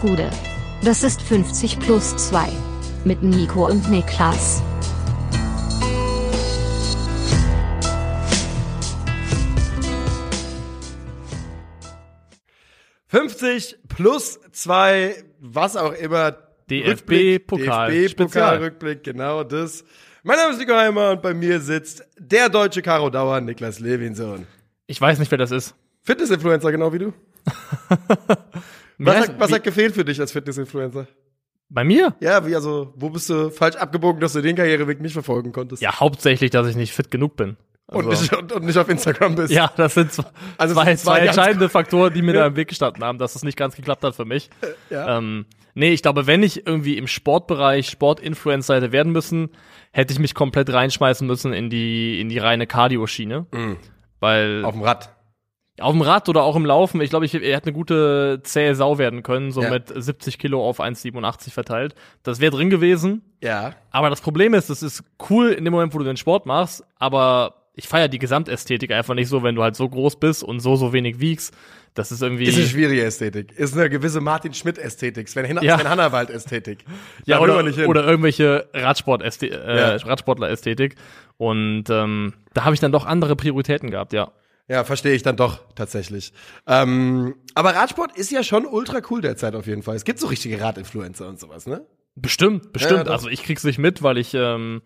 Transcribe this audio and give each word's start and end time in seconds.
Gude. 0.00 0.30
Das 0.82 1.02
ist 1.02 1.20
50 1.20 1.78
plus 1.78 2.16
2. 2.16 2.48
Mit 3.04 3.22
Nico 3.22 3.66
und 3.66 3.90
Niklas. 3.90 4.62
»50 13.12 13.74
plus 13.88 14.40
2, 14.52 15.24
was 15.40 15.76
auch 15.76 15.92
immer. 15.92 16.36
DFB-Pokal. 16.70 17.90
DFB-Pokal-Rückblick, 17.90 19.02
genau 19.02 19.44
das. 19.44 19.84
Mein 20.22 20.36
Name 20.36 20.52
ist 20.52 20.58
Nico 20.60 20.74
Heimer 20.74 21.10
und 21.10 21.22
bei 21.22 21.34
mir 21.34 21.60
sitzt 21.60 22.04
der 22.18 22.48
deutsche 22.48 22.80
Karo 22.80 23.10
Dauer, 23.10 23.40
Niklas 23.40 23.80
Levinson. 23.80 24.46
Ich 24.86 25.00
weiß 25.00 25.18
nicht, 25.18 25.30
wer 25.30 25.38
das 25.38 25.50
ist. 25.50 25.74
Fitness-Influencer, 26.04 26.70
genau 26.70 26.92
wie 26.92 26.98
du. 27.00 27.12
was, 29.06 29.28
hat, 29.28 29.40
was 29.40 29.52
hat 29.52 29.64
gefehlt 29.64 29.94
für 29.94 30.04
dich 30.04 30.20
als 30.20 30.32
Fitness-Influencer? 30.32 31.06
Bei 31.68 31.84
mir? 31.84 32.14
Ja, 32.20 32.46
wie 32.46 32.54
also, 32.54 32.92
wo 32.96 33.10
bist 33.10 33.30
du 33.30 33.50
falsch 33.50 33.76
abgebogen, 33.76 34.20
dass 34.20 34.32
du 34.32 34.40
den 34.40 34.56
Karriereweg 34.56 35.00
nicht 35.00 35.12
verfolgen 35.12 35.52
konntest? 35.52 35.80
Ja, 35.80 36.00
hauptsächlich, 36.00 36.50
dass 36.50 36.66
ich 36.66 36.76
nicht 36.76 36.92
fit 36.92 37.10
genug 37.10 37.36
bin. 37.36 37.56
Also, 37.86 38.08
und, 38.08 38.20
nicht, 38.20 38.36
und, 38.36 38.52
und, 38.52 38.64
nicht, 38.64 38.76
auf 38.76 38.88
Instagram 38.88 39.36
bist. 39.36 39.52
Ja, 39.52 39.72
das 39.76 39.94
sind 39.94 40.12
zwei, 40.12 40.24
also 40.58 40.74
zwei, 40.74 40.94
zwei 40.96 41.18
entscheidende 41.20 41.68
Faktoren, 41.70 42.12
die 42.12 42.22
mir 42.22 42.32
da 42.34 42.46
im 42.46 42.56
Weg 42.56 42.68
gestanden 42.68 43.02
haben, 43.02 43.18
dass 43.18 43.34
es 43.34 43.42
nicht 43.42 43.56
ganz 43.56 43.74
geklappt 43.74 44.04
hat 44.04 44.14
für 44.14 44.24
mich. 44.24 44.50
Ja. 44.90 45.18
Ähm, 45.18 45.46
nee, 45.74 45.90
ich 45.90 46.02
glaube, 46.02 46.26
wenn 46.26 46.42
ich 46.42 46.66
irgendwie 46.66 46.98
im 46.98 47.08
Sportbereich 47.08 47.88
Sportinfluencer 47.88 48.76
hätte 48.76 48.92
werden 48.92 49.12
müssen, 49.12 49.50
hätte 49.92 50.12
ich 50.12 50.18
mich 50.18 50.34
komplett 50.34 50.72
reinschmeißen 50.72 51.26
müssen 51.26 51.52
in 51.52 51.68
die, 51.68 52.20
in 52.20 52.28
die 52.28 52.38
reine 52.38 52.66
Cardio-Schiene. 52.66 53.46
Mhm. 53.52 53.76
Weil. 54.20 54.64
Auf 54.64 54.74
dem 54.74 54.82
Rad. 54.82 55.10
Auf 55.80 55.92
dem 55.92 56.02
Rad 56.02 56.28
oder 56.28 56.42
auch 56.42 56.56
im 56.56 56.66
Laufen. 56.66 57.00
Ich 57.00 57.10
glaube, 57.10 57.24
ich, 57.24 57.34
er 57.34 57.56
hätte 57.56 57.66
eine 57.66 57.72
gute 57.72 58.40
zähe 58.42 58.74
Sau 58.74 58.98
werden 58.98 59.22
können, 59.22 59.50
so 59.50 59.62
ja. 59.62 59.70
mit 59.70 59.92
70 59.94 60.38
Kilo 60.38 60.66
auf 60.66 60.80
1,87 60.80 61.50
verteilt. 61.50 61.94
Das 62.22 62.40
wäre 62.40 62.52
drin 62.54 62.70
gewesen. 62.70 63.22
Ja. 63.42 63.74
Aber 63.90 64.10
das 64.10 64.20
Problem 64.20 64.54
ist, 64.54 64.68
es 64.70 64.82
ist 64.82 65.02
cool 65.30 65.50
in 65.50 65.64
dem 65.64 65.72
Moment, 65.72 65.94
wo 65.94 65.98
du 65.98 66.04
den 66.04 66.16
Sport 66.16 66.46
machst, 66.46 66.84
aber 66.98 67.54
ich 67.74 67.88
feiere 67.88 68.08
die 68.08 68.18
Gesamtästhetik 68.18 68.92
einfach 68.92 69.14
nicht 69.14 69.28
so, 69.28 69.42
wenn 69.42 69.54
du 69.54 69.62
halt 69.62 69.76
so 69.76 69.88
groß 69.88 70.16
bist 70.20 70.42
und 70.42 70.60
so, 70.60 70.76
so 70.76 70.92
wenig 70.92 71.20
wiegst. 71.20 71.54
Das 71.94 72.12
ist 72.12 72.22
irgendwie. 72.22 72.44
Ist 72.44 72.56
eine 72.56 72.66
schwierige 72.66 73.02
Ästhetik. 73.02 73.52
Ist 73.52 73.76
eine 73.76 73.90
gewisse 73.90 74.20
Martin 74.20 74.54
Schmidt-Ästhetik. 74.54 75.28
Sven, 75.28 75.44
Hin 75.44 75.58
ja. 75.60 75.76
Sven 75.76 75.88
Hannawald-Ästhetik. 75.88 76.84
Ja, 77.26 77.40
oder, 77.40 77.58
oder 77.58 78.06
irgendwelche 78.06 78.68
Radsport 78.72 79.22
äh, 79.42 79.48
ja. 79.48 79.96
Radsportler-Ästhetik. 79.96 80.96
Und 81.36 81.84
ähm, 81.90 82.34
da 82.54 82.64
habe 82.64 82.74
ich 82.74 82.80
dann 82.80 82.92
doch 82.92 83.06
andere 83.06 83.34
Prioritäten 83.34 83.90
gehabt, 83.90 84.12
ja. 84.12 84.30
Ja, 84.70 84.84
verstehe 84.84 85.14
ich 85.14 85.24
dann 85.24 85.34
doch 85.34 85.58
tatsächlich. 85.74 86.32
Ähm, 86.64 87.34
aber 87.56 87.74
Radsport 87.74 88.16
ist 88.16 88.30
ja 88.30 88.44
schon 88.44 88.66
ultra 88.66 89.00
cool 89.10 89.20
derzeit 89.20 89.56
auf 89.56 89.66
jeden 89.66 89.82
Fall. 89.82 89.96
Es 89.96 90.04
gibt 90.04 90.20
so 90.20 90.28
richtige 90.28 90.60
Radinfluencer 90.60 91.26
und 91.28 91.40
sowas, 91.40 91.66
ne? 91.66 91.84
Bestimmt, 92.14 92.72
bestimmt. 92.72 93.08
Ja, 93.08 93.12
also 93.12 93.28
ich 93.28 93.42
krieg's 93.42 93.64
nicht 93.64 93.78
mit, 93.78 94.04
weil 94.04 94.16
ich 94.16 94.32
ähm, 94.32 94.82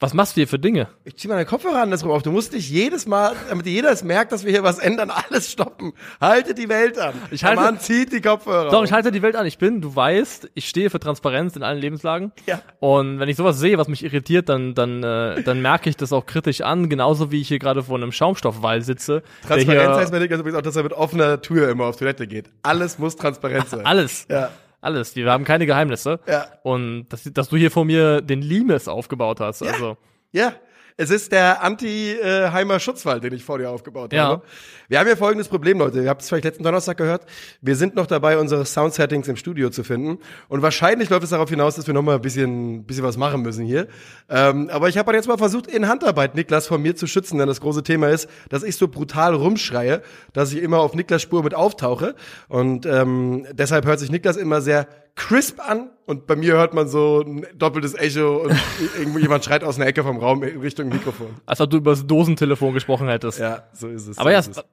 was 0.00 0.12
machst 0.12 0.32
du 0.32 0.40
hier 0.40 0.48
für 0.48 0.58
Dinge? 0.58 0.88
Ich 1.04 1.16
zieh 1.16 1.28
meine 1.28 1.46
Kopfhörer 1.46 1.80
andersrum 1.80 2.10
auf. 2.10 2.22
Du 2.22 2.32
musst 2.32 2.52
dich 2.52 2.68
jedes 2.68 3.06
Mal, 3.06 3.34
damit 3.48 3.64
jeder 3.66 3.90
es 3.90 4.02
merkt, 4.02 4.32
dass 4.32 4.44
wir 4.44 4.50
hier 4.50 4.64
was 4.64 4.78
ändern, 4.78 5.10
alles 5.30 5.50
stoppen. 5.50 5.92
Halte 6.20 6.52
die 6.52 6.68
Welt 6.68 6.98
an. 6.98 7.14
Ich 7.30 7.44
halte, 7.44 7.56
Der 7.62 7.64
Mann 7.64 7.80
zieht 7.80 8.12
die 8.12 8.20
Kopfhörer 8.20 8.70
Doch, 8.70 8.84
ich 8.84 8.92
halte 8.92 9.12
die 9.12 9.22
Welt 9.22 9.36
an. 9.36 9.46
Ich 9.46 9.56
bin, 9.56 9.80
du 9.80 9.94
weißt, 9.94 10.50
ich 10.54 10.68
stehe 10.68 10.90
für 10.90 10.98
Transparenz 10.98 11.54
in 11.56 11.62
allen 11.62 11.78
Lebenslagen. 11.78 12.32
Ja. 12.46 12.60
Und 12.80 13.20
wenn 13.20 13.28
ich 13.28 13.36
sowas 13.36 13.58
sehe, 13.58 13.78
was 13.78 13.88
mich 13.88 14.04
irritiert, 14.04 14.48
dann, 14.48 14.74
dann, 14.74 15.02
äh, 15.02 15.42
dann 15.42 15.62
merke 15.62 15.88
ich 15.88 15.96
das 15.96 16.12
auch 16.12 16.26
kritisch 16.26 16.60
an. 16.60 16.88
Genauso 16.88 17.30
wie 17.30 17.40
ich 17.40 17.48
hier 17.48 17.60
gerade 17.60 17.84
vor 17.84 17.96
einem 17.96 18.12
Schaumstoffwall 18.12 18.82
sitze. 18.82 19.22
Transparenz 19.46 19.96
heißt 19.96 20.12
bei 20.12 20.18
Niklas 20.18 20.40
übrigens 20.40 20.58
auch, 20.58 20.62
dass 20.62 20.76
er 20.76 20.82
mit 20.82 20.92
offener 20.92 21.40
Tür 21.40 21.70
immer 21.70 21.84
auf 21.86 21.96
Toilette 21.96 22.26
geht. 22.26 22.50
Alles 22.62 22.98
muss 22.98 23.16
transparent 23.16 23.68
sein. 23.70 23.86
alles. 23.86 24.26
Ja. 24.28 24.50
Alles. 24.84 25.16
Wir 25.16 25.30
haben 25.30 25.44
keine 25.44 25.66
Geheimnisse. 25.66 26.20
Ja. 26.26 26.46
Und 26.62 27.08
dass, 27.08 27.24
dass 27.24 27.48
du 27.48 27.56
hier 27.56 27.70
vor 27.70 27.84
mir 27.84 28.20
den 28.20 28.42
Limes 28.42 28.86
aufgebaut 28.86 29.40
hast. 29.40 29.62
Ja. 29.62 29.72
Also. 29.72 29.96
Ja, 30.32 30.52
es 30.96 31.10
ist 31.10 31.32
der 31.32 31.62
Anti-Heimer 31.62 32.78
Schutzwall, 32.78 33.20
den 33.20 33.32
ich 33.32 33.44
vor 33.44 33.58
dir 33.58 33.70
aufgebaut 33.70 34.12
ja. 34.12 34.24
habe. 34.24 34.42
Wir 34.86 35.00
haben 35.00 35.06
hier 35.06 35.16
folgendes 35.16 35.48
Problem, 35.48 35.80
Leute. 35.80 36.00
Ihr 36.00 36.08
habt 36.08 36.22
es 36.22 36.28
vielleicht 36.28 36.44
letzten 36.44 36.62
Donnerstag 36.62 36.96
gehört. 36.96 37.26
Wir 37.60 37.74
sind 37.74 37.96
noch 37.96 38.06
dabei, 38.06 38.38
unsere 38.38 38.64
Sound-Settings 38.64 39.26
im 39.26 39.34
Studio 39.34 39.70
zu 39.70 39.82
finden. 39.82 40.18
Und 40.48 40.62
wahrscheinlich 40.62 41.10
läuft 41.10 41.24
es 41.24 41.30
darauf 41.30 41.50
hinaus, 41.50 41.74
dass 41.74 41.88
wir 41.88 41.94
noch 41.94 42.02
mal 42.02 42.14
ein 42.14 42.20
bisschen, 42.20 42.84
bisschen 42.84 43.02
was 43.02 43.16
machen 43.16 43.42
müssen 43.42 43.64
hier. 43.64 43.88
Ähm, 44.28 44.70
aber 44.70 44.88
ich 44.88 44.96
habe 44.96 45.08
halt 45.08 45.16
jetzt 45.16 45.26
mal 45.26 45.36
versucht, 45.36 45.66
in 45.66 45.88
Handarbeit 45.88 46.36
Niklas 46.36 46.68
von 46.68 46.80
mir 46.80 46.94
zu 46.94 47.08
schützen, 47.08 47.38
denn 47.38 47.48
das 47.48 47.60
große 47.60 47.82
Thema 47.82 48.10
ist, 48.10 48.28
dass 48.48 48.62
ich 48.62 48.76
so 48.76 48.86
brutal 48.86 49.34
rumschreie, 49.34 50.00
dass 50.32 50.52
ich 50.52 50.62
immer 50.62 50.78
auf 50.78 50.94
Niklas 50.94 51.22
Spur 51.22 51.42
mit 51.42 51.54
auftauche. 51.54 52.14
Und 52.46 52.86
ähm, 52.86 53.46
deshalb 53.52 53.84
hört 53.84 53.98
sich 53.98 54.12
Niklas 54.12 54.36
immer 54.36 54.60
sehr 54.60 54.86
crisp 55.16 55.60
an 55.60 55.90
und 56.06 56.26
bei 56.26 56.36
mir 56.36 56.54
hört 56.54 56.74
man 56.74 56.88
so 56.88 57.22
ein 57.22 57.46
doppeltes 57.54 57.94
Echo 57.94 58.44
und 58.44 58.56
irgendwo 58.98 59.18
jemand 59.18 59.44
schreit 59.44 59.62
aus 59.62 59.76
einer 59.76 59.86
Ecke 59.86 60.02
vom 60.02 60.18
Raum 60.18 60.42
in 60.42 60.60
Richtung 60.60 60.88
Mikrofon. 60.88 61.28
Als 61.46 61.60
ob 61.60 61.70
du 61.70 61.76
über 61.76 61.92
das 61.92 62.06
Dosentelefon 62.06 62.74
gesprochen 62.74 63.08
hättest. 63.08 63.38
Ja, 63.38 63.64
so 63.72 63.88
ist 63.88 64.08
es. 64.08 64.18
Aber 64.18 64.30
so 64.42 64.50
ja, 64.50 64.58
es. 64.60 64.64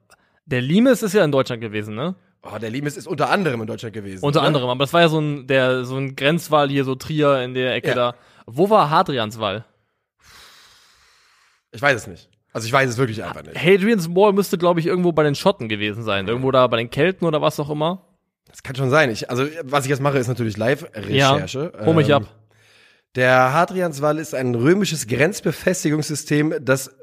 der 0.46 0.60
Limes 0.60 1.02
ist 1.02 1.14
ja 1.14 1.24
in 1.24 1.32
Deutschland 1.32 1.62
gewesen, 1.62 1.94
ne? 1.94 2.16
Oh, 2.42 2.58
der 2.58 2.70
Limes 2.70 2.96
ist 2.96 3.06
unter 3.06 3.30
anderem 3.30 3.60
in 3.60 3.68
Deutschland 3.68 3.94
gewesen. 3.94 4.24
Unter 4.24 4.40
ne? 4.40 4.48
anderem, 4.48 4.68
aber 4.68 4.80
das 4.80 4.92
war 4.92 5.00
ja 5.02 5.08
so 5.08 5.20
ein, 5.20 5.46
der, 5.46 5.84
so 5.84 5.96
ein 5.96 6.16
Grenzwall 6.16 6.68
hier, 6.68 6.84
so 6.84 6.96
Trier 6.96 7.40
in 7.42 7.54
der 7.54 7.74
Ecke 7.74 7.90
Ja. 7.90 7.94
da. 7.94 8.14
Wo 8.46 8.68
war 8.68 8.90
Hadrianswall? 8.90 9.64
Ich 11.70 11.80
weiß 11.80 11.96
es 11.96 12.06
nicht. 12.08 12.28
Also 12.52 12.66
ich 12.66 12.72
weiß 12.72 12.90
es 12.90 12.98
wirklich 12.98 13.22
einfach 13.22 13.42
nicht. 13.42 13.56
Hadrian's 13.56 14.14
Wall 14.14 14.32
müsste, 14.32 14.58
glaube 14.58 14.80
ich, 14.80 14.86
irgendwo 14.86 15.12
bei 15.12 15.22
den 15.22 15.34
Schotten 15.34 15.68
gewesen 15.68 16.02
sein. 16.02 16.26
Irgendwo 16.28 16.50
da 16.50 16.66
bei 16.66 16.76
den 16.76 16.90
Kelten 16.90 17.24
oder 17.24 17.40
was 17.40 17.58
auch 17.60 17.70
immer. 17.70 18.04
Das 18.52 18.62
kann 18.62 18.76
schon 18.76 18.90
sein. 18.90 19.10
Ich, 19.10 19.28
also 19.30 19.44
was 19.64 19.84
ich 19.84 19.90
jetzt 19.90 20.00
mache, 20.00 20.18
ist 20.18 20.28
natürlich 20.28 20.56
Live-Recherche. 20.56 21.72
Hol 21.84 21.94
mich 21.94 22.08
Ähm, 22.10 22.14
ab. 22.14 22.22
Der 23.16 23.52
Hadrianswall 23.52 24.18
ist 24.18 24.34
ein 24.34 24.54
römisches 24.54 25.06
Grenzbefestigungssystem 25.06 26.64
des, 26.64 26.94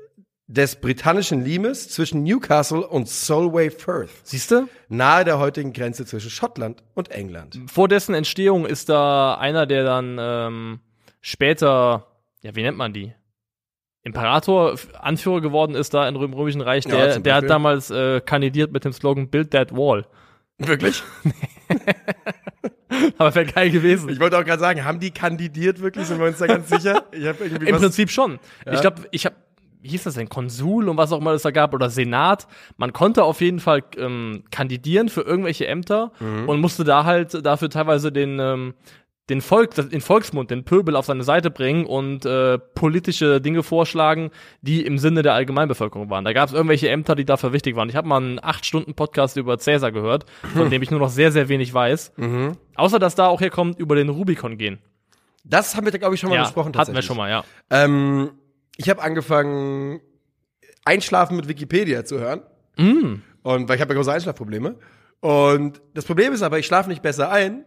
des 0.47 0.75
britannischen 0.77 1.43
Limes 1.43 1.89
zwischen 1.89 2.23
Newcastle 2.23 2.85
und 2.87 3.07
Solway 3.07 3.69
Firth, 3.69 4.09
Siehst 4.23 4.49
du? 4.51 4.67
nahe 4.87 5.23
der 5.25 5.37
heutigen 5.39 5.73
Grenze 5.73 6.05
zwischen 6.05 6.29
Schottland 6.31 6.81
und 6.95 7.11
England. 7.11 7.59
Vor 7.67 7.87
dessen 7.87 8.15
Entstehung 8.15 8.65
ist 8.65 8.89
da 8.89 9.35
einer, 9.35 9.65
der 9.67 9.83
dann 9.83 10.17
ähm, 10.19 10.79
später, 11.21 12.07
ja, 12.41 12.55
wie 12.55 12.61
nennt 12.63 12.77
man 12.77 12.93
die? 12.93 13.13
Imperator, 14.01 14.75
Anführer 14.99 15.41
geworden 15.41 15.75
ist 15.75 15.93
da 15.93 16.07
im 16.07 16.15
Röm- 16.15 16.33
Römischen 16.33 16.61
Reich. 16.61 16.85
Ja, 16.85 16.95
Der, 16.95 17.11
zum 17.13 17.23
der 17.23 17.35
hat 17.35 17.49
damals 17.49 17.91
äh, 17.91 18.21
kandidiert 18.21 18.71
mit 18.71 18.85
dem 18.85 18.93
Slogan 18.93 19.29
Build 19.29 19.51
That 19.51 19.73
Wall. 19.73 20.05
Wirklich? 20.59 21.03
Aber 23.17 23.33
wäre 23.35 23.45
geil 23.45 23.69
gewesen. 23.69 24.09
Ich 24.09 24.19
wollte 24.19 24.37
auch 24.37 24.43
gerade 24.45 24.59
sagen, 24.59 24.83
haben 24.83 24.99
die 24.99 25.11
kandidiert 25.11 25.81
wirklich? 25.81 26.07
Sind 26.07 26.19
wir 26.19 26.27
uns 26.27 26.37
da 26.37 26.47
ganz 26.47 26.69
sicher? 26.69 27.05
Ich 27.11 27.25
habe 27.27 27.43
irgendwie 27.43 27.67
Im 27.67 27.75
was, 27.75 27.81
Prinzip 27.81 28.09
schon. 28.09 28.39
Ja. 28.65 28.73
Ich 28.73 28.81
glaube, 28.81 29.03
ich 29.11 29.25
habe, 29.25 29.35
wie 29.81 29.89
hieß 29.89 30.03
das 30.03 30.15
denn, 30.15 30.27
Konsul 30.29 30.89
und 30.89 30.97
was 30.97 31.11
auch 31.11 31.19
immer 31.19 31.31
es 31.31 31.43
da 31.43 31.51
gab 31.51 31.73
oder 31.73 31.89
Senat. 31.89 32.47
Man 32.77 32.91
konnte 32.91 33.23
auf 33.23 33.41
jeden 33.41 33.59
Fall 33.59 33.83
ähm, 33.97 34.43
kandidieren 34.51 35.09
für 35.09 35.21
irgendwelche 35.21 35.67
Ämter 35.67 36.11
Mhm. 36.19 36.49
und 36.49 36.59
musste 36.61 36.83
da 36.83 37.05
halt 37.05 37.45
dafür 37.45 37.69
teilweise 37.69 38.11
den 38.11 38.39
ähm, 38.39 38.73
den 39.29 39.41
Volk, 39.41 39.75
den 39.75 40.01
Volksmund, 40.01 40.51
den 40.51 40.63
Pöbel 40.63 40.95
auf 40.95 41.05
seine 41.05 41.23
Seite 41.23 41.51
bringen 41.51 41.85
und 41.85 42.25
äh, 42.25 42.57
politische 42.57 43.39
Dinge 43.41 43.63
vorschlagen, 43.63 44.31
die 44.61 44.85
im 44.85 44.97
Sinne 44.97 45.21
der 45.21 45.33
Allgemeinbevölkerung 45.33 46.09
waren. 46.09 46.25
Da 46.25 46.33
gab 46.33 46.49
es 46.49 46.55
irgendwelche 46.55 46.89
Ämter, 46.89 47.15
die 47.15 47.25
dafür 47.25 47.53
wichtig 47.53 47.75
waren. 47.75 47.89
Ich 47.89 47.95
habe 47.95 48.07
mal 48.07 48.17
einen 48.17 48.43
acht 48.43 48.65
Stunden 48.65 48.95
Podcast 48.95 49.37
über 49.37 49.57
Cäsar 49.57 49.91
gehört, 49.91 50.25
von 50.53 50.69
dem 50.71 50.81
ich 50.81 50.91
nur 50.91 50.99
noch 50.99 51.09
sehr 51.09 51.31
sehr 51.31 51.49
wenig 51.49 51.73
weiß. 51.73 52.13
Mhm. 52.17 52.57
Außer 52.75 52.99
dass 52.99 53.15
da 53.15 53.27
auch 53.27 53.41
herkommt 53.41 53.79
über 53.79 53.95
den 53.95 54.09
Rubikon 54.09 54.57
gehen. 54.57 54.79
Das 55.43 55.75
haben 55.75 55.85
wir, 55.85 55.97
glaube 55.97 56.15
ich, 56.15 56.21
schon 56.21 56.29
mal 56.29 56.35
ja, 56.35 56.43
besprochen. 56.43 56.75
hatten 56.75 56.93
wir 56.93 57.01
schon 57.01 57.17
mal, 57.17 57.29
ja. 57.29 57.43
Ähm, 57.69 58.31
ich 58.77 58.89
habe 58.89 59.01
angefangen, 59.01 60.01
Einschlafen 60.85 61.37
mit 61.37 61.47
Wikipedia 61.47 62.05
zu 62.05 62.19
hören. 62.19 62.41
Mm. 62.77 63.21
Und 63.41 63.69
weil 63.69 63.75
ich 63.75 63.81
habe 63.81 63.93
ja 63.93 63.97
große 63.97 64.11
Einschlafprobleme. 64.11 64.75
Und 65.21 65.81
das 65.93 66.05
Problem 66.05 66.33
ist 66.33 66.41
aber, 66.41 66.59
ich 66.59 66.65
schlafe 66.65 66.89
nicht 66.89 67.01
besser 67.01 67.31
ein. 67.31 67.65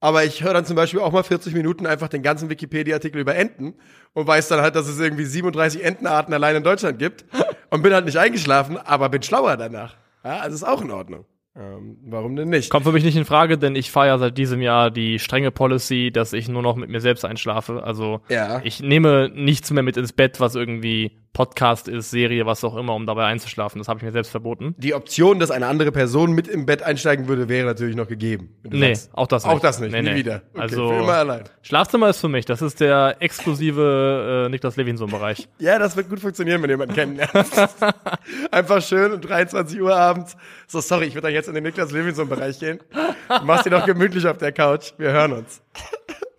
Aber 0.00 0.24
ich 0.24 0.44
höre 0.44 0.52
dann 0.52 0.66
zum 0.66 0.76
Beispiel 0.76 1.00
auch 1.00 1.12
mal 1.12 1.22
40 1.22 1.54
Minuten 1.54 1.86
einfach 1.86 2.08
den 2.08 2.22
ganzen 2.22 2.50
Wikipedia-Artikel 2.50 3.18
über 3.20 3.34
Enten 3.34 3.74
und 4.12 4.26
weiß 4.26 4.48
dann 4.48 4.60
halt, 4.60 4.76
dass 4.76 4.88
es 4.88 5.00
irgendwie 5.00 5.24
37 5.24 5.82
Entenarten 5.84 6.34
allein 6.34 6.56
in 6.56 6.62
Deutschland 6.62 6.98
gibt. 6.98 7.24
Und 7.70 7.82
bin 7.82 7.92
halt 7.92 8.04
nicht 8.04 8.18
eingeschlafen, 8.18 8.76
aber 8.78 9.08
bin 9.08 9.22
schlauer 9.22 9.56
danach. 9.56 9.96
Ja, 10.24 10.38
also 10.38 10.54
ist 10.54 10.64
auch 10.64 10.82
in 10.82 10.90
Ordnung. 10.90 11.24
Ähm, 11.58 11.96
warum 12.04 12.36
denn 12.36 12.50
nicht? 12.50 12.68
Kommt 12.70 12.84
für 12.84 12.92
mich 12.92 13.02
nicht 13.04 13.16
in 13.16 13.24
Frage, 13.24 13.56
denn 13.56 13.74
ich 13.76 13.90
fahre 13.90 14.08
ja 14.08 14.18
seit 14.18 14.36
diesem 14.36 14.60
Jahr 14.60 14.90
die 14.90 15.18
strenge 15.18 15.50
Policy, 15.50 16.10
dass 16.12 16.34
ich 16.34 16.48
nur 16.48 16.60
noch 16.62 16.76
mit 16.76 16.90
mir 16.90 17.00
selbst 17.00 17.24
einschlafe. 17.24 17.82
Also 17.82 18.20
Ja. 18.28 18.60
ich 18.62 18.80
nehme 18.82 19.30
nichts 19.34 19.70
mehr 19.70 19.82
mit 19.82 19.96
ins 19.96 20.12
Bett, 20.12 20.38
was 20.38 20.54
irgendwie 20.54 21.12
Podcast 21.36 21.86
ist, 21.86 22.10
Serie, 22.10 22.46
was 22.46 22.64
auch 22.64 22.74
immer, 22.76 22.94
um 22.94 23.04
dabei 23.04 23.26
einzuschlafen. 23.26 23.78
Das 23.78 23.88
habe 23.88 23.98
ich 23.98 24.04
mir 24.04 24.10
selbst 24.10 24.30
verboten. 24.30 24.74
Die 24.78 24.94
Option, 24.94 25.38
dass 25.38 25.50
eine 25.50 25.66
andere 25.66 25.92
Person 25.92 26.32
mit 26.32 26.48
im 26.48 26.64
Bett 26.64 26.82
einsteigen 26.82 27.28
würde, 27.28 27.50
wäre 27.50 27.66
natürlich 27.66 27.94
noch 27.94 28.08
gegeben. 28.08 28.56
Nee, 28.62 28.94
sagst- 28.94 29.10
auch 29.12 29.26
das 29.26 29.44
nicht. 29.44 29.52
Auch 29.54 29.60
das 29.60 29.78
nicht, 29.78 29.92
Nee, 29.92 30.00
nie 30.00 30.08
nee. 30.10 30.16
wieder. 30.16 30.42
Okay, 30.54 30.62
Also- 30.62 30.88
für 30.88 30.94
immer 30.94 31.12
allein. 31.12 31.44
Schlafzimmer 31.60 32.08
ist 32.08 32.20
für 32.20 32.28
mich, 32.28 32.46
das 32.46 32.62
ist 32.62 32.80
der 32.80 33.16
exklusive 33.20 34.44
äh, 34.46 34.48
Niklas 34.48 34.76
Levinson-Bereich. 34.76 35.46
Ja, 35.58 35.78
das 35.78 35.94
wird 35.94 36.08
gut 36.08 36.20
funktionieren, 36.20 36.62
wenn 36.62 36.70
jemand 36.70 36.94
kennenlernt. 36.94 37.32
Einfach 38.50 38.80
schön 38.82 39.12
um 39.12 39.20
23 39.20 39.78
Uhr 39.82 39.94
abends. 39.94 40.36
So, 40.66 40.80
sorry, 40.80 41.04
ich 41.06 41.14
würde 41.14 41.28
da 41.28 41.32
jetzt 41.34 41.48
in 41.48 41.54
den 41.54 41.64
Niklas 41.64 41.90
Levinson-Bereich 41.92 42.58
gehen. 42.60 42.80
Du 43.28 43.44
machst 43.44 43.66
dir 43.66 43.70
doch 43.70 43.84
gemütlich 43.84 44.26
auf 44.26 44.38
der 44.38 44.52
Couch. 44.52 44.92
Wir 44.96 45.12
hören 45.12 45.32
uns. 45.32 45.60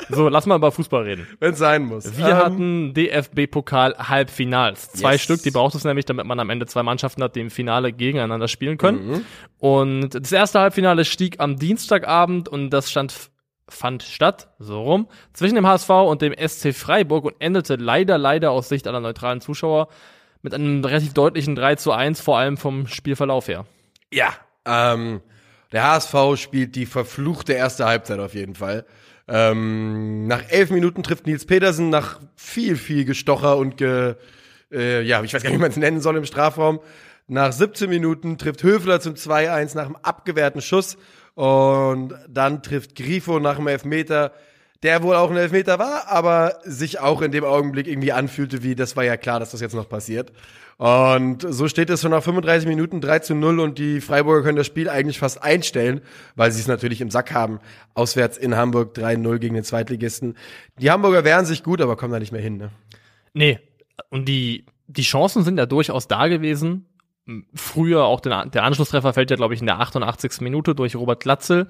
So, 0.10 0.30
lass 0.30 0.46
mal 0.46 0.56
über 0.56 0.72
Fußball 0.72 1.04
reden. 1.04 1.28
Wenn 1.40 1.54
es 1.54 1.60
sein 1.60 1.84
muss. 1.86 2.18
Wir 2.18 2.28
Ähm, 2.28 2.36
hatten 2.36 2.94
DFB-Pokal-Halbfinals. 2.94 4.92
Zwei 4.92 5.14
Yes. 5.14 5.22
Stück, 5.24 5.44
die 5.44 5.52
braucht 5.52 5.76
es 5.76 5.84
nämlich, 5.84 6.06
damit 6.06 6.26
man 6.26 6.40
am 6.40 6.50
Ende 6.50 6.66
zwei 6.66 6.84
Mannschaften 6.84 7.24
hat, 7.24 7.36
die 7.36 7.42
im 7.42 7.50
Finale 7.50 7.92
gegeneinander 7.94 8.48
spielen 8.48 8.78
können. 8.78 9.08
Mhm. 9.08 9.26
Und 9.60 10.10
das 10.16 10.32
erste 10.32 10.60
Halbfinale 10.60 11.06
stieg 11.06 11.40
am 11.40 11.58
Dienstagabend 11.58 12.48
und 12.50 12.70
das 12.70 12.90
stand, 12.92 13.14
fand 13.68 14.04
statt, 14.04 14.50
so 14.60 14.82
rum, 14.82 15.08
zwischen 15.34 15.56
dem 15.56 15.68
HSV 15.68 15.90
und 15.90 16.22
dem 16.22 16.34
SC 16.34 16.74
Freiburg 16.74 17.26
und 17.26 17.36
endete 17.40 17.76
leider, 17.76 18.18
leider 18.18 18.52
aus 18.52 18.70
Sicht 18.70 18.88
aller 18.88 19.00
neutralen 19.00 19.42
Zuschauer 19.42 19.88
mit 20.42 20.54
einem 20.54 20.84
relativ 20.86 21.14
deutlichen 21.14 21.56
3 21.56 21.76
zu 21.76 21.92
1, 21.92 22.22
vor 22.22 22.38
allem 22.38 22.58
vom 22.58 22.88
Spielverlauf 22.88 23.48
her. 23.48 23.66
Ja, 24.14 24.30
ähm, 24.66 25.22
der 25.74 25.84
HSV 25.84 26.16
spielt 26.36 26.76
die 26.76 26.86
verfluchte 26.86 27.54
erste 27.54 27.86
Halbzeit 27.86 28.20
auf 28.20 28.34
jeden 28.34 28.56
Fall. 28.56 28.86
Ähm, 29.28 30.28
nach 30.28 30.44
elf 30.50 30.70
Minuten 30.70 31.04
trifft 31.04 31.28
Nils 31.28 31.46
Petersen 31.46 31.90
nach 31.90 32.20
viel, 32.36 32.78
viel 32.78 33.04
Gestocher 33.04 33.58
und 33.58 33.78
ge, 33.78 34.16
äh, 34.72 35.02
ja, 35.02 35.22
ich 35.24 35.34
weiß 35.34 35.44
gar 35.44 35.50
nicht, 35.50 35.60
wie 35.60 35.62
man 35.62 35.72
es 35.72 35.78
nennen 35.78 36.02
soll 36.02 36.16
im 36.18 36.26
Strafraum. 36.26 36.80
Nach 37.28 37.52
17 37.52 37.90
Minuten 37.90 38.38
trifft 38.38 38.64
Höfler 38.64 39.02
zum 39.02 39.16
2-1 39.16 39.76
nach 39.76 39.86
einem 39.86 39.98
abgewehrten 40.02 40.62
Schuss 40.62 40.98
und 41.36 42.14
dann 42.30 42.64
trifft 42.64 42.96
Grifo 42.96 43.40
nach 43.40 43.58
einem 43.58 43.68
Elfmeter, 43.68 44.32
der 44.82 45.04
wohl 45.04 45.16
auch 45.16 45.30
ein 45.30 45.38
Elfmeter 45.38 45.78
war, 45.78 46.08
aber 46.08 46.60
sich 46.64 47.00
auch 47.00 47.22
in 47.22 47.32
dem 47.34 47.44
Augenblick 47.44 47.88
irgendwie 47.88 48.14
anfühlte, 48.14 48.64
wie 48.64 48.76
das 48.76 48.96
war 48.96 49.04
ja 49.04 49.18
klar, 49.18 49.42
dass 49.42 49.52
das 49.52 49.60
jetzt 49.60 49.76
noch 49.76 49.90
passiert. 49.90 50.32
Und 50.78 51.42
so 51.42 51.68
steht 51.68 51.90
es 51.90 52.02
schon 52.02 52.12
nach 52.12 52.22
35 52.22 52.68
Minuten 52.68 53.02
3 53.02 53.20
zu 53.20 53.34
0 53.34 53.60
und 53.60 53.80
die 53.80 54.00
Freiburger 54.00 54.44
können 54.44 54.58
das 54.58 54.68
Spiel 54.68 54.90
eigentlich 54.90 55.18
fast 55.18 55.42
einstellen, 55.42 56.02
weil 56.36 56.52
sie 56.52 56.62
es 56.62 56.68
natürlich 56.68 57.02
im 57.02 57.10
Sack 57.10 57.34
haben. 57.34 57.60
Auswärts 57.96 58.38
in 58.38 58.56
Hamburg 58.56 58.96
3-0 58.96 59.40
gegen 59.40 59.56
den 59.56 59.64
Zweitligisten. 59.64 60.38
Die 60.80 60.92
Hamburger 60.92 61.24
wehren 61.24 61.46
sich 61.46 61.64
gut, 61.64 61.82
aber 61.82 61.96
kommen 61.96 62.14
da 62.14 62.20
nicht 62.20 62.32
mehr 62.32 62.42
hin. 62.42 62.58
Ne? 62.58 62.70
Nee, 63.34 63.60
und 64.10 64.28
die, 64.28 64.66
die 64.86 65.02
Chancen 65.02 65.44
sind 65.44 65.58
ja 65.58 65.66
durchaus 65.66 66.08
da 66.08 66.28
gewesen. 66.28 66.86
Früher 67.56 68.04
auch 68.04 68.20
den, 68.20 68.52
der 68.52 68.64
Anschlusstreffer 68.64 69.14
fällt 69.14 69.32
ja, 69.32 69.36
glaube 69.36 69.56
ich, 69.56 69.60
in 69.60 69.66
der 69.66 69.80
88. 69.80 70.42
Minute 70.42 70.76
durch 70.76 70.96
Robert 70.96 71.22
Glatzel. 71.22 71.68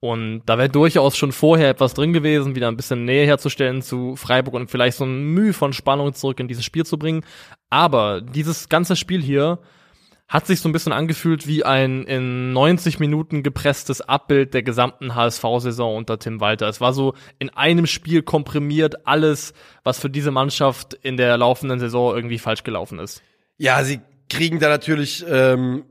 Und 0.00 0.42
da 0.46 0.58
wäre 0.58 0.68
durchaus 0.68 1.16
schon 1.16 1.32
vorher 1.32 1.70
etwas 1.70 1.94
drin 1.94 2.12
gewesen, 2.12 2.54
wieder 2.54 2.68
ein 2.68 2.76
bisschen 2.76 3.04
Nähe 3.04 3.26
herzustellen 3.26 3.82
zu 3.82 4.14
Freiburg 4.14 4.54
und 4.54 4.70
vielleicht 4.70 4.96
so 4.96 5.04
ein 5.04 5.34
Mühe 5.34 5.52
von 5.52 5.72
Spannung 5.72 6.14
zurück 6.14 6.38
in 6.38 6.46
dieses 6.46 6.64
Spiel 6.64 6.86
zu 6.86 6.98
bringen. 6.98 7.24
Aber 7.68 8.20
dieses 8.20 8.68
ganze 8.68 8.94
Spiel 8.94 9.20
hier 9.20 9.58
hat 10.28 10.46
sich 10.46 10.60
so 10.60 10.68
ein 10.68 10.72
bisschen 10.72 10.92
angefühlt 10.92 11.46
wie 11.46 11.64
ein 11.64 12.04
in 12.04 12.52
90 12.52 13.00
Minuten 13.00 13.42
gepresstes 13.42 14.02
Abbild 14.02 14.52
der 14.52 14.62
gesamten 14.62 15.14
HSV-Saison 15.14 15.96
unter 15.96 16.18
Tim 16.18 16.40
Walter. 16.40 16.68
Es 16.68 16.82
war 16.82 16.92
so 16.92 17.14
in 17.38 17.48
einem 17.50 17.86
Spiel 17.86 18.22
komprimiert 18.22 19.06
alles, 19.06 19.54
was 19.84 19.98
für 19.98 20.10
diese 20.10 20.30
Mannschaft 20.30 20.94
in 20.94 21.16
der 21.16 21.36
laufenden 21.38 21.80
Saison 21.80 22.14
irgendwie 22.14 22.38
falsch 22.38 22.62
gelaufen 22.62 22.98
ist. 22.98 23.22
Ja, 23.56 23.82
sie 23.82 24.00
kriegen 24.28 24.60
da 24.60 24.68
natürlich, 24.68 25.24
ähm, 25.26 25.84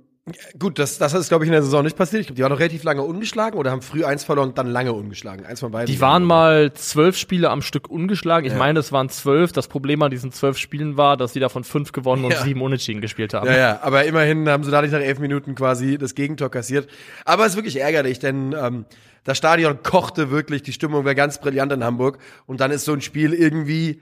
gut, 0.59 0.79
das, 0.79 0.97
das 0.97 1.13
ist, 1.13 1.29
glaube 1.29 1.43
ich, 1.45 1.47
in 1.47 1.53
der 1.53 1.63
Saison 1.63 1.83
nicht 1.83 1.95
passiert. 1.97 2.21
Ich 2.21 2.27
glaube, 2.27 2.35
die 2.37 2.41
waren 2.43 2.51
noch 2.51 2.59
relativ 2.59 2.83
lange 2.83 3.01
ungeschlagen 3.03 3.57
oder 3.59 3.71
haben 3.71 3.81
früh 3.81 4.03
eins 4.03 4.23
verloren 4.23 4.49
und 4.49 4.57
dann 4.57 4.67
lange 4.67 4.93
ungeschlagen. 4.93 5.45
Eins 5.45 5.59
von 5.59 5.71
beiden. 5.71 5.87
Die 5.93 6.01
waren 6.01 6.23
mal 6.23 6.73
zwölf 6.73 7.17
Spiele 7.17 7.49
am 7.49 7.61
Stück 7.61 7.89
ungeschlagen. 7.89 8.45
Ich 8.45 8.53
Ja. 8.53 8.59
meine, 8.59 8.79
es 8.79 8.91
waren 8.91 9.09
zwölf. 9.09 9.51
Das 9.51 9.67
Problem 9.67 10.01
an 10.01 10.11
diesen 10.11 10.31
zwölf 10.31 10.57
Spielen 10.57 10.97
war, 10.97 11.17
dass 11.17 11.33
sie 11.33 11.39
davon 11.39 11.63
fünf 11.63 11.91
gewonnen 11.91 12.25
und 12.25 12.31
Ja. 12.31 12.43
sieben 12.43 12.61
unentschieden 12.61 13.01
gespielt 13.01 13.33
haben. 13.33 13.47
Ja, 13.47 13.57
ja, 13.57 13.79
aber 13.81 14.05
immerhin 14.05 14.47
haben 14.49 14.63
sie 14.63 14.71
dadurch 14.71 14.91
nach 14.91 14.99
elf 14.99 15.19
Minuten 15.19 15.55
quasi 15.55 15.97
das 15.97 16.15
Gegentor 16.15 16.49
kassiert. 16.51 16.87
Aber 17.25 17.45
es 17.45 17.51
ist 17.51 17.55
wirklich 17.57 17.79
ärgerlich, 17.79 18.19
denn 18.19 18.53
ähm, 18.59 18.85
das 19.23 19.37
Stadion 19.37 19.83
kochte 19.83 20.29
wirklich, 20.31 20.61
die 20.63 20.73
Stimmung 20.73 21.05
war 21.05 21.15
ganz 21.15 21.39
brillant 21.39 21.71
in 21.73 21.83
Hamburg. 21.83 22.17
Und 22.45 22.61
dann 22.61 22.71
ist 22.71 22.85
so 22.85 22.93
ein 22.93 23.01
Spiel 23.01 23.33
irgendwie 23.33 24.01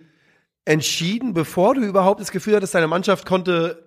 entschieden, 0.66 1.34
bevor 1.34 1.76
du 1.76 1.82
überhaupt 1.82 2.20
das 2.22 2.32
Gefühl 2.32 2.56
hattest, 2.56 2.74
deine 2.76 2.88
Mannschaft 2.88 3.26
konnte. 3.26 3.85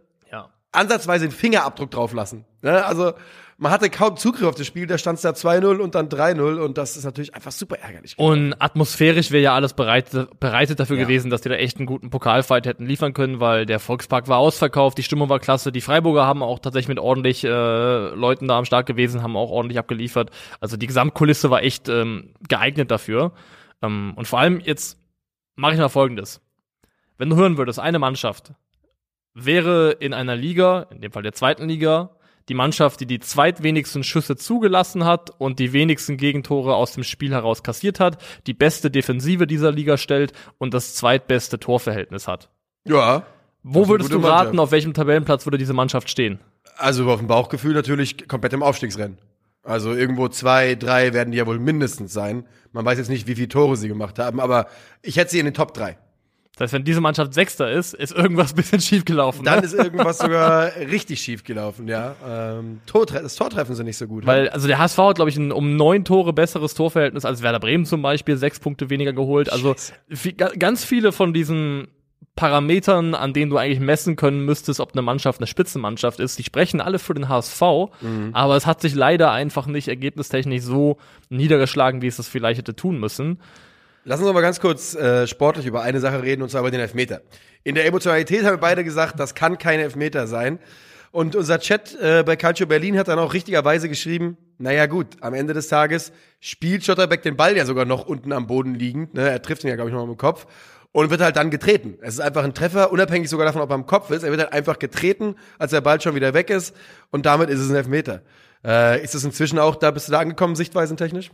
Ansatzweise 0.72 1.24
einen 1.24 1.32
Fingerabdruck 1.32 1.90
drauf 1.90 2.12
lassen. 2.12 2.44
Ne? 2.62 2.84
Also 2.84 3.12
man 3.60 3.72
hatte 3.72 3.90
kaum 3.90 4.16
Zugriff 4.16 4.46
auf 4.46 4.54
das 4.54 4.68
Spiel, 4.68 4.86
da 4.86 4.98
stand 4.98 5.16
es 5.16 5.22
da 5.22 5.30
2-0 5.30 5.78
und 5.78 5.96
dann 5.96 6.08
3-0 6.08 6.58
und 6.60 6.78
das 6.78 6.96
ist 6.96 7.04
natürlich 7.04 7.34
einfach 7.34 7.50
super 7.50 7.76
ärgerlich. 7.78 8.14
Und 8.16 8.54
atmosphärisch 8.60 9.32
wäre 9.32 9.42
ja 9.42 9.54
alles 9.54 9.72
bereitet, 9.74 10.38
bereitet 10.38 10.78
dafür 10.78 10.96
Ja. 10.96 11.02
gewesen, 11.04 11.28
dass 11.30 11.40
die 11.40 11.48
da 11.48 11.56
echt 11.56 11.78
einen 11.78 11.86
guten 11.86 12.10
Pokalfight 12.10 12.66
hätten 12.66 12.86
liefern 12.86 13.14
können, 13.14 13.40
weil 13.40 13.66
der 13.66 13.80
Volkspark 13.80 14.28
war 14.28 14.38
ausverkauft, 14.38 14.96
die 14.98 15.02
Stimmung 15.02 15.28
war 15.28 15.40
klasse, 15.40 15.72
die 15.72 15.80
Freiburger 15.80 16.24
haben 16.24 16.42
auch 16.44 16.60
tatsächlich 16.60 16.88
mit 16.88 17.00
ordentlich 17.00 17.42
äh, 17.42 17.48
Leuten 17.48 18.46
da 18.46 18.58
am 18.58 18.64
Start 18.64 18.86
gewesen, 18.86 19.22
haben 19.24 19.36
auch 19.36 19.50
ordentlich 19.50 19.78
abgeliefert. 19.80 20.30
Also 20.60 20.76
die 20.76 20.86
Gesamtkulisse 20.86 21.50
war 21.50 21.62
echt 21.64 21.88
ähm, 21.88 22.34
geeignet 22.48 22.92
dafür. 22.92 23.32
Ähm, 23.82 24.12
und 24.14 24.28
vor 24.28 24.38
allem 24.38 24.60
jetzt 24.60 25.00
mache 25.56 25.72
ich 25.72 25.80
mal 25.80 25.88
Folgendes. 25.88 26.40
Wenn 27.16 27.28
du 27.30 27.34
hören 27.34 27.58
würdest, 27.58 27.80
eine 27.80 27.98
Mannschaft 27.98 28.52
wäre 29.44 29.92
in 29.92 30.14
einer 30.14 30.36
Liga, 30.36 30.86
in 30.90 31.00
dem 31.00 31.12
Fall 31.12 31.22
der 31.22 31.32
zweiten 31.32 31.68
Liga, 31.68 32.10
die 32.48 32.54
Mannschaft, 32.54 33.00
die 33.00 33.06
die 33.06 33.20
zweitwenigsten 33.20 34.02
Schüsse 34.02 34.36
zugelassen 34.36 35.04
hat 35.04 35.30
und 35.38 35.58
die 35.58 35.72
wenigsten 35.72 36.16
Gegentore 36.16 36.74
aus 36.74 36.92
dem 36.92 37.04
Spiel 37.04 37.32
heraus 37.32 37.62
kassiert 37.62 38.00
hat, 38.00 38.22
die 38.46 38.54
beste 38.54 38.90
Defensive 38.90 39.46
dieser 39.46 39.70
Liga 39.70 39.98
stellt 39.98 40.32
und 40.56 40.72
das 40.72 40.94
zweitbeste 40.94 41.58
Torverhältnis 41.58 42.26
hat. 42.26 42.48
Ja. 42.84 43.24
Wo 43.62 43.88
würdest 43.88 44.12
du 44.12 44.18
raten, 44.18 44.56
Mannschaft. 44.56 44.58
auf 44.60 44.70
welchem 44.70 44.94
Tabellenplatz 44.94 45.44
würde 45.44 45.58
diese 45.58 45.74
Mannschaft 45.74 46.08
stehen? 46.08 46.38
Also 46.76 47.10
auf 47.10 47.18
dem 47.18 47.26
Bauchgefühl 47.26 47.74
natürlich 47.74 48.28
komplett 48.28 48.52
im 48.54 48.62
Aufstiegsrennen. 48.62 49.18
Also 49.62 49.92
irgendwo 49.92 50.28
zwei, 50.28 50.76
drei 50.76 51.12
werden 51.12 51.32
die 51.32 51.38
ja 51.38 51.46
wohl 51.46 51.58
mindestens 51.58 52.12
sein. 52.14 52.46
Man 52.72 52.86
weiß 52.86 52.96
jetzt 52.96 53.10
nicht, 53.10 53.26
wie 53.26 53.34
viele 53.34 53.48
Tore 53.48 53.76
sie 53.76 53.88
gemacht 53.88 54.18
haben, 54.18 54.40
aber 54.40 54.68
ich 55.02 55.16
hätte 55.16 55.32
sie 55.32 55.38
in 55.38 55.44
den 55.44 55.54
Top 55.54 55.74
drei. 55.74 55.98
Das 56.58 56.66
heißt, 56.66 56.72
wenn 56.72 56.84
diese 56.84 57.00
Mannschaft 57.00 57.34
Sechster 57.34 57.70
ist, 57.70 57.94
ist 57.94 58.12
irgendwas 58.12 58.52
ein 58.52 58.56
bisschen 58.56 58.80
schief 58.80 59.04
gelaufen. 59.04 59.44
Dann 59.44 59.60
ne? 59.60 59.64
ist 59.64 59.74
irgendwas 59.74 60.18
sogar 60.18 60.74
richtig 60.74 61.20
schief 61.20 61.44
gelaufen, 61.44 61.86
ja. 61.86 62.16
Ähm, 62.26 62.80
Tortre 62.86 63.22
das 63.22 63.36
Tortreffen 63.36 63.76
sind 63.76 63.86
nicht 63.86 63.96
so 63.96 64.08
gut. 64.08 64.26
Weil, 64.26 64.48
also 64.48 64.66
der 64.66 64.78
HSV 64.78 64.98
hat, 64.98 65.16
glaube 65.16 65.30
ich, 65.30 65.36
ein 65.36 65.52
um 65.52 65.76
neun 65.76 66.04
Tore 66.04 66.32
besseres 66.32 66.74
Torverhältnis 66.74 67.24
als 67.24 67.42
Werder 67.42 67.60
Bremen 67.60 67.84
zum 67.84 68.02
Beispiel, 68.02 68.36
sechs 68.36 68.58
Punkte 68.58 68.90
weniger 68.90 69.12
geholt. 69.12 69.52
Also 69.52 69.76
ganz 70.58 70.84
viele 70.84 71.12
von 71.12 71.32
diesen 71.32 71.88
Parametern, 72.34 73.14
an 73.14 73.32
denen 73.32 73.50
du 73.50 73.56
eigentlich 73.56 73.80
messen 73.80 74.16
können 74.16 74.44
müsstest, 74.44 74.80
ob 74.80 74.92
eine 74.92 75.02
Mannschaft 75.02 75.40
eine 75.40 75.46
Spitzenmannschaft 75.46 76.20
ist, 76.20 76.38
die 76.38 76.44
sprechen 76.44 76.80
alle 76.80 77.00
für 77.00 77.14
den 77.14 77.28
HSV, 77.28 77.62
aber 78.32 78.56
es 78.56 78.64
hat 78.64 78.80
sich 78.80 78.94
leider 78.94 79.32
einfach 79.32 79.66
nicht 79.66 79.88
ergebnistechnisch 79.88 80.62
so 80.62 80.98
niedergeschlagen, 81.30 82.00
wie 82.00 82.06
es 82.06 82.16
das 82.16 82.28
vielleicht 82.28 82.58
hätte 82.58 82.76
tun 82.76 83.00
müssen. 83.00 83.40
Lass 84.08 84.22
uns 84.22 84.32
mal 84.32 84.40
ganz 84.40 84.58
kurz 84.58 84.94
äh, 84.94 85.26
sportlich 85.26 85.66
über 85.66 85.82
eine 85.82 86.00
Sache 86.00 86.22
reden, 86.22 86.40
und 86.40 86.48
zwar 86.48 86.62
über 86.62 86.70
den 86.70 86.80
Elfmeter. 86.80 87.20
In 87.62 87.74
der 87.74 87.84
Emotionalität 87.84 88.42
haben 88.42 88.54
wir 88.54 88.56
beide 88.56 88.82
gesagt, 88.82 89.20
das 89.20 89.34
kann 89.34 89.58
kein 89.58 89.80
Elfmeter 89.80 90.26
sein. 90.26 90.60
Und 91.10 91.36
unser 91.36 91.58
Chat 91.58 91.94
äh, 92.00 92.22
bei 92.24 92.34
Calcio 92.34 92.66
Berlin 92.66 92.96
hat 92.98 93.08
dann 93.08 93.18
auch 93.18 93.34
richtigerweise 93.34 93.86
geschrieben, 93.86 94.38
naja 94.56 94.86
gut, 94.86 95.08
am 95.20 95.34
Ende 95.34 95.52
des 95.52 95.68
Tages 95.68 96.10
spielt 96.40 96.86
Schotterbeck 96.86 97.20
den 97.20 97.36
Ball 97.36 97.54
ja 97.54 97.66
sogar 97.66 97.84
noch 97.84 98.06
unten 98.06 98.32
am 98.32 98.46
Boden 98.46 98.74
liegend. 98.74 99.12
Ne? 99.12 99.28
Er 99.28 99.42
trifft 99.42 99.62
ihn 99.64 99.68
ja, 99.68 99.74
glaube 99.74 99.90
ich, 99.90 99.94
noch 99.94 100.04
im 100.04 100.16
Kopf. 100.16 100.46
Und 100.92 101.10
wird 101.10 101.20
halt 101.20 101.36
dann 101.36 101.50
getreten. 101.50 101.98
Es 102.00 102.14
ist 102.14 102.20
einfach 102.20 102.44
ein 102.44 102.54
Treffer, 102.54 102.90
unabhängig 102.90 103.28
sogar 103.28 103.44
davon, 103.44 103.60
ob 103.60 103.68
er 103.68 103.74
am 103.74 103.84
Kopf 103.84 104.10
ist. 104.10 104.22
Er 104.22 104.30
wird 104.30 104.40
halt 104.40 104.54
einfach 104.54 104.78
getreten, 104.78 105.34
als 105.58 105.72
der 105.72 105.82
Ball 105.82 106.00
schon 106.00 106.14
wieder 106.14 106.32
weg 106.32 106.48
ist. 106.48 106.74
Und 107.10 107.26
damit 107.26 107.50
ist 107.50 107.60
es 107.60 107.68
ein 107.68 107.76
Elfmeter. 107.76 108.22
Äh, 108.64 109.04
ist 109.04 109.14
es 109.14 109.22
inzwischen 109.22 109.58
auch, 109.58 109.76
da 109.76 109.90
bist 109.90 110.08
du 110.08 110.12
da 110.12 110.20
angekommen, 110.20 110.56
sichtweisentechnisch? 110.56 111.30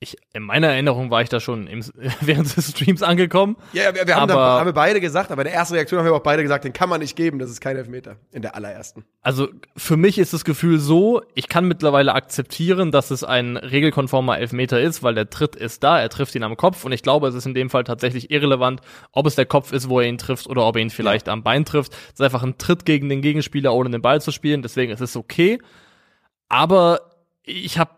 Ich, 0.00 0.16
in 0.32 0.44
meiner 0.44 0.68
Erinnerung 0.68 1.10
war 1.10 1.22
ich 1.22 1.28
da 1.28 1.40
schon 1.40 1.66
im, 1.66 1.80
während 2.20 2.56
des 2.56 2.70
Streams 2.70 3.02
angekommen. 3.02 3.56
Ja, 3.72 3.82
ja, 3.84 3.94
wir, 3.96 4.06
wir 4.06 4.14
haben, 4.14 4.28
da, 4.28 4.34
Aber- 4.34 4.60
haben 4.60 4.66
wir 4.66 4.72
beide 4.72 5.00
gesagt, 5.00 5.32
aber 5.32 5.42
in 5.42 5.46
der 5.46 5.54
ersten 5.54 5.74
Reaktion 5.74 5.98
haben 5.98 6.06
wir 6.06 6.14
auch 6.14 6.22
beide 6.22 6.42
gesagt, 6.44 6.62
den 6.64 6.72
kann 6.72 6.88
man 6.88 7.00
nicht 7.00 7.16
geben, 7.16 7.40
das 7.40 7.50
ist 7.50 7.60
kein 7.60 7.76
Elfmeter. 7.76 8.16
In 8.30 8.42
der 8.42 8.54
allerersten. 8.54 9.04
Also 9.22 9.48
für 9.76 9.96
mich 9.96 10.18
ist 10.18 10.32
das 10.32 10.44
Gefühl 10.44 10.78
so, 10.78 11.22
ich 11.34 11.48
kann 11.48 11.66
mittlerweile 11.66 12.14
akzeptieren, 12.14 12.92
dass 12.92 13.10
es 13.10 13.24
ein 13.24 13.56
regelkonformer 13.56 14.38
Elfmeter 14.38 14.80
ist, 14.80 15.02
weil 15.02 15.14
der 15.14 15.30
Tritt 15.30 15.56
ist 15.56 15.82
da, 15.82 16.00
er 16.00 16.10
trifft 16.10 16.34
ihn 16.36 16.44
am 16.44 16.56
Kopf 16.56 16.84
und 16.84 16.92
ich 16.92 17.02
glaube, 17.02 17.26
es 17.26 17.34
ist 17.34 17.46
in 17.46 17.54
dem 17.54 17.68
Fall 17.68 17.82
tatsächlich 17.82 18.30
irrelevant, 18.30 18.80
ob 19.10 19.26
es 19.26 19.34
der 19.34 19.46
Kopf 19.46 19.72
ist, 19.72 19.88
wo 19.88 19.98
er 19.98 20.06
ihn 20.06 20.18
trifft 20.18 20.46
oder 20.46 20.64
ob 20.64 20.76
er 20.76 20.82
ihn 20.82 20.90
vielleicht 20.90 21.28
am 21.28 21.42
Bein 21.42 21.64
trifft. 21.64 21.92
Es 21.92 22.14
ist 22.14 22.22
einfach 22.22 22.44
ein 22.44 22.56
Tritt 22.56 22.84
gegen 22.84 23.08
den 23.08 23.20
Gegenspieler, 23.20 23.74
ohne 23.74 23.90
den 23.90 24.00
Ball 24.02 24.20
zu 24.20 24.30
spielen, 24.30 24.62
deswegen 24.62 24.92
ist 24.92 25.00
es 25.00 25.16
okay. 25.16 25.58
Aber 26.48 27.00
ich 27.42 27.78
habe 27.78 27.90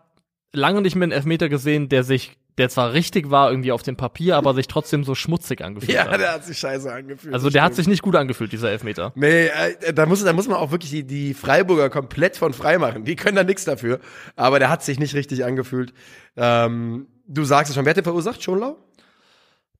lange 0.53 0.81
nicht 0.81 0.95
mehr 0.95 1.03
einen 1.03 1.11
Elfmeter 1.11 1.49
gesehen, 1.49 1.89
der 1.89 2.03
sich 2.03 2.37
der 2.57 2.67
zwar 2.69 2.91
richtig 2.93 3.31
war 3.31 3.49
irgendwie 3.49 3.71
auf 3.71 3.81
dem 3.81 3.95
Papier, 3.95 4.35
aber 4.35 4.53
sich 4.53 4.67
trotzdem 4.67 5.05
so 5.05 5.15
schmutzig 5.15 5.61
angefühlt 5.63 5.93
Ja, 5.93 6.07
hat. 6.09 6.19
der 6.19 6.33
hat 6.33 6.45
sich 6.45 6.57
scheiße 6.57 6.91
angefühlt. 6.91 7.33
Also 7.33 7.49
der 7.49 7.61
hat 7.63 7.69
stimmt. 7.69 7.75
sich 7.77 7.87
nicht 7.87 8.01
gut 8.01 8.15
angefühlt, 8.15 8.51
dieser 8.51 8.69
Elfmeter. 8.69 9.13
Nee, 9.15 9.47
äh, 9.47 9.93
da 9.93 10.05
muss, 10.05 10.23
da 10.23 10.33
muss 10.33 10.49
man 10.49 10.57
auch 10.57 10.69
wirklich 10.69 10.91
die, 10.91 11.03
die 11.05 11.33
Freiburger 11.33 11.89
komplett 11.89 12.35
von 12.35 12.51
frei 12.51 12.77
machen. 12.77 13.05
Die 13.05 13.15
können 13.15 13.37
da 13.37 13.43
nichts 13.45 13.63
dafür. 13.63 13.99
Aber 14.35 14.59
der 14.59 14.69
hat 14.69 14.83
sich 14.83 14.99
nicht 14.99 15.15
richtig 15.15 15.45
angefühlt. 15.45 15.93
Ähm, 16.35 17.07
du 17.25 17.45
sagst 17.45 17.69
es 17.69 17.75
schon, 17.75 17.85
wer 17.85 17.91
hat 17.91 17.97
den 17.97 18.03
verursacht? 18.03 18.43
Schonlau? 18.43 18.75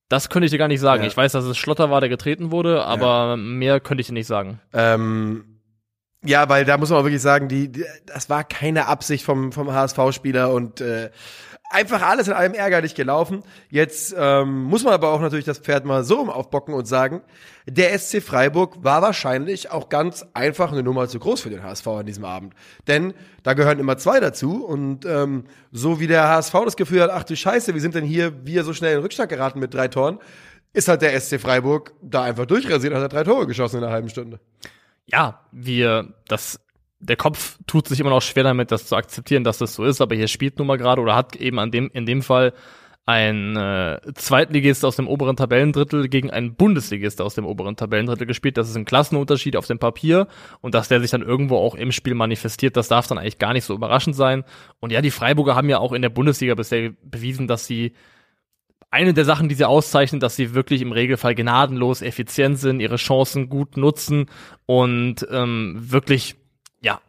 Das 0.08 0.30
könnte 0.30 0.46
ich 0.46 0.50
dir 0.50 0.58
gar 0.58 0.68
nicht 0.68 0.80
sagen. 0.80 1.02
Ja. 1.02 1.08
Ich 1.08 1.16
weiß, 1.16 1.32
dass 1.32 1.44
es 1.44 1.58
Schlotter 1.58 1.90
war, 1.90 2.00
der 2.00 2.08
getreten 2.08 2.50
wurde, 2.50 2.84
aber 2.84 3.36
mehr 3.36 3.80
könnte 3.80 4.00
ich 4.00 4.06
dir 4.08 4.14
nicht 4.14 4.26
sagen. 4.26 4.60
Ähm, 4.72 5.51
ja, 6.24 6.48
weil 6.48 6.64
da 6.64 6.78
muss 6.78 6.90
man 6.90 7.00
auch 7.00 7.04
wirklich 7.04 7.22
sagen, 7.22 7.48
die, 7.48 7.70
die 7.70 7.84
das 8.06 8.30
war 8.30 8.44
keine 8.44 8.86
Absicht 8.86 9.24
vom, 9.24 9.52
vom 9.52 9.72
HSV-Spieler 9.72 10.52
und 10.52 10.80
äh, 10.80 11.10
einfach 11.72 12.02
alles 12.02 12.28
in 12.28 12.34
allem 12.34 12.54
ärgerlich 12.54 12.94
gelaufen. 12.94 13.42
Jetzt 13.70 14.14
ähm, 14.16 14.64
muss 14.64 14.84
man 14.84 14.92
aber 14.92 15.10
auch 15.10 15.20
natürlich 15.20 15.44
das 15.44 15.58
Pferd 15.58 15.84
mal 15.84 16.04
so 16.04 16.16
rum 16.16 16.30
aufbocken 16.30 16.74
und 16.74 16.86
sagen, 16.86 17.22
der 17.66 17.98
SC 17.98 18.22
Freiburg 18.22 18.84
war 18.84 19.02
wahrscheinlich 19.02 19.70
auch 19.70 19.88
ganz 19.88 20.26
einfach 20.34 20.70
eine 20.70 20.82
Nummer 20.82 21.08
zu 21.08 21.18
groß 21.18 21.40
für 21.40 21.50
den 21.50 21.62
HSV 21.62 21.86
an 21.88 22.06
diesem 22.06 22.24
Abend. 22.24 22.54
Denn 22.86 23.14
da 23.42 23.54
gehören 23.54 23.78
immer 23.78 23.96
zwei 23.96 24.20
dazu 24.20 24.64
und 24.64 25.04
ähm, 25.06 25.44
so 25.70 25.98
wie 25.98 26.06
der 26.06 26.28
HSV 26.28 26.52
das 26.64 26.76
Gefühl 26.76 27.02
hat, 27.02 27.10
ach 27.10 27.24
du 27.24 27.34
Scheiße, 27.34 27.74
wie 27.74 27.80
sind 27.80 27.94
denn 27.94 28.04
hier 28.04 28.44
wir 28.44 28.64
so 28.64 28.74
schnell 28.74 28.96
in 28.96 29.02
Rückstand 29.02 29.30
geraten 29.30 29.58
mit 29.58 29.72
drei 29.74 29.88
Toren, 29.88 30.18
ist 30.74 30.88
halt 30.88 31.02
der 31.02 31.18
SC 31.18 31.40
Freiburg 31.40 31.94
da 32.02 32.22
einfach 32.22 32.46
durchrasiert, 32.46 32.94
hat 32.94 33.02
er 33.02 33.08
drei 33.08 33.24
Tore 33.24 33.46
geschossen 33.46 33.78
in 33.78 33.84
einer 33.84 33.92
halben 33.92 34.08
Stunde. 34.08 34.40
Ja, 35.06 35.40
wir, 35.50 36.14
das, 36.28 36.60
der 37.00 37.16
Kopf 37.16 37.58
tut 37.66 37.88
sich 37.88 38.00
immer 38.00 38.10
noch 38.10 38.22
schwer 38.22 38.44
damit, 38.44 38.70
das 38.70 38.86
zu 38.86 38.96
akzeptieren, 38.96 39.44
dass 39.44 39.58
das 39.58 39.74
so 39.74 39.84
ist, 39.84 40.00
aber 40.00 40.14
hier 40.14 40.28
spielt 40.28 40.58
nun 40.58 40.68
mal 40.68 40.78
gerade 40.78 41.02
oder 41.02 41.14
hat 41.14 41.36
eben 41.36 41.58
an 41.58 41.70
dem, 41.70 41.90
in 41.92 42.06
dem 42.06 42.22
Fall 42.22 42.52
ein 43.04 43.56
äh, 43.56 44.00
Zweitligist 44.14 44.84
aus 44.84 44.94
dem 44.94 45.08
oberen 45.08 45.36
Tabellendrittel 45.36 46.08
gegen 46.08 46.30
einen 46.30 46.54
Bundesligist 46.54 47.20
aus 47.20 47.34
dem 47.34 47.46
oberen 47.46 47.74
Tabellendrittel 47.74 48.28
gespielt. 48.28 48.56
Das 48.56 48.68
ist 48.68 48.76
ein 48.76 48.84
Klassenunterschied 48.84 49.56
auf 49.56 49.66
dem 49.66 49.80
Papier 49.80 50.28
und 50.60 50.74
dass 50.74 50.86
der 50.86 51.00
sich 51.00 51.10
dann 51.10 51.22
irgendwo 51.22 51.56
auch 51.56 51.74
im 51.74 51.90
Spiel 51.90 52.14
manifestiert, 52.14 52.76
das 52.76 52.86
darf 52.86 53.08
dann 53.08 53.18
eigentlich 53.18 53.38
gar 53.38 53.54
nicht 53.54 53.64
so 53.64 53.74
überraschend 53.74 54.14
sein. 54.14 54.44
Und 54.78 54.92
ja, 54.92 55.02
die 55.02 55.10
Freiburger 55.10 55.56
haben 55.56 55.68
ja 55.68 55.78
auch 55.78 55.92
in 55.92 56.02
der 56.02 56.10
Bundesliga 56.10 56.54
bisher 56.54 56.92
bewiesen, 57.02 57.48
dass 57.48 57.66
sie 57.66 57.92
eine 58.90 59.14
der 59.14 59.24
Sachen, 59.24 59.48
die 59.48 59.54
sie 59.54 59.64
auszeichnen, 59.64 60.20
dass 60.20 60.36
sie 60.36 60.54
wirklich 60.54 60.82
im 60.82 60.92
Regelfall 60.92 61.34
gnadenlos 61.34 62.02
effizient 62.02 62.58
sind, 62.58 62.80
ihre 62.80 62.96
Chancen 62.96 63.48
gut 63.48 63.76
nutzen 63.76 64.26
und 64.66 65.26
ähm, 65.30 65.76
wirklich, 65.78 66.36
ja, 66.80 67.00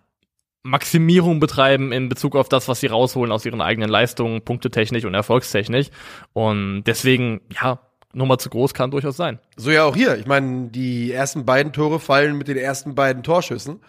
Maximierung 0.64 1.40
betreiben 1.40 1.92
in 1.92 2.10
Bezug 2.10 2.36
auf 2.36 2.48
das, 2.50 2.68
was 2.68 2.80
sie 2.80 2.88
rausholen 2.88 3.32
aus 3.32 3.46
ihren 3.46 3.62
eigenen 3.62 3.90
Leistungen, 3.90 4.42
punktetechnisch 4.42 5.06
und 5.06 5.14
erfolgstechnisch. 5.14 5.90
Und 6.32 6.84
deswegen, 6.86 7.42
ja, 7.52 7.80
Nummer 8.14 8.38
zu 8.38 8.50
groß 8.50 8.74
kann 8.74 8.92
durchaus 8.92 9.18
sein. 9.18 9.40
So 9.58 9.72
ja 9.72 9.84
auch 9.84 9.96
hier. 9.96 10.18
Ich 10.18 10.28
meine, 10.28 10.70
die 10.70 11.12
ersten 11.12 11.46
beiden 11.46 11.74
Tore 11.74 12.00
fallen 12.00 12.38
mit 12.38 12.48
den 12.48 12.58
ersten 12.58 12.96
beiden 12.96 13.24
Torschüssen. 13.24 13.80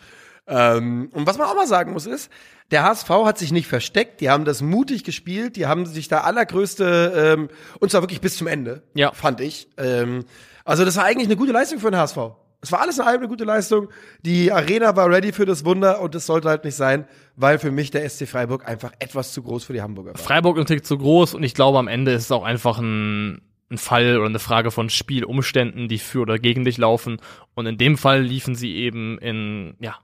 Ähm, 0.46 1.08
und 1.12 1.26
was 1.26 1.38
man 1.38 1.46
auch 1.48 1.54
mal 1.54 1.66
sagen 1.66 1.92
muss 1.92 2.06
ist, 2.06 2.30
der 2.70 2.82
HSV 2.84 3.08
hat 3.08 3.38
sich 3.38 3.52
nicht 3.52 3.66
versteckt, 3.66 4.20
die 4.20 4.30
haben 4.30 4.44
das 4.44 4.60
mutig 4.62 5.04
gespielt, 5.04 5.56
die 5.56 5.66
haben 5.66 5.86
sich 5.86 6.08
da 6.08 6.20
allergrößte, 6.22 7.34
ähm, 7.38 7.48
und 7.80 7.90
zwar 7.90 8.02
wirklich 8.02 8.20
bis 8.20 8.36
zum 8.36 8.46
Ende, 8.46 8.82
Ja. 8.94 9.12
fand 9.12 9.40
ich. 9.40 9.68
Ähm, 9.78 10.24
also 10.64 10.84
das 10.84 10.96
war 10.96 11.04
eigentlich 11.04 11.28
eine 11.28 11.36
gute 11.36 11.52
Leistung 11.52 11.78
für 11.78 11.90
den 11.90 11.98
HSV. 11.98 12.18
Es 12.60 12.72
war 12.72 12.80
alles 12.80 12.96
in 12.98 13.04
allem 13.04 13.18
eine 13.20 13.28
gute 13.28 13.44
Leistung. 13.44 13.88
Die 14.22 14.50
Arena 14.50 14.96
war 14.96 15.10
ready 15.10 15.32
für 15.32 15.44
das 15.44 15.66
Wunder 15.66 16.00
und 16.00 16.14
das 16.14 16.24
sollte 16.24 16.48
halt 16.48 16.64
nicht 16.64 16.74
sein, 16.76 17.06
weil 17.36 17.58
für 17.58 17.70
mich 17.70 17.90
der 17.90 18.08
SC 18.08 18.26
Freiburg 18.26 18.66
einfach 18.66 18.92
etwas 19.00 19.34
zu 19.34 19.42
groß 19.42 19.64
für 19.64 19.74
die 19.74 19.82
Hamburger 19.82 20.14
war. 20.14 20.18
Freiburg 20.18 20.58
ein 20.58 20.64
Tick 20.64 20.86
zu 20.86 20.96
groß 20.96 21.34
und 21.34 21.42
ich 21.42 21.52
glaube, 21.52 21.78
am 21.78 21.88
Ende 21.88 22.12
ist 22.12 22.22
es 22.24 22.32
auch 22.32 22.42
einfach 22.44 22.78
ein, 22.78 23.42
ein 23.70 23.76
Fall 23.76 24.16
oder 24.16 24.28
eine 24.28 24.38
Frage 24.38 24.70
von 24.70 24.88
Spielumständen, 24.88 25.88
die 25.88 25.98
für 25.98 26.20
oder 26.20 26.38
gegen 26.38 26.64
dich 26.64 26.78
laufen. 26.78 27.18
Und 27.54 27.66
in 27.66 27.76
dem 27.76 27.98
Fall 27.98 28.22
liefen 28.22 28.54
sie 28.54 28.74
eben 28.76 29.18
in, 29.18 29.74
ja, 29.80 29.96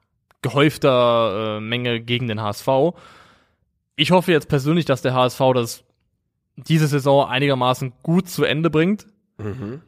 gehäufter 0.43 1.57
äh, 1.57 1.61
Menge 1.61 2.01
gegen 2.01 2.29
den 2.29 2.41
HSV. 2.41 2.69
Ich 3.97 4.11
hoffe 4.11 4.33
jetzt 4.33 4.49
persönlich, 4.49 4.85
dass 4.85 5.03
der 5.03 5.15
HSV 5.15 5.41
das 5.55 5.85
diese 6.57 6.87
Saison 6.87 7.29
einigermaßen 7.29 7.93
gut 8.03 8.29
zu 8.29 8.45
Ende 8.45 8.71
bringt. 8.71 9.07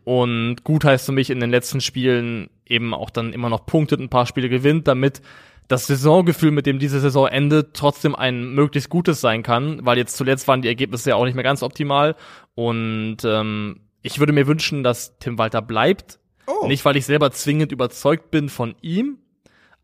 Und 0.05 0.65
gut 0.65 0.85
heißt 0.85 1.07
für 1.07 1.13
mich 1.13 1.31
in 1.31 1.41
den 1.41 1.51
letzten 1.51 1.81
Spielen 1.81 2.49
eben 2.67 2.95
auch 2.95 3.11
dann 3.11 3.33
immer 3.33 3.51
noch 3.51 3.67
punktet, 3.67 4.01
ein 4.01 4.09
paar 4.09 4.27
Spiele 4.27 4.49
gewinnt, 4.49 4.89
damit 4.89 5.21
das 5.69 5.87
Saisongefühl, 5.87 6.51
mit 6.51 6.67
dem 6.67 6.79
diese 6.79 7.01
Saison 7.01 7.29
endet, 7.29 7.75
trotzdem 7.75 8.15
ein 8.15 8.55
möglichst 8.55 8.91
gutes 8.91 9.21
sein 9.21 9.43
kann, 9.43 9.85
weil 9.85 9.99
jetzt 9.99 10.17
zuletzt 10.17 10.49
waren 10.49 10.63
die 10.63 10.69
Ergebnisse 10.69 11.11
ja 11.11 11.17
auch 11.17 11.25
nicht 11.25 11.35
mehr 11.35 11.45
ganz 11.45 11.63
optimal. 11.63 12.17
Und 12.55 13.19
ähm, 13.25 13.81
ich 14.03 14.19
würde 14.19 14.33
mir 14.33 14.47
wünschen, 14.47 14.83
dass 14.83 15.19
Tim 15.19 15.39
Walter 15.39 15.63
bleibt. 15.63 16.19
Oh. 16.47 16.67
Nicht, 16.67 16.85
weil 16.85 16.97
ich 16.97 17.07
selber 17.07 17.31
zwingend 17.31 17.73
überzeugt 17.73 18.31
bin 18.31 18.49
von 18.49 18.75
ihm, 18.83 19.19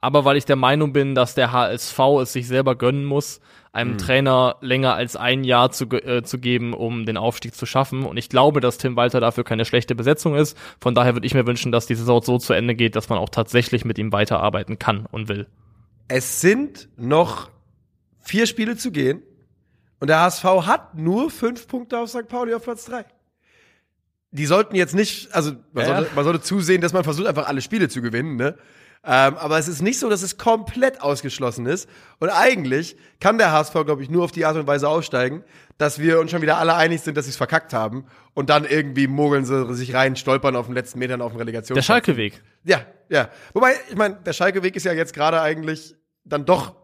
aber 0.01 0.25
weil 0.25 0.37
ich 0.37 0.45
der 0.45 0.57
Meinung 0.57 0.93
bin, 0.93 1.15
dass 1.15 1.35
der 1.35 1.53
HSV 1.53 1.99
es 2.23 2.33
sich 2.33 2.47
selber 2.47 2.77
gönnen 2.77 3.05
muss, 3.05 3.41
einem 3.73 3.99
Trainer 3.99 4.57
länger 4.61 4.95
als 4.95 5.15
ein 5.15 5.45
Jahr 5.45 5.71
zu, 5.71 5.85
äh, 5.91 6.23
zu 6.23 6.39
geben, 6.39 6.73
um 6.73 7.05
den 7.05 7.17
Aufstieg 7.17 7.55
zu 7.55 7.67
schaffen. 7.67 8.05
Und 8.05 8.17
ich 8.17 8.29
glaube, 8.29 8.61
dass 8.61 8.79
Tim 8.79 8.97
Walter 8.97 9.21
dafür 9.21 9.45
keine 9.45 9.65
schlechte 9.65 9.95
Besetzung 9.95 10.35
ist. 10.35 10.57
Von 10.81 10.95
daher 10.95 11.15
würde 11.15 11.27
ich 11.27 11.35
mir 11.35 11.47
wünschen, 11.47 11.71
dass 11.71 11.87
die 11.87 11.95
Saison 11.95 12.23
so 12.23 12.39
zu 12.39 12.55
Ende 12.55 12.75
geht, 12.75 12.97
dass 12.97 13.09
man 13.09 13.19
auch 13.19 13.29
tatsächlich 13.29 13.85
mit 13.85 13.99
ihm 13.99 14.11
weiterarbeiten 14.13 14.79
kann 14.79 15.07
und 15.11 15.29
will. 15.29 15.47
Es 16.09 16.41
sind 16.41 16.89
noch 16.97 17.51
vier 18.21 18.47
Spiele 18.47 18.77
zu 18.77 18.91
gehen 18.91 19.23
und 20.01 20.09
der 20.09 20.21
HSV 20.21 20.45
hat 20.45 20.97
nur 20.97 21.31
fünf 21.31 21.69
Punkte 21.69 21.99
auf 21.99 22.09
St. 22.09 22.27
Pauli 22.27 22.55
auf 22.55 22.65
Platz 22.65 22.87
drei. 22.87 23.05
Die 24.31 24.47
sollten 24.47 24.75
jetzt 24.77 24.95
nicht, 24.95 25.33
also 25.35 25.53
man, 25.73 25.87
Ja. 25.87 25.97
sollte, 25.97 26.15
man 26.15 26.25
sollte 26.25 26.41
zusehen, 26.41 26.81
dass 26.81 26.93
man 26.93 27.05
versucht, 27.05 27.27
einfach 27.27 27.47
alle 27.49 27.61
Spiele 27.63 27.89
zu 27.89 28.03
gewinnen, 28.03 28.37
ne? 28.37 28.57
Ähm, 29.05 29.37
aber 29.37 29.59
es 29.59 29.69
ist 29.69 29.81
nicht 29.81 29.99
so, 29.99 30.11
dass 30.11 30.23
es 30.23 30.39
komplett 30.39 31.01
ausgeschlossen 31.01 31.67
ist. 31.67 31.89
Und 32.19 32.31
eigentlich 32.31 32.97
kann 33.21 33.39
der 33.39 33.53
HSV, 33.53 33.73
glaube 33.85 34.03
ich, 34.03 34.11
nur 34.11 34.25
auf 34.25 34.33
die 34.33 34.45
Art 34.45 34.57
und 34.57 34.67
Weise 34.67 34.89
aufsteigen, 34.89 35.45
dass 35.79 35.99
wir 35.99 36.21
uns 36.21 36.31
schon 36.31 36.43
wieder 36.43 36.59
alle 36.59 36.75
einig 36.75 37.01
sind, 37.01 37.17
dass 37.17 37.27
sie 37.27 37.31
es 37.31 37.37
verkackt 37.37 37.73
haben. 37.73 38.07
Und 38.35 38.51
dann 38.51 38.65
irgendwie 38.65 39.07
mogeln 39.07 39.45
sie 39.45 39.75
sich 39.75 39.95
rein, 39.95 40.17
stolpern 40.17 40.57
auf 40.57 40.67
den 40.67 40.75
letzten 40.75 40.99
Metern 40.99 41.23
auf 41.23 41.33
dem 41.33 41.39
Relegation. 41.39 41.75
Der 41.75 41.83
Schalke-Weg. 41.83 42.43
Ja, 42.65 42.83
ja. 43.09 43.29
Wobei, 43.55 43.75
ich 43.89 43.97
meine, 43.97 44.17
der 44.17 44.33
Schalke-Weg 44.33 44.77
ist 44.77 44.85
ja 44.85 44.93
jetzt 44.93 45.15
gerade 45.15 45.41
eigentlich 45.41 45.95
dann 46.25 46.45
doch 46.45 46.75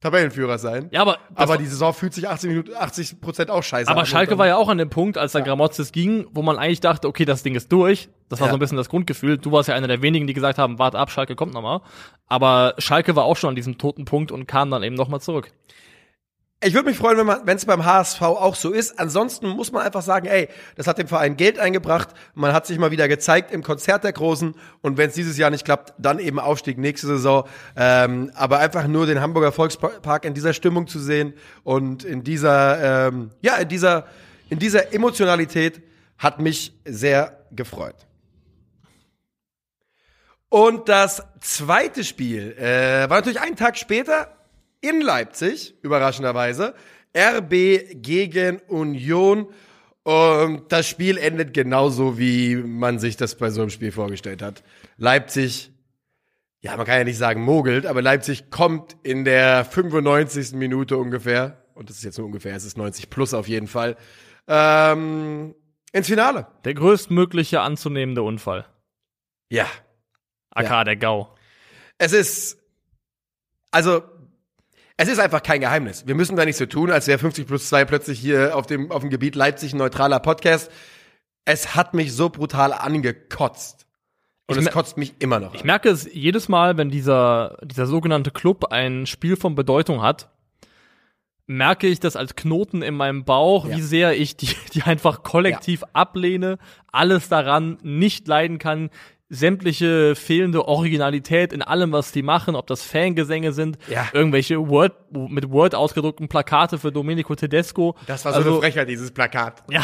Tabellenführer 0.00 0.56
sein. 0.58 0.88
Ja, 0.92 1.02
aber, 1.02 1.18
aber 1.34 1.58
die 1.58 1.66
Saison 1.66 1.92
fühlt 1.92 2.14
sich 2.14 2.26
80 2.26 2.48
Minuten, 2.48 2.70
80 2.74 3.20
Prozent 3.20 3.50
auch 3.50 3.62
scheiße 3.62 3.90
aber 3.90 4.00
an. 4.00 4.06
Schalke 4.06 4.38
war 4.38 4.46
ja 4.46 4.56
auch 4.56 4.68
an 4.70 4.78
dem 4.78 4.88
Punkt, 4.88 5.18
als 5.18 5.32
dann 5.32 5.44
Gramozis 5.44 5.92
ging, 5.92 6.26
wo 6.32 6.40
man 6.40 6.56
eigentlich 6.58 6.80
dachte, 6.80 7.06
okay, 7.06 7.26
das 7.26 7.42
Ding 7.42 7.54
ist 7.54 7.70
durch. 7.70 8.08
Das 8.30 8.40
war 8.40 8.46
Ja. 8.46 8.52
so 8.52 8.56
ein 8.56 8.60
bisschen 8.60 8.78
das 8.78 8.88
Grundgefühl. 8.88 9.36
Du 9.36 9.52
warst 9.52 9.68
ja 9.68 9.74
einer 9.74 9.88
der 9.88 10.00
wenigen, 10.00 10.26
die 10.26 10.32
gesagt 10.32 10.56
haben, 10.58 10.78
warte 10.78 10.98
ab, 10.98 11.10
Schalke 11.10 11.36
kommt 11.36 11.52
nochmal. 11.52 11.80
Aber 12.28 12.74
Schalke 12.78 13.14
war 13.14 13.24
auch 13.24 13.36
schon 13.36 13.50
an 13.50 13.56
diesem 13.56 13.76
toten 13.76 14.06
Punkt 14.06 14.32
und 14.32 14.46
kam 14.46 14.70
dann 14.70 14.82
eben 14.82 14.94
nochmal 14.96 15.20
zurück. 15.20 15.52
Ich 16.62 16.74
würde 16.74 16.90
mich 16.90 16.98
freuen, 16.98 17.26
wenn 17.26 17.56
es 17.56 17.64
beim 17.64 17.86
HSV 17.86 18.20
auch 18.20 18.54
so 18.54 18.70
ist. 18.70 18.98
Ansonsten 18.98 19.48
muss 19.48 19.72
man 19.72 19.82
einfach 19.82 20.02
sagen, 20.02 20.26
ey, 20.26 20.48
das 20.76 20.86
hat 20.86 20.98
dem 20.98 21.08
Verein 21.08 21.38
Geld 21.38 21.58
eingebracht. 21.58 22.10
Man 22.34 22.52
hat 22.52 22.66
sich 22.66 22.78
mal 22.78 22.90
wieder 22.90 23.08
gezeigt 23.08 23.50
im 23.50 23.62
Konzert 23.62 24.04
der 24.04 24.12
Großen. 24.12 24.54
Und 24.82 24.98
wenn 24.98 25.08
es 25.08 25.14
dieses 25.14 25.38
Jahr 25.38 25.48
nicht 25.48 25.64
klappt, 25.64 25.94
dann 25.96 26.18
eben 26.18 26.38
Aufstieg 26.38 26.76
nächste 26.76 27.06
Saison. 27.06 27.48
Ähm, 27.76 28.30
aber 28.34 28.58
einfach 28.58 28.86
nur 28.86 29.06
den 29.06 29.22
Hamburger 29.22 29.52
Volkspark 29.52 30.26
in 30.26 30.34
dieser 30.34 30.52
Stimmung 30.52 30.86
zu 30.86 30.98
sehen 30.98 31.32
und 31.64 32.04
in 32.04 32.24
dieser, 32.24 33.06
ähm, 33.08 33.30
ja, 33.40 33.56
in 33.56 33.68
dieser, 33.68 34.06
in 34.50 34.58
dieser 34.58 34.92
Emotionalität 34.92 35.80
hat 36.18 36.40
mich 36.40 36.74
sehr 36.84 37.38
gefreut. 37.52 37.96
Und 40.50 40.90
das 40.90 41.22
zweite 41.40 42.04
Spiel 42.04 42.52
äh, 42.58 43.08
war 43.08 43.16
natürlich 43.16 43.40
einen 43.40 43.56
Tag 43.56 43.78
später 43.78 44.36
in 44.80 45.00
Leipzig, 45.00 45.74
überraschenderweise. 45.82 46.74
RB 47.16 47.50
gegen 48.02 48.60
Union. 48.68 49.48
Und 50.02 50.72
das 50.72 50.88
Spiel 50.88 51.18
endet 51.18 51.52
genauso, 51.52 52.18
wie 52.18 52.56
man 52.56 52.98
sich 52.98 53.16
das 53.16 53.36
bei 53.36 53.50
so 53.50 53.60
einem 53.60 53.70
Spiel 53.70 53.92
vorgestellt 53.92 54.42
hat. 54.42 54.62
Leipzig, 54.96 55.72
ja, 56.62 56.76
man 56.76 56.86
kann 56.86 56.98
ja 56.98 57.04
nicht 57.04 57.18
sagen 57.18 57.42
mogelt, 57.42 57.84
aber 57.86 58.00
Leipzig 58.00 58.50
kommt 58.50 58.96
in 59.02 59.24
der 59.24 59.64
95. 59.64 60.52
Minute 60.52 60.96
ungefähr, 60.96 61.64
und 61.74 61.90
das 61.90 61.98
ist 61.98 62.04
jetzt 62.04 62.16
nur 62.18 62.26
ungefähr, 62.26 62.54
es 62.56 62.64
ist 62.64 62.78
90 62.78 63.10
plus 63.10 63.34
auf 63.34 63.46
jeden 63.48 63.66
Fall, 63.66 63.96
ähm, 64.48 65.54
ins 65.92 66.06
Finale. 66.06 66.46
Der 66.64 66.74
größtmögliche 66.74 67.60
anzunehmende 67.60 68.22
Unfall. 68.22 68.66
Ja, 69.50 69.66
AK, 70.50 70.64
Ja. 70.70 70.84
der 70.84 70.96
GAU. 70.96 71.28
es 71.98 72.12
ist, 72.12 72.58
also, 73.70 74.02
es 75.02 75.08
ist 75.08 75.18
einfach 75.18 75.42
kein 75.42 75.60
Geheimnis. 75.60 76.06
Wir 76.06 76.14
müssen 76.14 76.36
da 76.36 76.44
nicht 76.44 76.56
so 76.56 76.66
tun, 76.66 76.90
als 76.90 77.06
wäre 77.06 77.18
50 77.18 77.46
plus 77.46 77.68
2 77.68 77.84
plötzlich 77.86 78.18
hier 78.18 78.54
auf 78.56 78.66
dem, 78.66 78.90
auf 78.90 79.00
dem 79.00 79.10
Gebiet 79.10 79.34
Leipzig 79.34 79.72
ein 79.72 79.78
neutraler 79.78 80.20
Podcast. 80.20 80.70
Es 81.46 81.74
hat 81.74 81.94
mich 81.94 82.12
so 82.12 82.28
brutal 82.28 82.72
angekotzt. 82.74 83.86
Und 84.46 84.58
Ich 84.58 84.66
es 84.66 84.72
kotzt 84.72 84.96
mich 84.98 85.14
immer 85.20 85.40
noch 85.40 85.54
Ich 85.54 85.60
an. 85.62 85.66
merke 85.68 85.88
es 85.88 86.06
jedes 86.12 86.48
Mal, 86.48 86.76
wenn 86.76 86.90
dieser, 86.90 87.56
dieser 87.62 87.86
sogenannte 87.86 88.30
Club 88.30 88.66
ein 88.72 89.06
Spiel 89.06 89.36
von 89.36 89.54
Bedeutung 89.54 90.02
hat, 90.02 90.28
merke 91.46 91.86
ich 91.86 91.98
das 91.98 92.14
als 92.16 92.36
Knoten 92.36 92.82
in 92.82 92.94
meinem 92.94 93.24
Bauch, 93.24 93.66
Ja. 93.66 93.76
wie 93.76 93.80
sehr 93.82 94.16
ich 94.20 94.36
die, 94.36 94.54
die 94.74 94.82
einfach 94.82 95.22
kollektiv 95.22 95.82
ablehne, 95.94 96.58
alles 96.92 97.28
daran 97.28 97.78
nicht 97.82 98.28
leiden 98.28 98.58
kann, 98.58 98.90
sämtliche 99.32 100.16
fehlende 100.16 100.66
Originalität 100.66 101.52
in 101.52 101.62
allem, 101.62 101.92
was 101.92 102.10
die 102.10 102.22
machen, 102.22 102.56
ob 102.56 102.66
das 102.66 102.82
Fangesänge 102.82 103.52
sind, 103.52 103.78
Ja. 103.88 104.08
irgendwelche 104.12 104.68
Word, 104.68 104.92
mit 105.12 105.50
Word 105.50 105.74
ausgedruckten 105.76 106.28
Plakate 106.28 106.78
für 106.78 106.90
Domenico 106.90 107.34
Tedesco. 107.36 107.94
Das 108.08 108.24
war 108.24 108.32
so 108.32 108.38
Also, 108.38 108.50
eine 108.50 108.60
Frechheit, 108.60 108.88
dieses 108.88 109.12
Plakat. 109.12 109.62
Ja. 109.70 109.82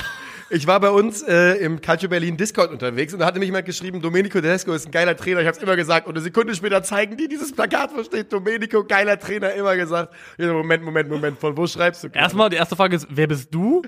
Ich 0.51 0.67
war 0.67 0.79
bei 0.81 0.91
uns 0.91 1.23
äh, 1.23 1.55
im 1.55 1.81
Calcio 1.81 2.09
Berlin 2.09 2.37
Discord 2.37 2.71
unterwegs 2.71 3.13
und 3.15 3.21
da 3.21 3.27
hatte 3.27 3.39
mich 3.39 3.47
jemand 3.47 3.67
geschrieben, 3.67 4.01
Domenico 4.03 4.41
Tedesco 4.41 4.73
ist 4.73 4.87
ein 4.87 4.93
geiler 4.93 5.17
Trainer. 5.17 5.41
Ich 5.41 5.47
habe 5.47 5.57
es 5.57 5.63
immer 5.63 5.77
gesagt. 5.77 6.07
Und 6.07 6.15
eine 6.15 6.23
Sekunde 6.23 6.55
später 6.55 6.83
zeigen 6.83 7.17
die 7.17 7.29
dieses 7.29 7.53
Plakat, 7.53 7.91
wo 7.97 8.03
steht 8.05 8.33
Domenico, 8.33 8.85
geiler 8.85 9.19
Trainer, 9.19 9.53
immer 9.55 9.77
gesagt. 9.77 10.13
Moment, 10.39 10.83
Moment, 10.85 11.09
Moment, 11.09 11.39
von 11.39 11.57
wo 11.57 11.67
schreibst 11.67 12.03
du? 12.05 12.09
Erstmal, 12.13 12.51
die 12.51 12.57
erste 12.57 12.75
Frage 12.77 12.97
ist, 12.97 13.07
wer 13.11 13.27
bist 13.29 13.53
du? 13.55 13.83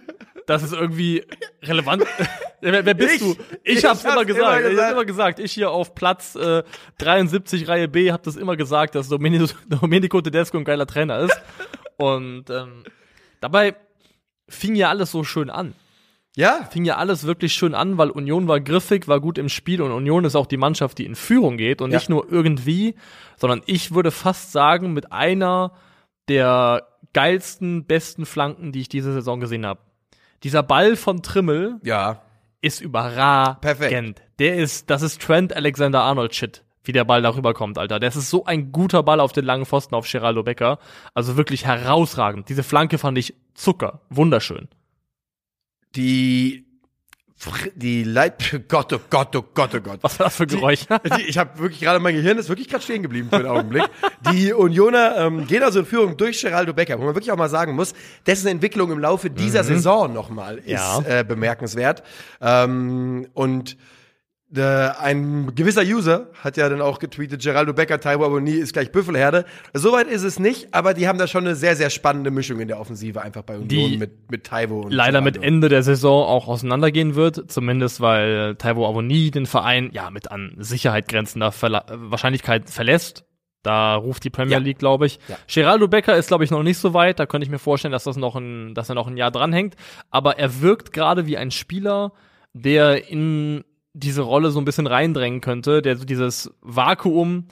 Das 0.48 0.62
ist 0.62 0.72
irgendwie 0.72 1.24
relevant. 1.62 2.04
wer, 2.62 2.84
wer 2.84 2.94
bist 2.94 3.16
Ich. 3.16 3.20
du? 3.20 3.36
Ich, 3.62 3.78
Ich 3.78 3.84
hab's 3.84 4.02
hab's 4.02 4.14
immer 4.14 4.24
gesagt. 4.24 4.40
immer 4.44 4.58
Ich 4.60 4.64
hab's 4.64 4.70
gesagt. 4.70 4.92
immer 4.92 5.04
gesagt. 5.04 5.38
Ich 5.40 5.52
hier 5.52 5.70
auf 5.70 5.94
Platz 5.94 6.34
äh, 6.36 6.62
73 6.96 7.68
Reihe 7.68 7.86
B 7.86 8.10
hab 8.12 8.22
das 8.22 8.36
immer 8.36 8.56
gesagt, 8.56 8.94
dass 8.94 9.08
Domenico, 9.08 9.46
Domenico 9.68 10.20
Tedesco 10.22 10.56
ein 10.56 10.64
geiler 10.64 10.86
Trainer 10.86 11.18
ist. 11.18 11.38
Und 11.98 12.48
ähm, 12.48 12.84
dabei 13.40 13.76
fing 14.48 14.74
ja 14.74 14.88
alles 14.88 15.10
so 15.12 15.22
schön 15.22 15.50
an. 15.50 15.74
Ja, 16.36 16.68
Fing 16.70 16.84
ja 16.84 16.96
alles 16.96 17.26
wirklich 17.26 17.52
schön 17.52 17.74
an, 17.74 17.98
weil 17.98 18.10
Union 18.10 18.46
war 18.48 18.60
griffig, 18.60 19.08
war 19.08 19.20
gut 19.20 19.38
im 19.38 19.48
Spiel 19.48 19.82
und 19.82 19.90
Union 19.90 20.24
ist 20.24 20.36
auch 20.36 20.46
die 20.46 20.56
Mannschaft, 20.56 20.96
die 20.98 21.04
in 21.04 21.16
Führung 21.16 21.56
geht 21.56 21.82
und 21.82 21.90
Ja. 21.90 21.98
nicht 21.98 22.08
nur 22.08 22.30
irgendwie, 22.30 22.94
sondern 23.36 23.60
ich 23.66 23.92
würde 23.92 24.12
fast 24.12 24.52
sagen, 24.52 24.92
mit 24.94 25.10
einer 25.12 25.72
der 26.28 26.86
geilsten, 27.12 27.84
besten 27.86 28.24
Flanken, 28.24 28.70
die 28.72 28.80
ich 28.80 28.88
diese 28.88 29.12
Saison 29.12 29.40
gesehen 29.40 29.66
habe. 29.66 29.80
Dieser 30.42 30.62
Ball 30.62 30.96
von 30.96 31.22
Trimmel 31.22 31.80
ja. 31.82 32.22
ist 32.60 32.80
überragend. 32.80 33.60
Perfekt. 33.60 34.22
Der 34.38 34.56
ist, 34.56 34.90
das 34.90 35.02
ist 35.02 35.20
Trent 35.20 35.54
Alexander 35.54 36.02
Arnold 36.02 36.34
Shit, 36.34 36.64
wie 36.84 36.92
der 36.92 37.04
Ball 37.04 37.22
darüber 37.22 37.54
kommt, 37.54 37.78
Alter. 37.78 37.98
Das 37.98 38.14
ist 38.14 38.30
so 38.30 38.44
ein 38.44 38.70
guter 38.70 39.02
Ball 39.02 39.20
auf 39.20 39.32
den 39.32 39.44
langen 39.44 39.66
Pfosten 39.66 39.94
auf 39.94 40.10
Geraldo 40.10 40.42
Becker. 40.42 40.78
Also 41.14 41.36
wirklich 41.36 41.66
herausragend. 41.66 42.48
Diese 42.48 42.62
Flanke 42.62 42.98
fand 42.98 43.18
ich 43.18 43.34
Zucker. 43.54 44.02
Wunderschön. 44.10 44.68
Die, 45.96 46.67
die 47.76 48.02
Leid, 48.02 48.62
Gott, 48.68 48.92
oh 48.92 48.98
Gott, 49.08 49.34
oh 49.36 49.44
Gott, 49.54 49.70
oh 49.74 49.80
Gott. 49.80 49.98
Was 50.02 50.18
war 50.18 50.26
das 50.26 50.36
für 50.36 50.46
Geräusch? 50.46 50.80
Die, 51.16 51.22
ich 51.22 51.38
habe 51.38 51.58
wirklich 51.58 51.80
gerade, 51.80 52.00
mein 52.00 52.14
Gehirn 52.14 52.36
ist 52.38 52.48
wirklich 52.48 52.68
gerade 52.68 52.82
stehen 52.82 53.02
geblieben 53.02 53.28
für 53.30 53.36
einen 53.36 53.46
Augenblick. 53.46 53.84
Die 54.32 54.52
Unioner 54.52 55.16
ähm, 55.18 55.46
gehen 55.46 55.62
also 55.62 55.80
in 55.80 55.86
Führung 55.86 56.16
durch 56.16 56.40
Geraldo 56.40 56.72
Becker, 56.72 56.98
wo 56.98 57.04
man 57.04 57.14
wirklich 57.14 57.30
auch 57.30 57.36
mal 57.36 57.48
sagen 57.48 57.74
muss, 57.74 57.94
dessen 58.26 58.48
Entwicklung 58.48 58.90
im 58.90 58.98
Laufe 58.98 59.30
dieser 59.30 59.62
Saison 59.62 60.12
nochmal 60.12 60.58
ist 60.58 60.68
Ja. 60.70 61.00
äh, 61.06 61.24
bemerkenswert. 61.24 62.02
Ähm, 62.40 63.28
und 63.34 63.76
ein 64.56 65.54
gewisser 65.54 65.82
User 65.82 66.28
hat 66.42 66.56
ja 66.56 66.68
dann 66.70 66.80
auch 66.80 66.98
getweetet, 66.98 67.42
Geraldo 67.42 67.74
Becker, 67.74 68.00
Taiwo 68.00 68.24
Aboni 68.24 68.52
ist 68.52 68.72
gleich 68.72 68.90
Büffelherde. 68.90 69.44
Soweit 69.74 70.08
ist 70.08 70.22
es 70.22 70.38
nicht, 70.38 70.72
aber 70.72 70.94
die 70.94 71.06
haben 71.06 71.18
da 71.18 71.26
schon 71.26 71.44
eine 71.44 71.54
sehr, 71.54 71.76
sehr 71.76 71.90
spannende 71.90 72.30
Mischung 72.30 72.58
in 72.60 72.68
der 72.68 72.80
Offensive 72.80 73.20
einfach 73.20 73.42
bei 73.42 73.56
Union 73.56 73.68
Die 73.68 73.98
mit, 73.98 74.30
mit 74.30 74.44
Taiwo 74.44 74.80
und 74.80 74.92
leider 74.92 75.20
mit 75.20 75.34
Geraldo. 75.34 75.54
Ende 75.54 75.68
der 75.68 75.82
Saison 75.82 76.26
auch 76.26 76.48
auseinandergehen 76.48 77.14
wird, 77.14 77.50
zumindest 77.50 78.00
weil 78.00 78.56
Taiwo 78.56 78.86
Avoni 78.88 79.30
den 79.30 79.44
Verein 79.44 79.90
ja 79.92 80.10
mit 80.10 80.30
an 80.30 80.54
Sicherheit 80.58 81.08
grenzender 81.08 81.52
Verla 81.52 81.84
Wahrscheinlichkeit 81.90 82.70
verlässt. 82.70 83.24
Da 83.62 83.96
ruft 83.96 84.24
die 84.24 84.30
Premier 84.30 84.58
Ja. 84.58 84.58
League, 84.60 84.78
glaube 84.78 85.04
ich. 85.04 85.18
Ja. 85.28 85.36
Geraldo 85.52 85.88
Becker 85.88 86.16
ist, 86.16 86.28
glaube 86.28 86.44
ich, 86.44 86.50
noch 86.50 86.62
nicht 86.62 86.78
so 86.78 86.94
weit. 86.94 87.18
Da 87.18 87.26
könnte 87.26 87.44
ich 87.44 87.50
mir 87.50 87.58
vorstellen, 87.58 87.92
dass 87.92 88.04
das 88.04 88.16
noch 88.16 88.34
ein, 88.36 88.72
dass 88.74 88.88
er 88.88 88.94
noch 88.94 89.08
ein 89.08 89.16
Jahr 89.18 89.30
dranhängt. 89.30 89.74
Aber 90.10 90.38
er 90.38 90.62
wirkt 90.62 90.92
gerade 90.92 91.26
wie 91.26 91.36
ein 91.36 91.50
Spieler, 91.50 92.12
der 92.54 93.10
in 93.10 93.64
diese 93.98 94.22
Rolle 94.22 94.50
so 94.50 94.60
ein 94.60 94.64
bisschen 94.64 94.86
reindrängen 94.86 95.40
könnte, 95.40 95.82
der 95.82 95.96
so 95.96 96.04
dieses 96.04 96.50
Vakuum, 96.60 97.46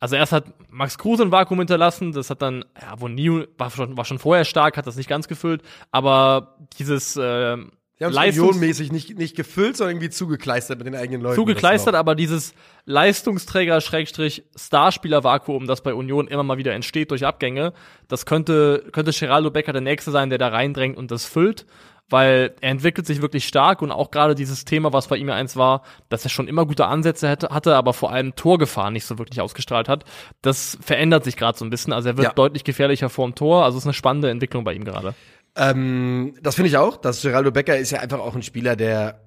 also 0.00 0.16
erst 0.16 0.32
hat 0.32 0.46
Max 0.70 0.98
Kruse 0.98 1.22
ein 1.22 1.32
Vakuum 1.32 1.58
hinterlassen, 1.60 2.12
das 2.12 2.30
hat 2.30 2.42
dann, 2.42 2.64
ja, 2.80 2.94
wo 2.98 3.08
nie 3.08 3.44
war 3.56 3.70
schon, 3.70 3.96
war 3.96 4.04
schon 4.04 4.18
vorher 4.18 4.44
stark, 4.44 4.76
hat 4.76 4.86
das 4.86 4.96
nicht 4.96 5.08
ganz 5.08 5.28
gefüllt, 5.28 5.62
aber 5.90 6.56
dieses 6.78 7.16
äh, 7.16 7.56
Die 7.56 8.04
haben 8.04 8.10
es 8.10 8.14
Leistungs- 8.16 8.48
unionmäßig 8.48 8.92
nicht, 8.92 9.16
nicht 9.16 9.36
gefüllt, 9.36 9.76
sondern 9.76 9.96
irgendwie 9.96 10.10
zugekleistert 10.10 10.78
mit 10.78 10.86
den 10.86 10.94
eigenen 10.96 11.22
Leuten. 11.22 11.36
zugekleistert, 11.36 11.94
aber 11.94 12.14
dieses 12.14 12.54
Leistungsträger-Starspieler-Vakuum, 12.86 15.66
das 15.66 15.82
bei 15.82 15.94
Union 15.94 16.28
immer 16.28 16.42
mal 16.42 16.58
wieder 16.58 16.72
entsteht 16.72 17.10
durch 17.10 17.24
Abgänge, 17.24 17.72
das 18.08 18.26
könnte, 18.26 18.84
könnte 18.92 19.12
Geraldo 19.12 19.50
Becker 19.50 19.72
der 19.72 19.80
Nächste 19.80 20.10
sein, 20.10 20.30
der 20.30 20.38
da 20.38 20.48
reindrängt 20.48 20.96
und 20.96 21.10
das 21.10 21.24
füllt, 21.24 21.66
weil 22.14 22.54
er 22.60 22.70
entwickelt 22.70 23.06
sich 23.06 23.20
wirklich 23.20 23.44
stark 23.46 23.82
und 23.82 23.90
auch 23.90 24.12
gerade 24.12 24.36
dieses 24.36 24.64
Thema, 24.64 24.92
was 24.92 25.08
bei 25.08 25.16
ihm 25.16 25.28
ja 25.28 25.34
eins 25.34 25.56
war, 25.56 25.82
dass 26.08 26.22
er 26.24 26.30
schon 26.30 26.46
immer 26.46 26.64
gute 26.64 26.86
Ansätze 26.86 27.28
hätte, 27.28 27.48
hatte, 27.48 27.74
aber 27.74 27.92
vor 27.92 28.12
allem 28.12 28.36
Torgefahr 28.36 28.92
nicht 28.92 29.04
so 29.04 29.18
wirklich 29.18 29.40
ausgestrahlt 29.40 29.88
hat, 29.88 30.04
das 30.40 30.78
verändert 30.80 31.24
sich 31.24 31.36
gerade 31.36 31.58
so 31.58 31.64
ein 31.64 31.70
bisschen, 31.70 31.92
also 31.92 32.08
er 32.10 32.16
wird 32.16 32.28
Ja. 32.28 32.32
deutlich 32.32 32.62
gefährlicher 32.62 33.08
vorm 33.10 33.34
Tor, 33.34 33.64
also 33.64 33.76
es 33.76 33.82
ist 33.82 33.86
eine 33.88 33.94
spannende 33.94 34.30
Entwicklung 34.30 34.62
bei 34.62 34.74
ihm 34.74 34.84
gerade. 34.84 35.14
Ähm, 35.56 36.34
das 36.42 36.54
finde 36.54 36.68
ich 36.68 36.76
auch. 36.76 36.96
Das 36.96 37.22
Geraldo 37.22 37.50
Becker 37.50 37.76
ist 37.76 37.90
ja 37.90 38.00
einfach 38.00 38.18
auch 38.20 38.34
ein 38.34 38.42
Spieler, 38.42 38.76
der 38.76 39.20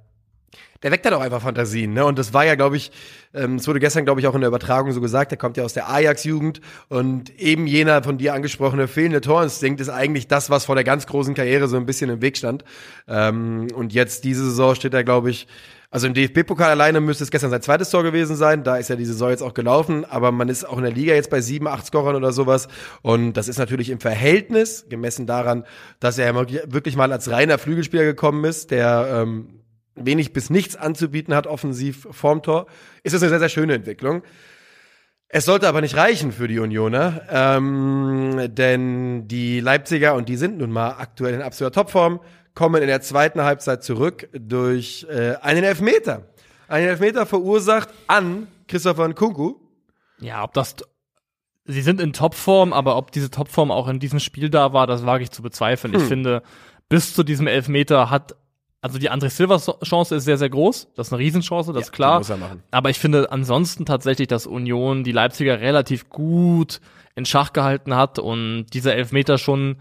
der 0.84 0.92
weckt 0.92 1.06
dann 1.06 1.14
auch 1.14 1.22
einfach 1.22 1.42
Fantasien, 1.42 1.94
ne? 1.94 2.06
Und 2.06 2.20
das 2.20 2.34
war 2.34 2.46
ja, 2.46 2.56
glaube 2.56 2.78
ich, 2.78 2.92
ähm, 3.34 3.56
es 3.56 3.68
wurde 3.68 3.80
gestern, 3.80 4.06
glaube 4.06 4.20
ich, 4.22 4.28
auch 4.28 4.36
in 4.36 4.42
der 4.42 4.50
Übertragung 4.50 4.92
so 4.92 5.02
gesagt, 5.02 5.32
der 5.32 5.38
kommt 5.38 5.58
ja 5.58 5.64
aus 5.64 5.74
der 5.74 5.90
Ajax-Jugend 5.90 6.62
und 6.90 7.38
eben 7.40 7.68
jener 7.68 8.04
von 8.04 8.18
dir 8.18 8.34
angesprochene 8.34 8.88
fehlende 8.88 9.22
Torinstinkt 9.22 9.82
ist 9.82 9.90
eigentlich 9.90 10.28
das, 10.28 10.50
was 10.50 10.66
vor 10.66 10.76
der 10.76 10.84
ganz 10.84 11.08
großen 11.08 11.34
Karriere 11.34 11.68
so 11.68 11.78
ein 11.78 11.86
bisschen 11.86 12.10
im 12.10 12.22
Weg 12.22 12.38
stand. 12.38 12.64
Ähm, 13.08 13.68
und 13.74 13.94
jetzt 13.94 14.24
diese 14.24 14.46
Saison 14.46 14.76
steht 14.76 14.94
er, 14.94 15.04
glaube 15.04 15.32
ich, 15.32 15.48
also 15.90 16.06
im 16.06 16.14
DFB-Pokal 16.14 16.70
alleine 16.70 17.00
müsste 17.00 17.24
es 17.24 17.32
gestern 17.32 17.50
sein 17.50 17.62
zweites 17.62 17.90
Tor 17.90 18.04
gewesen 18.04 18.36
sein. 18.36 18.64
Da 18.66 18.76
ist 18.76 18.90
ja 18.90 18.98
die 18.98 19.06
Saison 19.06 19.30
jetzt 19.30 19.42
auch 19.42 19.54
gelaufen. 19.54 20.04
Aber 20.04 20.34
man 20.34 20.50
ist 20.50 20.66
auch 20.66 20.78
in 20.78 20.84
der 20.84 20.92
Liga 20.92 21.14
jetzt 21.14 21.30
bei 21.30 21.40
sieben, 21.40 21.66
acht 21.66 21.86
Scorern 21.86 22.16
oder 22.18 22.34
sowas. 22.34 22.68
Und 23.04 23.34
das 23.34 23.48
ist 23.48 23.58
natürlich 23.58 23.90
im 23.90 24.02
Verhältnis, 24.02 24.86
gemessen 24.90 25.28
daran, 25.28 25.64
dass 26.02 26.18
er 26.18 26.26
ja 26.26 26.36
wirklich 26.74 26.98
mal 26.98 27.14
als 27.14 27.32
reiner 27.32 27.58
Flügelspieler 27.58 28.04
gekommen 28.04 28.44
ist, 28.44 28.72
der 28.72 29.24
ähm, 29.24 29.62
wenig 29.98 30.34
bis 30.34 30.50
nichts 30.50 30.76
anzubieten 30.76 31.34
hat, 31.34 31.48
offensiv 31.48 32.08
vorm 32.12 32.42
Tor, 32.42 32.68
ist 33.04 33.14
das 33.14 33.22
eine 33.22 33.30
sehr, 33.30 33.40
sehr 33.40 33.50
schöne 33.50 33.74
Entwicklung. 33.74 34.24
Es 35.30 35.44
sollte 35.46 35.68
aber 35.68 35.82
nicht 35.82 35.98
reichen 35.98 36.32
für 36.32 36.48
die 36.48 36.60
Unioner, 36.60 37.22
ähm, 37.30 38.48
denn 38.50 39.28
die 39.28 39.60
Leipziger, 39.60 40.16
und 40.16 40.30
die 40.30 40.38
sind 40.38 40.58
nun 40.58 40.72
mal 40.72 40.92
aktuell 40.92 41.34
in 41.34 41.42
absoluter 41.42 41.82
Topform, 41.82 42.22
kommen 42.54 42.82
in 42.82 42.88
der 42.88 43.02
zweiten 43.02 43.42
Halbzeit 43.42 43.84
zurück 43.84 44.30
durch 44.34 45.06
äh, 45.10 45.36
einen 45.42 45.64
Elfmeter. 45.64 46.24
Einen 46.70 46.88
Elfmeter 46.88 47.26
verursacht 47.26 47.90
an 48.08 48.48
Christopher 48.68 49.08
Nkunku. 49.08 49.56
Ja, 50.20 50.44
ob 50.44 50.54
das. 50.54 50.76
Sie 51.66 51.82
sind 51.82 52.00
in 52.00 52.14
Topform, 52.14 52.72
aber 52.72 52.96
ob 52.96 53.12
diese 53.12 53.30
Topform 53.30 53.72
auch 53.72 53.90
in 53.90 54.00
diesem 54.00 54.20
Spiel 54.20 54.50
da 54.50 54.72
war, 54.72 54.88
das 54.88 55.06
wage 55.06 55.24
ich 55.24 55.32
zu 55.32 55.42
bezweifeln. 55.42 55.94
Ich 55.94 56.04
finde, 56.04 56.42
bis 56.90 57.14
zu 57.14 57.24
diesem 57.24 57.48
Elfmeter 57.48 58.10
hat. 58.10 58.36
Also 58.88 59.00
die 59.00 59.12
André 59.12 59.30
Silva 59.30 59.60
Chance 59.84 60.16
ist 60.16 60.24
sehr, 60.24 60.38
sehr 60.38 60.50
groß. 60.50 60.88
Das 60.96 61.08
ist 61.08 61.14
eine 61.14 61.20
Riesenchance, 61.22 61.74
das 61.74 61.88
ist 61.88 61.92
klar. 61.92 62.20
muss 62.20 62.30
er 62.30 62.38
machen. 62.38 62.64
Aber 62.72 62.90
ich 62.90 63.00
finde 63.00 63.34
ansonsten 63.34 63.86
tatsächlich, 63.86 64.30
dass 64.30 64.48
Union 64.48 65.04
die 65.04 65.12
Leipziger 65.12 65.60
relativ 65.60 66.08
gut 66.10 66.80
in 67.16 67.26
Schach 67.26 67.52
gehalten 67.52 67.98
hat 67.98 68.18
und 68.18 68.68
dieser 68.74 68.96
Elfmeter 68.96 69.38
schon 69.38 69.76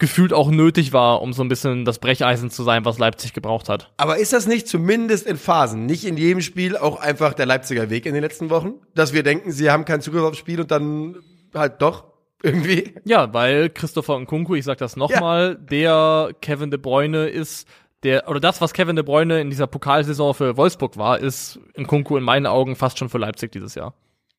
gefühlt 0.00 0.32
auch 0.32 0.50
nötig 0.50 0.92
war, 0.92 1.22
um 1.22 1.32
so 1.32 1.42
ein 1.42 1.48
bisschen 1.48 1.84
das 1.84 2.00
Brecheisen 2.00 2.50
zu 2.50 2.64
sein, 2.64 2.84
was 2.84 2.98
Leipzig 2.98 3.34
gebraucht 3.34 3.68
hat. 3.68 3.92
Aber 3.98 4.18
ist 4.18 4.32
das 4.32 4.48
nicht 4.48 4.66
zumindest 4.66 5.24
in 5.24 5.36
Phasen, 5.36 5.86
nicht 5.86 6.04
in 6.04 6.16
jedem 6.16 6.40
Spiel 6.40 6.76
auch 6.76 6.98
einfach 6.98 7.34
der 7.34 7.46
Leipziger 7.46 7.88
Weg 7.88 8.04
in 8.04 8.14
den 8.14 8.22
letzten 8.24 8.50
Wochen? 8.50 8.74
Dass 8.96 9.12
wir 9.12 9.22
denken, 9.22 9.52
sie 9.52 9.70
haben 9.70 9.84
keinen 9.84 10.00
Zugriff 10.00 10.24
aufs 10.24 10.38
Spiel 10.38 10.60
und 10.60 10.72
dann 10.72 11.16
halt 11.54 11.80
doch 11.82 12.04
irgendwie. 12.42 12.94
Ja, 13.04 13.32
weil 13.32 13.70
Christopher 13.70 14.18
Nkunku, 14.18 14.54
ich 14.54 14.64
sag 14.64 14.78
das 14.78 14.96
nochmal, 14.96 15.56
der 15.56 16.30
Kevin 16.40 16.70
De 16.70 16.78
Bruyne 16.78 17.28
ist, 17.28 17.68
der, 18.02 18.28
oder 18.28 18.40
das, 18.40 18.60
was 18.60 18.72
Kevin 18.72 18.96
De 18.96 19.04
Bruyne 19.04 19.40
in 19.40 19.50
dieser 19.50 19.66
Pokalsaison 19.66 20.34
für 20.34 20.56
Wolfsburg 20.56 20.96
war, 20.96 21.18
ist 21.18 21.58
Nkunku 21.76 22.16
in 22.16 22.22
meinen 22.22 22.46
Augen 22.46 22.76
fast 22.76 22.98
schon 22.98 23.08
für 23.08 23.18
Leipzig 23.18 23.52
dieses 23.52 23.74
Jahr. 23.74 23.94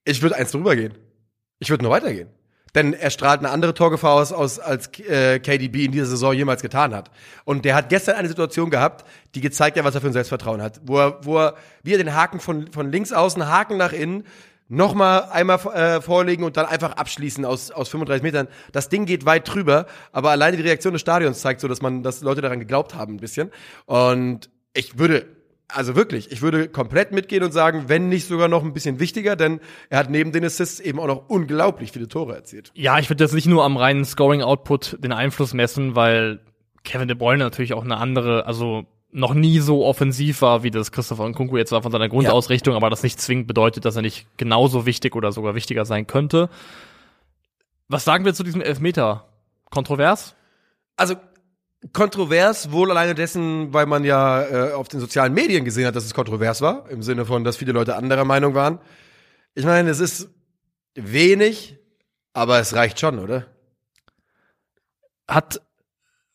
Ich 0.05 0.21
würde 0.21 0.35
eins 0.35 0.51
drüber 0.51 0.75
gehen. 0.75 0.93
Ich 1.59 1.69
würde 1.69 1.83
nur 1.83 1.91
weitergehen. 1.91 2.29
Denn 2.75 2.93
er 2.93 3.09
strahlt 3.09 3.39
eine 3.39 3.49
andere 3.49 3.73
Torgefahr 3.73 4.13
aus, 4.13 4.31
aus 4.31 4.59
als 4.59 4.87
äh, 4.99 5.39
KDB 5.39 5.85
in 5.85 5.91
dieser 5.91 6.05
Saison 6.05 6.33
jemals 6.33 6.61
getan 6.61 6.93
hat. 6.93 7.09
Und 7.43 7.65
der 7.65 7.75
hat 7.75 7.89
gestern 7.89 8.15
eine 8.15 8.27
Situation 8.27 8.69
gehabt, 8.69 9.05
die 9.35 9.41
gezeigt 9.41 9.77
hat, 9.77 9.83
was 9.83 9.95
er 9.95 10.01
für 10.01 10.07
ein 10.07 10.13
Selbstvertrauen 10.13 10.61
hat. 10.61 10.79
Wo 10.83 10.99
er, 10.99 11.25
wo 11.25 11.39
er, 11.39 11.55
wie 11.83 11.93
er 11.93 11.97
den 11.97 12.13
Haken 12.13 12.39
von, 12.39 12.71
von 12.71 12.91
links 12.91 13.11
außen, 13.11 13.47
Haken 13.47 13.77
nach 13.77 13.91
innen, 13.91 14.23
nochmal 14.69 15.23
einmal 15.31 15.59
äh, 15.73 16.01
vorlegen 16.01 16.43
und 16.43 16.55
dann 16.55 16.65
einfach 16.65 16.93
abschließen 16.93 17.43
aus, 17.43 17.71
aus 17.71 17.89
35 17.89 18.23
Metern. 18.23 18.47
Das 18.71 18.87
Ding 18.87 19.05
geht 19.05 19.25
weit 19.25 19.53
drüber, 19.53 19.87
aber 20.11 20.29
alleine 20.29 20.57
die 20.57 20.63
Reaktion 20.63 20.93
des 20.93 21.01
Stadions 21.01 21.41
zeigt 21.41 21.59
so, 21.59 21.67
dass 21.67 21.81
man, 21.81 22.03
dass 22.03 22.21
Leute 22.21 22.41
daran 22.41 22.59
geglaubt 22.59 22.95
haben 22.95 23.15
ein 23.15 23.19
bisschen. 23.19 23.51
Und 23.85 24.49
ich 24.73 24.97
würde 24.97 25.25
also 25.71 25.95
wirklich, 25.95 26.31
ich 26.31 26.41
würde 26.41 26.67
komplett 26.67 27.11
mitgehen 27.11 27.43
und 27.43 27.51
sagen, 27.51 27.85
wenn 27.87 28.09
nicht 28.09 28.27
sogar 28.27 28.47
noch 28.47 28.63
ein 28.63 28.73
bisschen 28.73 28.99
wichtiger, 28.99 29.35
denn 29.35 29.59
er 29.89 29.99
hat 29.99 30.09
neben 30.09 30.31
den 30.31 30.43
Assists 30.43 30.79
eben 30.79 30.99
auch 30.99 31.07
noch 31.07 31.29
unglaublich 31.29 31.91
viele 31.91 32.07
Tore 32.07 32.35
erzielt. 32.35 32.71
Ja, 32.73 32.97
ich 32.97 33.09
würde 33.09 33.23
jetzt 33.23 33.33
nicht 33.33 33.45
nur 33.45 33.63
am 33.63 33.77
reinen 33.77 34.03
Scoring-Output 34.03 34.97
den 35.03 35.11
Einfluss 35.11 35.53
messen, 35.53 35.95
weil 35.95 36.39
Kevin 36.83 37.07
De 37.07 37.15
Bruyne 37.15 37.43
natürlich 37.43 37.73
auch 37.73 37.83
eine 37.83 37.97
andere, 37.97 38.47
also 38.47 38.85
noch 39.11 39.33
nie 39.33 39.59
so 39.59 39.85
offensiv 39.85 40.41
war, 40.41 40.63
wie 40.63 40.71
das 40.71 40.91
Christopher 40.91 41.27
Nkunku 41.27 41.57
jetzt 41.57 41.71
war 41.71 41.81
von 41.81 41.91
seiner 41.91 42.09
Grundausrichtung, 42.09 42.75
aber 42.75 42.89
das 42.89 43.03
nicht 43.03 43.19
zwingend 43.19 43.47
bedeutet, 43.47 43.85
dass 43.85 43.95
er 43.95 44.01
nicht 44.01 44.27
genauso 44.37 44.85
wichtig 44.85 45.15
oder 45.15 45.31
sogar 45.31 45.55
wichtiger 45.55 45.85
sein 45.85 46.05
könnte. 46.05 46.49
Was 47.87 48.03
sagen 48.03 48.23
wir 48.23 48.33
zu 48.35 48.43
diesem 48.43 48.61
Elfmeter? 48.61 49.27
Kontrovers? 49.71 50.35
Also 50.95 51.15
kontrovers, 51.93 52.71
wohl 52.71 52.91
alleine 52.91 53.15
dessen, 53.15 53.73
weil 53.73 53.85
man 53.85 54.03
ja 54.03 54.43
äh, 54.43 54.73
auf 54.73 54.89
den 54.89 54.99
sozialen 54.99 55.33
Medien 55.33 55.65
gesehen 55.65 55.87
hat, 55.87 55.95
dass 55.95 56.05
es 56.05 56.13
kontrovers 56.13 56.61
war, 56.61 56.89
im 56.89 57.01
Sinne 57.01 57.25
von, 57.25 57.43
dass 57.43 57.57
viele 57.57 57.71
Leute 57.71 57.95
anderer 57.95 58.25
Meinung 58.25 58.53
waren. 58.53 58.79
Ich 59.55 59.65
meine, 59.65 59.89
es 59.89 59.99
ist 59.99 60.29
wenig, 60.93 61.77
aber 62.33 62.59
es 62.59 62.75
reicht 62.75 62.99
schon, 62.99 63.17
oder? 63.17 63.47
Hat 65.27 65.61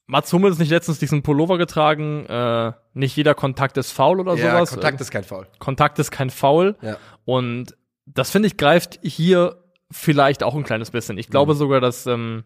Mats 0.07 0.33
Hummels 0.33 0.59
nicht 0.59 0.71
letztens 0.71 0.99
diesen 0.99 1.23
Pullover 1.23 1.57
getragen, 1.59 2.27
äh, 2.27 2.73
nicht 2.93 3.17
jeder 3.17 3.35
Kontakt 3.35 3.77
ist 3.79 3.91
faul 3.93 4.21
oder 4.21 4.35
ja, 4.35 4.51
sowas? 4.53 4.71
Kontakt 4.73 5.01
ist 5.01 5.11
kein 5.11 5.25
Foul. 5.25 5.47
Kontakt 5.59 5.99
ist 5.99 6.11
kein 6.11 6.31
Foul. 6.31 6.77
Ja. 6.83 6.99
Und 7.25 7.75
das 8.07 8.31
finde 8.31 8.49
ich 8.49 8.57
greift 8.59 8.99
hier 9.03 9.63
vielleicht 9.91 10.43
auch 10.43 10.55
ein 10.55 10.65
kleines 10.65 10.91
bisschen. 10.91 11.17
Ich 11.19 11.29
glaube 11.31 11.55
Mhm. 11.55 11.59
sogar, 11.59 11.81
dass 11.81 12.07
ähm, 12.07 12.45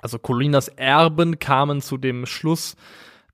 also 0.00 0.18
Colinas 0.18 0.68
Erben 0.68 1.38
kamen 1.40 1.80
zu 1.80 1.96
dem 1.96 2.24
Schluss, 2.26 2.76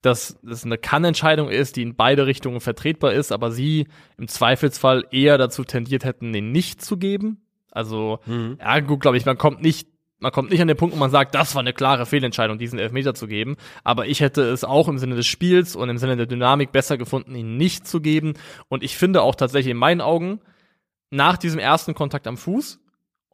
dass 0.02 0.38
das 0.42 0.64
eine 0.64 0.78
Kann-Entscheidung 0.78 1.48
ist, 1.50 1.76
die 1.76 1.82
in 1.82 1.94
beide 1.96 2.26
Richtungen 2.26 2.60
vertretbar 2.60 3.12
ist, 3.12 3.32
aber 3.32 3.50
sie 3.50 3.86
im 4.18 4.28
Zweifelsfall 4.28 5.04
eher 5.10 5.36
dazu 5.36 5.64
tendiert 5.64 6.04
hätten, 6.04 6.32
den 6.32 6.52
nicht 6.52 6.82
zu 6.82 6.96
geben. 6.96 7.42
Also 7.70 8.20
Mhm. 8.26 8.56
ergo, 8.58 8.96
glaube 8.98 9.16
ich, 9.18 9.26
man 9.26 9.36
kommt 9.36 9.60
nicht 9.62 9.88
man 10.18 10.32
kommt 10.32 10.50
nicht 10.50 10.60
an 10.60 10.68
den 10.68 10.76
Punkt, 10.76 10.94
wo 10.94 10.98
man 10.98 11.10
sagt, 11.10 11.34
das 11.34 11.54
war 11.54 11.60
eine 11.60 11.72
klare 11.72 12.06
Fehlentscheidung, 12.06 12.58
diesen 12.58 12.78
Elfmeter 12.78 13.14
zu 13.14 13.26
geben. 13.26 13.56
Aber 13.84 14.06
ich 14.06 14.20
hätte 14.20 14.42
es 14.42 14.64
auch 14.64 14.88
im 14.88 14.98
Sinne 14.98 15.14
des 15.14 15.26
Spiels 15.26 15.76
und 15.76 15.88
im 15.88 15.98
Sinne 15.98 16.16
der 16.16 16.26
Dynamik 16.26 16.72
besser 16.72 16.96
gefunden, 16.96 17.34
ihn 17.34 17.56
nicht 17.56 17.86
zu 17.86 18.00
geben. 18.00 18.34
Und 18.68 18.82
ich 18.82 18.96
finde 18.96 19.22
auch 19.22 19.34
tatsächlich 19.34 19.72
in 19.72 19.76
meinen 19.76 20.00
Augen, 20.00 20.40
nach 21.10 21.36
diesem 21.36 21.60
ersten 21.60 21.94
Kontakt 21.94 22.26
am 22.26 22.36
Fuß, 22.36 22.80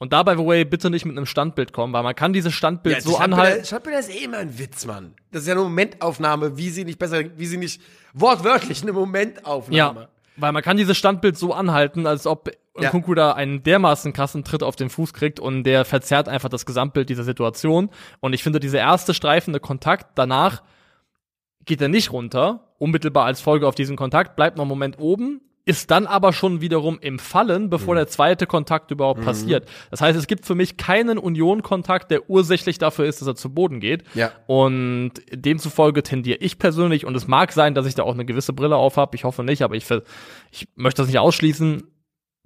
und 0.02 0.12
dabei, 0.12 0.36
Way, 0.36 0.64
bitte 0.64 0.90
nicht 0.90 1.04
mit 1.04 1.16
einem 1.16 1.26
Standbild 1.26 1.72
kommen, 1.72 1.92
weil 1.92 2.02
man 2.02 2.16
kann 2.16 2.32
dieses 2.32 2.52
Standbild 2.52 3.02
so 3.02 3.18
anhalten. 3.18 3.64
Standbilder 3.64 4.00
ist 4.00 4.12
eh 4.12 4.24
immer 4.24 4.38
ein 4.38 4.58
Witz, 4.58 4.84
Mann. 4.84 5.14
Das 5.30 5.42
ist 5.42 5.46
ja 5.46 5.54
eine 5.54 5.62
Momentaufnahme, 5.62 6.58
wie 6.58 6.70
sie 6.70 6.84
nicht 6.84 6.98
besser, 6.98 7.22
wie 7.38 7.46
sie 7.46 7.56
nicht 7.56 7.80
wortwörtlich 8.12 8.82
eine 8.82 8.92
Momentaufnahme. 8.92 10.00
Ja, 10.00 10.08
weil 10.36 10.52
man 10.52 10.62
kann 10.62 10.76
dieses 10.76 10.96
Standbild 10.96 11.36
so 11.36 11.52
anhalten, 11.52 12.06
als 12.06 12.26
ob 12.26 12.50
Ja. 12.80 12.88
Kunku 12.88 13.14
da 13.14 13.32
einen 13.32 13.62
dermaßen 13.62 14.12
krassen 14.14 14.44
Tritt 14.44 14.62
auf 14.62 14.76
den 14.76 14.88
Fuß 14.88 15.12
kriegt 15.12 15.38
und 15.40 15.64
der 15.64 15.84
verzerrt 15.84 16.28
einfach 16.28 16.48
das 16.48 16.64
Gesamtbild 16.64 17.10
dieser 17.10 17.24
Situation. 17.24 17.90
Und 18.20 18.32
ich 18.32 18.42
finde, 18.42 18.60
diese 18.60 18.78
erste 18.78 19.12
streifende 19.12 19.60
Kontakt 19.60 20.18
danach 20.18 20.62
geht 21.66 21.82
er 21.82 21.88
nicht 21.88 22.12
runter, 22.12 22.74
unmittelbar 22.78 23.26
als 23.26 23.40
Folge 23.40 23.68
auf 23.68 23.74
diesen 23.74 23.96
Kontakt, 23.96 24.36
bleibt 24.36 24.56
noch 24.56 24.62
einen 24.64 24.70
Moment 24.70 24.98
oben, 24.98 25.42
ist 25.64 25.92
dann 25.92 26.07
aber 26.07 26.33
schon 26.33 26.61
wiederum 26.61 26.98
im 27.01 27.18
Fallen, 27.20 27.64
Mhm. 27.64 27.70
bevor 27.70 27.94
der 27.94 28.09
zweite 28.09 28.46
Kontakt 28.46 28.90
überhaupt 28.90 29.22
passiert. 29.25 29.68
Das 29.92 30.01
heißt, 30.01 30.18
es 30.18 30.27
gibt 30.27 30.44
für 30.44 30.57
mich 30.57 30.77
keinen 30.77 31.18
Union-Kontakt, 31.18 32.11
der 32.11 32.29
ursächlich 32.29 32.79
dafür 32.79 33.05
ist, 33.05 33.20
dass 33.20 33.29
er 33.29 33.37
zu 33.37 33.51
Boden 33.55 33.79
geht. 33.79 34.03
Ja. 34.14 34.33
Und 34.46 35.12
demzufolge 35.33 36.03
tendiere 36.03 36.38
ich 36.38 36.59
persönlich, 36.59 37.07
und 37.07 37.14
es 37.16 37.29
mag 37.29 37.53
sein, 37.53 37.75
dass 37.75 37.87
ich 37.87 37.94
da 37.94 38.03
auch 38.03 38.14
eine 38.14 38.25
gewisse 38.25 38.53
Brille 38.53 38.75
auf 38.77 38.96
habe, 38.96 39.14
ich 39.14 39.22
hoffe 39.25 39.44
nicht, 39.44 39.62
aber 39.62 39.77
ich, 39.77 39.87
ich 40.51 40.66
möchte 40.75 41.03
das 41.03 41.07
nicht 41.09 41.20
ausschließen, 41.20 41.85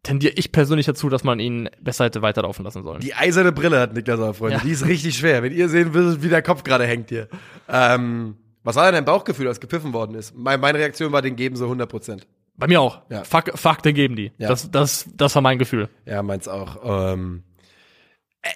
tendiere 0.03 0.35
ich 0.37 0.53
persönlich 0.53 0.85
dazu, 0.87 1.09
dass 1.09 1.25
man 1.25 1.41
ihn 1.41 1.69
besser 1.81 2.05
hätte 2.05 2.21
weiterlaufen 2.23 2.65
lassen 2.65 2.83
sollen. 2.85 3.01
Die 3.01 3.15
eiserne 3.15 3.51
Brille 3.51 3.81
hat 3.81 3.95
Niklas 3.95 4.21
auch, 4.21 4.37
Freunde. 4.37 4.59
Ja. 4.59 4.63
Die 4.63 4.71
ist 4.71 4.87
richtig 4.87 5.17
schwer. 5.17 5.43
Wenn 5.43 5.53
ihr 5.55 5.69
sehen 5.69 5.95
würdet, 5.95 6.23
wie 6.23 6.29
der 6.29 6.43
Kopf 6.43 6.63
gerade 6.65 6.85
hängt 6.87 7.09
hier. 7.09 7.29
Ähm, 7.69 8.37
was 8.63 8.77
war 8.77 8.85
denn 8.85 8.95
dein 8.95 9.05
Bauchgefühl, 9.05 9.49
als 9.49 9.59
gepfiffen 9.59 9.93
worden 9.93 10.15
ist? 10.15 10.37
Mein, 10.37 10.61
meine 10.61 10.79
Reaktion 10.79 11.13
war, 11.13 11.23
den 11.23 11.35
geben 11.35 11.57
so 11.57 11.65
100 11.65 11.89
Prozent. 11.89 12.27
Bei 12.57 12.67
mir 12.67 12.81
auch. 12.81 13.03
Ja. 13.11 13.25
Fuck, 13.25 13.53
fuck, 13.55 13.83
den 13.83 13.95
geben 13.95 14.17
die. 14.17 14.33
Ja. 14.39 14.49
Das, 14.49 14.71
das, 14.71 15.07
das 15.15 15.35
war 15.35 15.43
mein 15.43 15.59
Gefühl. 15.59 15.89
Ja, 16.05 16.23
meins 16.23 16.49
auch. 16.49 17.13
Ähm, 17.13 17.43
äh, 18.43 18.49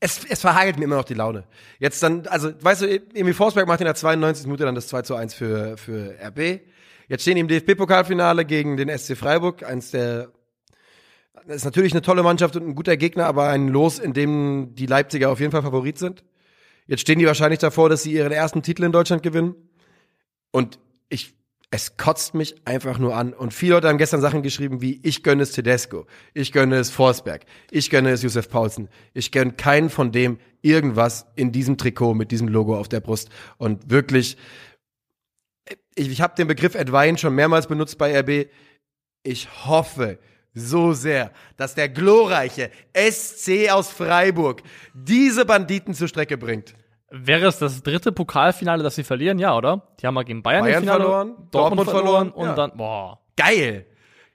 es, 0.00 0.24
es 0.28 0.40
verhagelt 0.40 0.78
mir 0.78 0.84
immer 0.84 0.96
noch 0.96 1.04
die 1.04 1.14
Laune. 1.14 1.44
Jetzt 1.78 2.02
dann, 2.02 2.26
also, 2.26 2.52
weißt 2.60 2.82
du, 2.82 3.02
Emil 3.14 3.34
Forsberg 3.34 3.66
macht 3.66 3.80
in 3.80 3.86
der 3.86 3.94
92. 3.94 4.46
Minute 4.46 4.64
dann 4.64 4.74
das 4.74 4.88
2 4.88 5.02
zu 5.02 5.14
1 5.14 5.34
für, 5.34 5.76
für 5.76 6.14
RB. 6.20 6.60
Jetzt 7.08 7.22
stehen 7.22 7.34
die 7.34 7.40
im 7.40 7.48
DFB-Pokalfinale 7.48 8.44
gegen 8.44 8.76
den 8.76 8.96
SC 8.96 9.16
Freiburg, 9.16 9.64
eins 9.64 9.90
der 9.90 10.28
das 11.46 11.56
ist 11.56 11.64
natürlich 11.64 11.92
eine 11.92 12.02
tolle 12.02 12.22
Mannschaft 12.22 12.56
und 12.56 12.68
ein 12.68 12.74
guter 12.74 12.96
Gegner, 12.98 13.26
aber 13.26 13.48
ein 13.48 13.68
Los, 13.68 13.98
in 13.98 14.12
dem 14.12 14.74
die 14.74 14.84
Leipziger 14.84 15.30
auf 15.30 15.40
jeden 15.40 15.50
Fall 15.50 15.62
Favorit 15.62 15.98
sind. 15.98 16.24
Jetzt 16.86 17.00
stehen 17.00 17.18
die 17.18 17.26
wahrscheinlich 17.26 17.58
davor, 17.58 17.88
dass 17.88 18.02
sie 18.02 18.12
ihren 18.12 18.32
ersten 18.32 18.62
Titel 18.62 18.84
in 18.84 18.92
Deutschland 18.92 19.22
gewinnen. 19.22 19.54
Und 20.50 20.78
ich, 21.08 21.34
es 21.70 21.96
kotzt 21.98 22.34
mich 22.34 22.54
einfach 22.64 22.98
nur 22.98 23.14
an. 23.14 23.34
Und 23.34 23.52
viele 23.52 23.74
Leute 23.74 23.88
haben 23.88 23.98
gestern 23.98 24.22
Sachen 24.22 24.42
geschrieben 24.42 24.80
wie, 24.80 25.00
ich 25.02 25.22
gönne 25.22 25.42
es 25.42 25.52
Tedesco, 25.52 26.06
ich 26.32 26.52
gönne 26.52 26.76
es 26.76 26.90
Forsberg, 26.90 27.44
ich 27.70 27.90
gönne 27.90 28.10
es 28.10 28.22
Josef 28.22 28.48
Paulsen. 28.48 28.88
Ich 29.12 29.32
gönne 29.32 29.52
keinen 29.52 29.90
von 29.90 30.10
dem 30.10 30.38
irgendwas 30.62 31.26
in 31.36 31.52
diesem 31.52 31.76
Trikot 31.76 32.14
mit 32.14 32.30
diesem 32.30 32.48
Logo 32.48 32.78
auf 32.78 32.88
der 32.88 33.00
Brust. 33.00 33.28
Und 33.58 33.90
wirklich, 33.90 34.38
ich, 35.94 36.08
ich 36.08 36.20
habe 36.22 36.34
den 36.36 36.48
Begriff 36.48 36.74
Advine 36.74 37.18
schon 37.18 37.34
mehrmals 37.34 37.66
benutzt 37.66 37.98
bei 37.98 38.18
RB. 38.18 38.48
Ich 39.22 39.66
hoffe 39.66 40.18
so 40.54 40.94
sehr, 40.94 41.32
dass 41.58 41.74
der 41.74 41.90
glorreiche 41.90 42.70
SC 42.94 43.70
aus 43.70 43.90
Freiburg 43.90 44.62
diese 44.94 45.44
Banditen 45.44 45.92
zur 45.92 46.08
Strecke 46.08 46.38
bringt. 46.38 46.74
Wäre 47.10 47.46
es 47.46 47.58
das 47.58 47.82
dritte 47.82 48.12
Pokalfinale, 48.12 48.82
das 48.82 48.94
sie 48.96 49.04
verlieren? 49.04 49.38
Ja, 49.38 49.56
oder? 49.56 49.88
Die 50.00 50.06
haben 50.06 50.14
mal 50.14 50.24
gegen 50.24 50.42
Bayern, 50.42 50.64
Bayern 50.64 50.80
Finale, 50.80 51.00
verloren, 51.00 51.28
Dortmund, 51.28 51.54
Dortmund 51.54 51.90
verloren, 51.90 52.04
verloren, 52.04 52.30
und 52.32 52.46
ja. 52.46 52.54
dann, 52.54 52.76
boah. 52.76 53.20
Geil! 53.36 53.86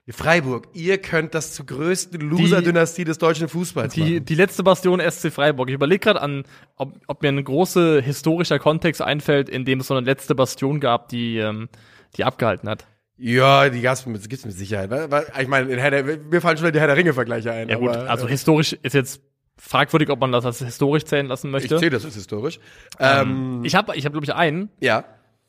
Freiburg, 0.10 0.68
ihr 0.74 0.98
könnt 0.98 1.34
das 1.34 1.54
zur 1.54 1.66
größten 1.66 2.20
Loser-Dynastie 2.20 3.06
des 3.06 3.20
deutschen 3.20 3.48
Fußballs 3.48 3.94
Die, 3.94 4.02
machen. 4.02 4.26
die 4.26 4.36
letzte 4.36 4.62
Bastion 4.62 5.00
SC 5.00 5.32
Freiburg. 5.32 5.70
Ich 5.70 5.76
überlege 5.76 6.00
gerade 6.00 6.22
an, 6.22 6.44
ob, 6.76 6.96
ob 7.08 7.22
mir 7.22 7.30
ein 7.30 7.42
großer 7.42 8.02
historischer 8.02 8.60
Kontext 8.60 9.02
einfällt, 9.02 9.48
in 9.48 9.64
dem 9.64 9.80
es 9.80 9.88
so 9.88 9.96
eine 9.96 10.06
letzte 10.06 10.36
Bastion 10.36 10.82
gab, 10.82 11.08
die, 11.08 11.38
ähm, 11.38 11.70
die 12.18 12.26
abgehalten 12.26 12.68
hat. 12.68 12.86
Ja, 13.16 13.70
die 13.70 13.80
gab's 13.80 14.06
mit, 14.06 14.30
gibt's 14.30 14.44
mit 14.44 14.54
Sicherheit. 14.56 14.90
Weil- 14.90 15.26
Ich 15.40 15.48
meine, 15.48 15.72
in 15.72 15.80
Herr 15.80 15.92
der, 15.92 16.04
mir 16.04 16.42
fallen 16.42 16.58
schon 16.58 16.74
die 16.74 16.80
Herr 16.80 16.88
der 16.88 16.98
Ringe-Vergleiche 16.98 17.54
ein. 17.54 17.70
Ja 17.70 17.78
gut, 17.78 17.90
aber, 17.96 18.10
also 18.10 18.28
äh, 18.28 18.30
historisch 18.32 18.74
ist 18.74 18.94
jetzt 18.94 19.22
fragwürdig, 19.58 20.10
ob 20.10 20.20
man 20.20 20.32
das 20.32 20.46
als 20.46 20.60
historisch 20.60 21.06
zählen 21.06 21.28
lassen 21.28 21.52
möchte. 21.52 21.76
ich 21.76 21.80
sehe 21.80 21.90
das 21.90 22.04
ist 22.06 22.16
historisch. 22.16 22.60
Ähm, 23.00 23.62
Ich 23.64 23.76
habe, 23.76 23.96
ich 23.96 24.06
hab, 24.06 24.12
glaube 24.14 24.26
ich, 24.26 24.34
einen. 24.34 24.70
ja. 24.80 25.04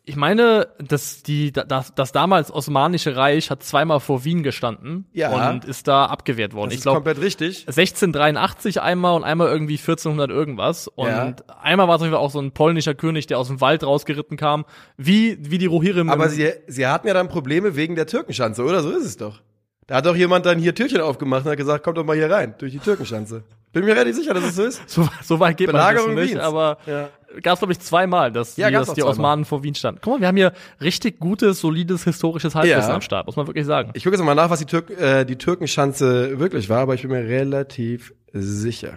Ich 0.07 0.17
meine, 0.17 0.69
dass 0.87 1.23
die, 1.23 1.51
das, 1.51 1.95
das 1.95 2.13
damals 2.13 2.53
Osmanische 2.53 3.17
Reich 3.17 3.49
hat 3.49 3.63
zweimal 3.63 4.01
vor 4.01 4.23
Wien 4.23 4.43
gestanden 4.43 5.07
Ja. 5.15 5.31
und 5.51 5.65
ist 5.65 5.89
da 5.89 6.05
abgewehrt 6.05 6.53
worden. 6.53 6.67
Das 6.69 6.75
ich 6.75 6.79
ist 6.81 6.83
glaube, 6.83 6.97
komplett 6.97 7.23
richtig. 7.23 7.67
1683 7.67 8.83
einmal 8.83 9.17
und 9.17 9.25
einmal 9.25 9.49
irgendwie 9.49 9.79
1400 9.79 10.29
irgendwas. 10.31 10.89
Und 10.89 11.07
Ja. 11.09 11.35
einmal 11.63 11.89
war 11.89 11.97
es 11.97 12.03
auch 12.13 12.31
so 12.31 12.39
ein 12.39 12.53
polnischer 12.53 12.95
König, 12.95 13.29
der 13.29 13.39
aus 13.39 13.49
dem 13.49 13.63
Wald 13.63 13.83
rausgeritten 13.83 14.37
kam. 14.37 14.67
Wie, 14.99 15.39
wie 15.41 15.57
die 15.57 15.65
Rohirrim. 15.65 16.11
Aber 16.11 16.29
sie, 16.29 16.53
sie 16.67 16.87
hatten 16.87 17.09
ja 17.09 17.15
dann 17.15 17.29
Probleme 17.29 17.75
wegen 17.75 17.95
der 17.95 18.07
Türkenschanze, 18.07 18.63
oder? 18.63 18.83
So 18.83 18.91
ist 18.91 19.07
es 19.07 19.17
doch. 19.17 19.41
Da 19.87 19.95
hat 19.97 20.05
doch 20.05 20.17
jemand 20.17 20.45
dann 20.45 20.59
hier 20.59 20.75
Türchen 20.75 21.01
aufgemacht 21.01 21.47
und 21.47 21.51
hat 21.53 21.57
gesagt, 21.57 21.83
kommt 21.83 21.97
doch 21.97 22.05
mal 22.05 22.15
hier 22.15 22.31
rein, 22.31 22.55
durch 22.59 22.73
die 22.73 22.79
Türkenschanze. 22.79 23.43
Bin 23.75 23.85
mir 23.85 23.93
relativ 23.95 24.17
sicher, 24.17 24.33
dass 24.33 24.45
es 24.45 24.55
so 24.57 24.63
ist. 24.65 24.89
so, 24.89 25.09
so 25.23 25.39
weit 25.41 25.57
geht 25.59 25.67
Belagerung 25.67 26.09
man 26.15 26.17
das 26.17 26.25
nicht, 26.25 26.35
Wiens. 26.37 26.43
aber 26.45 26.79
Ja. 26.87 27.11
gab 27.43 27.55
es, 27.55 27.59
glaube 27.61 27.73
ich, 27.73 27.81
zweimal, 27.81 28.33
dass, 28.33 28.57
Ja, 28.57 28.69
die, 28.69 28.75
dass 28.75 28.89
die 28.95 29.01
zweimal. 29.03 29.11
Osmanen 29.11 29.45
vor 29.45 29.63
Wien 29.63 29.75
standen. 29.75 30.01
Guck 30.03 30.15
mal, 30.15 30.21
wir 30.21 30.29
haben 30.29 30.37
hier 30.37 30.53
richtig 30.81 31.19
gutes, 31.21 31.61
solides, 31.61 32.05
historisches 32.05 32.55
Halbwissen 32.55 32.89
Ja. 32.89 32.95
am 32.95 33.01
Start, 33.03 33.27
muss 33.27 33.37
man 33.37 33.47
wirklich 33.47 33.67
sagen. 33.67 33.91
Ich 33.95 34.05
gucke 34.05 34.17
jetzt 34.17 34.25
mal 34.25 34.35
nach, 34.35 34.49
was 34.49 34.61
die, 34.61 34.65
Türk 34.67 34.91
äh, 34.91 35.25
die 35.25 35.37
Türkenschanze 35.37 36.39
wirklich 36.39 36.69
war, 36.71 36.81
aber 36.81 36.95
ich 36.95 37.03
bin 37.03 37.11
mir 37.11 37.25
relativ 37.29 38.15
sicher. 38.33 38.97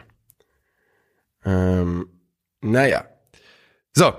Ähm, 1.45 2.07
naja. 2.61 3.05
So. 3.93 4.13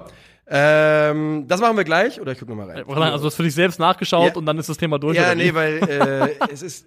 Ähm, 0.51 1.45
das 1.47 1.61
machen 1.61 1.77
wir 1.77 1.85
gleich. 1.85 2.21
Oder 2.21 2.33
ich 2.33 2.39
gucke 2.39 2.51
nochmal 2.53 2.71
rein. 2.71 2.85
Also, 2.89 3.19
du 3.23 3.27
hast 3.27 3.35
für 3.37 3.43
dich 3.43 3.55
selbst 3.55 3.79
nachgeschaut 3.79 4.31
Ja. 4.31 4.35
und 4.37 4.47
dann 4.47 4.59
ist 4.59 4.69
das 4.69 4.77
Thema 4.79 4.99
durch. 4.99 5.17
Ja, 5.17 5.25
oder 5.27 5.35
nee, 5.35 5.53
weil 5.55 5.79
äh, 5.89 6.37
es 6.53 6.63
ist 6.63 6.87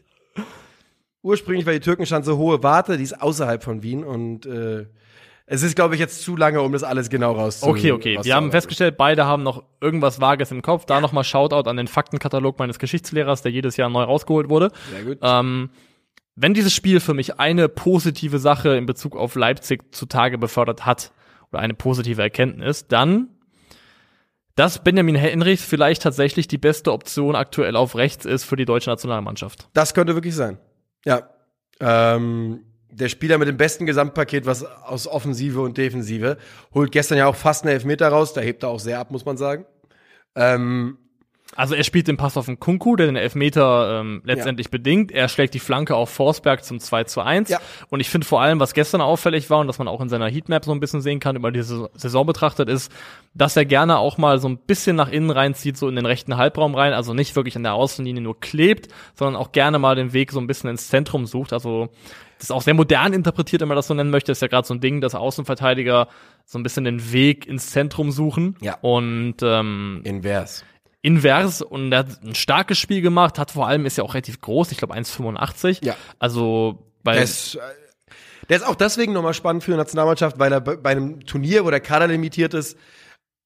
ursprünglich 1.21 1.65
war 1.65 1.73
die 1.73 1.79
Türkenschanze 1.79 2.37
hohe 2.37 2.63
Warte, 2.63 2.97
die 2.97 3.03
ist 3.03 3.21
außerhalb 3.21 3.63
von 3.63 3.83
Wien 3.83 4.03
und 4.03 4.45
äh, 4.45 4.85
es 5.45 5.63
ist, 5.63 5.75
glaube 5.75 5.95
ich, 5.95 5.99
jetzt 5.99 6.21
zu 6.23 6.37
lange, 6.37 6.61
um 6.61 6.71
das 6.71 6.81
alles 6.81 7.09
genau 7.09 7.33
rauszuholen. 7.33 7.77
Okay, 7.77 7.91
okay. 7.91 8.19
Wir 8.21 8.35
haben 8.35 8.51
festgestellt, 8.51 8.95
beide 8.95 9.25
haben 9.25 9.43
noch 9.43 9.63
irgendwas 9.81 10.21
Vages 10.21 10.49
im 10.51 10.61
Kopf. 10.61 10.85
Da 10.85 11.01
nochmal 11.01 11.25
Shoutout 11.25 11.69
an 11.69 11.75
den 11.75 11.87
Faktenkatalog 11.87 12.57
meines 12.57 12.79
Geschichtslehrers, 12.79 13.41
der 13.41 13.51
jedes 13.51 13.75
Jahr 13.75 13.89
neu 13.89 14.03
rausgeholt 14.03 14.49
wurde. 14.49 14.71
Sehr 14.89 15.03
gut. 15.03 15.17
Ähm, 15.21 15.69
wenn 16.37 16.53
dieses 16.53 16.73
Spiel 16.73 17.01
für 17.01 17.13
mich 17.13 17.37
eine 17.39 17.67
positive 17.67 18.39
Sache 18.39 18.77
in 18.77 18.85
Bezug 18.85 19.17
auf 19.17 19.35
Leipzig 19.35 19.93
zutage 19.93 20.37
befördert 20.37 20.85
hat 20.85 21.11
oder 21.51 21.61
eine 21.61 21.73
positive 21.73 22.21
Erkenntnis, 22.21 22.87
dann, 22.87 23.27
dass 24.55 24.81
Benjamin 24.81 25.15
Henrichs 25.15 25.65
vielleicht 25.65 26.03
tatsächlich 26.03 26.47
die 26.47 26.59
beste 26.59 26.93
Option 26.93 27.35
aktuell 27.35 27.75
auf 27.75 27.95
rechts 27.95 28.25
ist 28.25 28.45
für 28.45 28.55
die 28.55 28.65
deutsche 28.65 28.89
Nationalmannschaft. 28.89 29.67
Das 29.73 29.93
könnte 29.93 30.15
wirklich 30.15 30.35
sein. 30.35 30.59
Ja. 31.05 31.29
Ähm, 31.79 32.65
der 32.91 33.09
Spieler 33.09 33.37
mit 33.37 33.47
dem 33.47 33.57
besten 33.57 33.85
Gesamtpaket, 33.85 34.45
was 34.45 34.65
aus 34.65 35.07
Offensive 35.07 35.61
und 35.61 35.77
Defensive, 35.77 36.37
holt 36.73 36.91
gestern 36.91 37.17
ja 37.17 37.27
auch 37.27 37.35
fast 37.35 37.63
einen 37.63 37.73
Elfmeter 37.73 38.09
raus. 38.09 38.33
Da 38.33 38.41
hebt 38.41 38.63
er 38.63 38.69
auch 38.69 38.79
sehr 38.79 38.99
ab, 38.99 39.11
muss 39.11 39.25
man 39.25 39.37
sagen. 39.37 39.65
Ähm, 40.35 40.97
Also 41.55 41.75
er 41.75 41.83
spielt 41.83 42.07
den 42.07 42.17
Pass 42.17 42.37
auf 42.37 42.45
den 42.45 42.59
Kunku, 42.59 42.95
der 42.95 43.07
den 43.07 43.15
Elfmeter 43.15 43.99
ähm, 43.99 44.21
letztendlich 44.25 44.71
bedingt. 44.71 45.11
Er 45.11 45.27
schlägt 45.27 45.53
die 45.53 45.59
Flanke 45.59 45.95
auf 45.95 46.09
Forsberg 46.09 46.63
zum 46.63 46.79
2 46.79 47.03
zu 47.05 47.21
1. 47.21 47.49
Ja. 47.49 47.59
Und 47.89 47.99
ich 47.99 48.09
finde 48.09 48.25
vor 48.25 48.41
allem, 48.41 48.59
was 48.59 48.73
gestern 48.73 49.01
auffällig 49.01 49.49
war 49.49 49.59
und 49.59 49.67
das 49.67 49.77
man 49.77 49.87
auch 49.87 50.01
in 50.01 50.09
seiner 50.09 50.29
Heatmap 50.29 50.63
so 50.65 50.71
ein 50.71 50.79
bisschen 50.79 51.01
sehen 51.01 51.19
kann, 51.19 51.35
über 51.35 51.51
diese 51.51 51.89
Saison 51.93 52.25
betrachtet, 52.25 52.69
ist, 52.69 52.91
dass 53.33 53.55
er 53.55 53.65
gerne 53.65 53.97
auch 53.97 54.17
mal 54.17 54.39
so 54.39 54.47
ein 54.47 54.57
bisschen 54.57 54.95
nach 54.95 55.09
innen 55.09 55.29
reinzieht, 55.29 55.77
so 55.77 55.89
in 55.89 55.95
den 55.95 56.05
rechten 56.05 56.37
Halbraum 56.37 56.75
rein. 56.75 56.93
Also 56.93 57.13
nicht 57.13 57.35
wirklich 57.35 57.55
an 57.55 57.63
der 57.63 57.73
Außenlinie 57.73 58.21
nur 58.21 58.39
klebt, 58.39 58.87
sondern 59.15 59.35
auch 59.35 59.51
gerne 59.51 59.79
mal 59.79 59.95
den 59.95 60.13
Weg 60.13 60.31
so 60.31 60.39
ein 60.39 60.47
bisschen 60.47 60.69
ins 60.69 60.87
Zentrum 60.87 61.25
sucht. 61.25 61.53
Also 61.53 61.89
das 62.41 62.49
ist 62.49 62.51
auch 62.51 62.63
sehr 62.63 62.73
modern 62.73 63.13
interpretiert, 63.13 63.61
wenn 63.61 63.67
man 63.67 63.75
das 63.75 63.85
so 63.85 63.93
nennen 63.93 64.09
möchte. 64.09 64.31
Das 64.31 64.39
ist 64.39 64.41
ja 64.41 64.47
gerade 64.47 64.67
so 64.67 64.73
ein 64.73 64.79
Ding, 64.79 64.99
dass 64.99 65.13
Außenverteidiger 65.13 66.07
so 66.45 66.57
ein 66.57 66.63
bisschen 66.63 66.85
den 66.85 67.11
Weg 67.11 67.45
ins 67.45 67.69
Zentrum 67.69 68.09
suchen. 68.09 68.55
Ja. 68.61 68.79
Und 68.81 69.35
ähm, 69.43 70.01
invers. 70.03 70.65
Invers 71.01 71.61
und 71.61 71.91
er 71.91 71.99
hat 71.99 72.23
ein 72.23 72.35
starkes 72.35 72.77
Spiel 72.77 73.01
gemacht, 73.01 73.39
hat 73.39 73.51
vor 73.51 73.67
allem, 73.67 73.85
ist 73.85 73.97
ja 73.97 74.03
auch 74.03 74.13
relativ 74.13 74.41
groß, 74.41 74.71
ich 74.71 74.77
glaube 74.77 74.93
1,85. 74.93 75.83
Ja. 75.83 75.95
Also 76.19 76.85
bei 77.03 77.13
Der 77.13 77.23
ist, 77.23 77.55
äh, 77.55 77.59
der 78.49 78.57
ist 78.57 78.63
auch 78.63 78.75
deswegen 78.75 79.13
nochmal 79.13 79.33
spannend 79.33 79.63
für 79.63 79.71
die 79.71 79.77
Nationalmannschaft, 79.77 80.37
weil 80.37 80.51
er 80.51 80.61
bei 80.61 80.75
bei 80.75 80.91
einem 80.91 81.25
Turnier, 81.25 81.65
wo 81.65 81.69
der 81.69 81.79
Kader 81.79 82.07
limitiert 82.07 82.53
ist, 82.53 82.77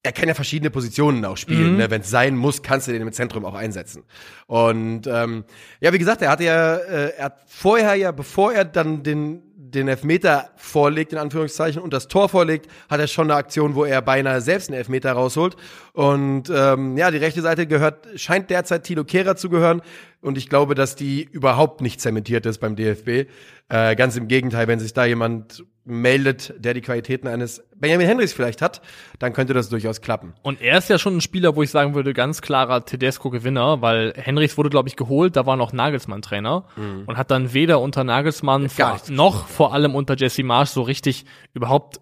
er 0.05 0.11
kann 0.11 0.27
ja 0.27 0.35
verschiedene 0.35 0.69
Positionen 0.69 1.25
auch 1.25 1.35
spielen. 1.35 1.73
Mhm. 1.73 1.77
Ne? 1.77 1.89
Wenn 1.89 2.01
es 2.01 2.09
sein 2.09 2.37
muss, 2.37 2.61
kannst 2.61 2.87
du 2.87 2.91
den 2.91 3.01
im 3.01 3.11
Zentrum 3.11 3.43
auch 3.43 3.55
einsetzen. 3.55 4.03
Und 4.45 5.07
ähm, 5.07 5.45
ja, 5.79 5.91
wie 5.93 5.97
gesagt, 5.97 6.21
er 6.21 6.29
hatte 6.29 6.43
ja, 6.43 6.75
äh, 6.75 7.13
er 7.17 7.25
hat 7.25 7.39
vorher 7.47 7.95
ja, 7.95 8.11
bevor 8.11 8.53
er 8.53 8.65
dann 8.65 9.01
den 9.01 9.41
den 9.79 9.87
Elfmeter 9.87 10.49
vorlegt, 10.55 11.13
in 11.13 11.19
Anführungszeichen, 11.19 11.81
und 11.81 11.93
das 11.93 12.07
Tor 12.07 12.29
vorlegt, 12.29 12.69
hat 12.89 12.99
er 12.99 13.07
schon 13.07 13.29
eine 13.29 13.37
Aktion, 13.37 13.75
wo 13.75 13.85
er 13.85 14.01
beinahe 14.01 14.41
selbst 14.41 14.69
einen 14.69 14.77
Elfmeter 14.77 15.11
rausholt. 15.13 15.55
Und 15.93 16.49
ähm, 16.49 16.97
ja, 16.97 17.11
die 17.11 17.17
rechte 17.17 17.41
Seite 17.41 17.67
gehört, 17.67 18.07
scheint 18.15 18.49
derzeit 18.49 18.83
Tilo 18.83 19.03
Kehrer 19.03 19.35
zu 19.35 19.49
gehören. 19.49 19.81
Und 20.25 20.37
ich 20.37 20.49
glaube, 20.49 20.73
dass 20.73 20.95
die 20.95 21.23
überhaupt 21.23 21.81
nicht 21.81 22.01
zementiert 22.01 22.45
ist 22.47 22.57
beim 22.57 22.75
DFB. 22.75 23.29
Äh, 23.69 23.95
ganz 23.95 24.17
im 24.17 24.27
Gegenteil, 24.27 24.67
wenn 24.67 24.79
sich 24.79 24.93
da 24.93 25.05
jemand 25.05 25.63
meldet, 25.85 26.53
der 26.57 26.73
die 26.73 26.81
Qualitäten 26.81 27.27
eines 27.27 27.63
Benjamin 27.75 28.07
Henrys 28.07 28.33
vielleicht 28.33 28.61
hat, 28.63 28.81
dann 29.19 29.33
könnte 29.33 29.53
das 29.53 29.69
durchaus 29.69 30.01
klappen. 30.01 30.33
Und 30.41 30.61
er 30.61 30.79
ist 30.79 30.89
ja 30.89 30.97
schon 30.97 31.17
ein 31.17 31.21
Spieler, 31.21 31.55
wo 31.55 31.61
ich 31.61 31.69
sagen 31.69 31.93
würde, 31.93 32.13
ganz 32.13 32.41
klarer 32.41 32.85
Tedesco-Gewinner, 32.85 33.81
weil 33.81 34.13
Henrichs 34.15 34.57
wurde, 34.57 34.71
glaube 34.71 34.89
ich, 34.89 34.95
geholt, 34.95 35.35
da 35.35 35.45
war 35.45 35.57
noch 35.57 35.73
Nagelsmann 35.73 36.23
Trainer 36.23 36.65
und 37.05 37.17
hat 37.17 37.29
dann 37.29 37.53
weder 37.53 37.79
unter 37.79 38.03
Nagelsmann 38.03 38.63
Mhm. 38.63 38.69
Vor, 38.69 39.01
noch 39.09 39.47
vor 39.47 39.73
allem 39.73 39.93
unter 39.93 40.17
Jesse 40.17 40.43
Marsch 40.43 40.71
so 40.71 40.81
richtig 40.81 41.25
überhaupt 41.53 42.01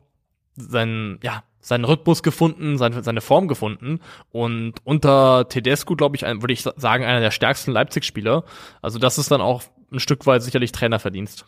seinen, 0.56 1.20
ja, 1.24 1.44
seinen 1.64 1.86
Rhythmus 1.86 2.22
gefunden, 2.22 2.78
seine, 2.78 3.02
seine 3.02 3.22
Form 3.22 3.48
gefunden. 3.48 4.00
Und 4.32 4.74
unter 4.84 5.48
Tedesco, 5.50 5.96
glaube 5.96 6.16
ich, 6.18 6.26
ein- 6.26 6.44
würde 6.44 6.54
ich 6.54 6.62
sagen, 6.62 7.04
einer 7.06 7.22
der 7.22 7.32
stärksten 7.32 7.72
Leipzig-Spieler. 7.72 8.44
Also 8.84 9.00
das 9.00 9.18
ist 9.18 9.32
dann 9.32 9.42
auch 9.42 9.64
ein 9.92 10.00
Stück 10.00 10.26
weit 10.28 10.44
sicherlich 10.44 10.72
Trainerverdienst. 10.74 11.46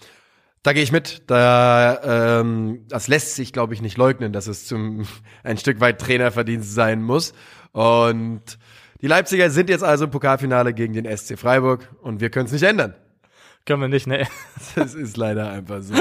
Da 0.64 0.74
gehe 0.74 0.82
ich 0.82 0.92
mit. 0.92 1.22
Da, 1.28 2.40
ähm, 2.40 2.86
das 2.90 3.08
lässt 3.08 3.36
sich, 3.36 3.54
glaube 3.54 3.76
ich, 3.76 3.82
nicht 3.84 3.98
leugnen, 3.98 4.34
dass 4.34 4.48
es 4.48 4.66
zum 4.66 5.06
ein 5.44 5.58
Stück 5.60 5.80
weit 5.82 6.00
Trainerverdienst 6.02 6.74
sein 6.74 7.04
muss. 7.04 7.34
Und 7.74 8.42
die 9.02 9.08
Leipziger 9.08 9.50
sind 9.50 9.70
jetzt 9.70 9.84
also 9.84 10.06
im 10.06 10.12
Pokalfinale 10.12 10.74
gegen 10.74 10.94
den 10.94 11.06
SC 11.06 11.38
Freiburg 11.38 11.88
und 12.02 12.22
wir 12.22 12.30
können 12.32 12.46
es 12.46 12.52
nicht 12.54 12.64
ändern. 12.64 12.96
Können 13.66 13.82
wir 13.82 13.88
nicht, 13.90 14.08
ne? 14.08 14.26
Das 14.76 14.94
ist 14.96 15.18
leider 15.18 15.50
einfach 15.52 15.82
so. 15.82 15.94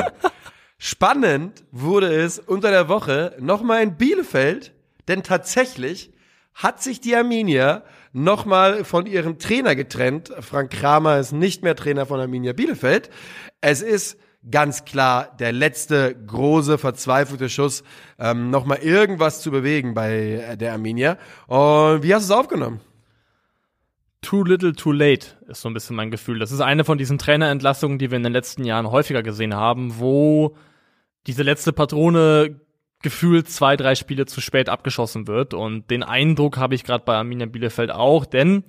Spannend 0.78 1.64
wurde 1.70 2.12
es 2.12 2.38
unter 2.38 2.70
der 2.70 2.88
Woche 2.88 3.36
nochmal 3.38 3.82
in 3.82 3.96
Bielefeld, 3.96 4.72
denn 5.08 5.22
tatsächlich 5.22 6.12
hat 6.54 6.82
sich 6.82 7.00
die 7.00 7.16
Arminia 7.16 7.82
nochmal 8.12 8.84
von 8.84 9.06
ihrem 9.06 9.38
Trainer 9.38 9.74
getrennt. 9.74 10.32
Frank 10.40 10.70
Kramer 10.70 11.18
ist 11.18 11.32
nicht 11.32 11.62
mehr 11.62 11.74
Trainer 11.74 12.06
von 12.06 12.20
Arminia 12.20 12.52
Bielefeld. 12.52 13.10
Es 13.60 13.82
ist 13.82 14.18
ganz 14.50 14.84
klar 14.84 15.34
der 15.38 15.52
letzte 15.52 16.14
große 16.14 16.78
verzweifelte 16.78 17.48
Schuss, 17.48 17.82
ähm, 18.18 18.50
nochmal 18.50 18.78
irgendwas 18.78 19.40
zu 19.40 19.50
bewegen 19.50 19.94
bei 19.94 20.44
äh, 20.50 20.56
der 20.56 20.72
Arminia. 20.72 21.18
Und 21.46 22.02
wie 22.02 22.14
hast 22.14 22.28
du 22.28 22.34
es 22.34 22.38
aufgenommen? 22.38 22.80
Too 24.24 24.42
little, 24.42 24.72
too 24.72 24.92
late 24.92 25.26
ist 25.48 25.60
so 25.60 25.68
ein 25.68 25.74
bisschen 25.74 25.96
mein 25.96 26.10
Gefühl. 26.10 26.38
Das 26.38 26.50
ist 26.50 26.62
eine 26.62 26.84
von 26.84 26.96
diesen 26.96 27.18
Trainerentlassungen, 27.18 27.98
die 27.98 28.10
wir 28.10 28.16
in 28.16 28.22
den 28.22 28.32
letzten 28.32 28.64
Jahren 28.64 28.90
häufiger 28.90 29.22
gesehen 29.22 29.54
haben, 29.54 29.98
wo 29.98 30.56
diese 31.26 31.42
letzte 31.42 31.74
Patrone 31.74 32.58
gefühlt 33.02 33.50
zwei, 33.50 33.76
drei 33.76 33.94
Spiele 33.94 34.24
zu 34.24 34.40
spät 34.40 34.70
abgeschossen 34.70 35.26
wird. 35.26 35.52
Und 35.52 35.90
den 35.90 36.02
Eindruck 36.02 36.56
habe 36.56 36.74
ich 36.74 36.84
gerade 36.84 37.04
bei 37.04 37.14
Arminia 37.14 37.44
Bielefeld 37.44 37.90
auch, 37.90 38.24
denn 38.24 38.64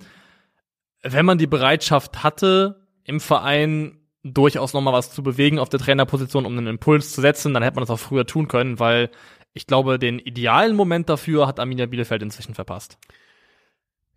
wenn 1.02 1.24
man 1.24 1.38
die 1.38 1.46
Bereitschaft 1.46 2.22
hatte, 2.22 2.86
im 3.04 3.18
Verein 3.18 3.98
durchaus 4.22 4.74
noch 4.74 4.82
mal 4.82 4.92
was 4.92 5.10
zu 5.10 5.22
bewegen 5.22 5.58
auf 5.58 5.70
der 5.70 5.80
Trainerposition, 5.80 6.44
um 6.44 6.58
einen 6.58 6.66
Impuls 6.66 7.12
zu 7.12 7.22
setzen, 7.22 7.54
dann 7.54 7.62
hätte 7.62 7.76
man 7.76 7.82
das 7.82 7.90
auch 7.90 7.98
früher 7.98 8.26
tun 8.26 8.46
können, 8.46 8.78
weil 8.78 9.10
ich 9.54 9.66
glaube, 9.66 9.98
den 9.98 10.18
idealen 10.18 10.76
Moment 10.76 11.08
dafür 11.08 11.46
hat 11.46 11.58
Arminia 11.60 11.86
Bielefeld 11.86 12.22
inzwischen 12.22 12.54
verpasst. 12.54 12.98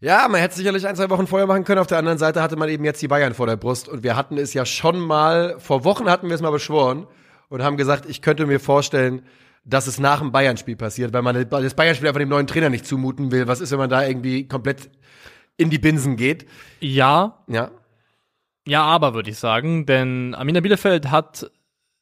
Ja, 0.02 0.28
man 0.30 0.40
hätte 0.40 0.52
es 0.52 0.56
sicherlich 0.58 0.88
ein, 0.88 0.96
zwei 0.96 1.10
Wochen 1.10 1.28
vorher 1.28 1.48
machen 1.48 1.66
können. 1.66 1.80
Auf 1.80 1.88
der 1.88 1.98
anderen 1.98 2.18
Seite 2.18 2.42
hatte 2.42 2.56
man 2.56 2.70
eben 2.70 2.86
jetzt 2.86 3.02
die 3.02 3.08
Bayern 3.08 3.34
vor 3.34 3.48
der 3.48 3.58
Brust. 3.58 3.90
Und 3.90 4.04
wir 4.04 4.16
hatten 4.16 4.38
es 4.38 4.54
ja 4.54 4.66
schon 4.66 5.00
mal, 5.00 5.60
vor 5.60 5.84
Wochen 5.84 6.10
hatten 6.10 6.28
wir 6.28 6.36
es 6.36 6.42
mal 6.42 6.52
beschworen 6.52 7.06
und 7.50 7.64
haben 7.64 7.76
gesagt, 7.76 8.06
ich 8.08 8.22
könnte 8.22 8.46
mir 8.46 8.60
vorstellen, 8.60 9.24
dass 9.66 9.88
es 9.88 10.00
nach 10.00 10.20
dem 10.20 10.32
Bayern-Spiel 10.32 10.78
passiert, 10.78 11.12
weil 11.12 11.22
man 11.22 11.50
das 11.50 11.74
Bayern-Spiel 11.74 12.08
einfach 12.08 12.20
dem 12.20 12.30
neuen 12.30 12.48
Trainer 12.48 12.70
nicht 12.70 12.86
zumuten 12.86 13.32
will. 13.32 13.48
Was 13.48 13.60
ist, 13.60 13.72
wenn 13.72 13.78
man 13.78 13.90
da 13.90 14.06
irgendwie 14.06 14.48
komplett 14.48 14.90
in 15.58 15.70
die 15.70 15.80
Binsen 15.80 16.16
geht? 16.16 16.46
Ja, 16.80 17.44
Ja. 17.48 17.72
Ja, 18.68 18.84
aber 18.84 19.16
würde 19.16 19.32
ich 19.32 19.40
sagen, 19.40 19.88
denn 19.88 20.36
Arminia 20.36 20.62
Bielefeld 20.62 21.10
hat 21.10 21.50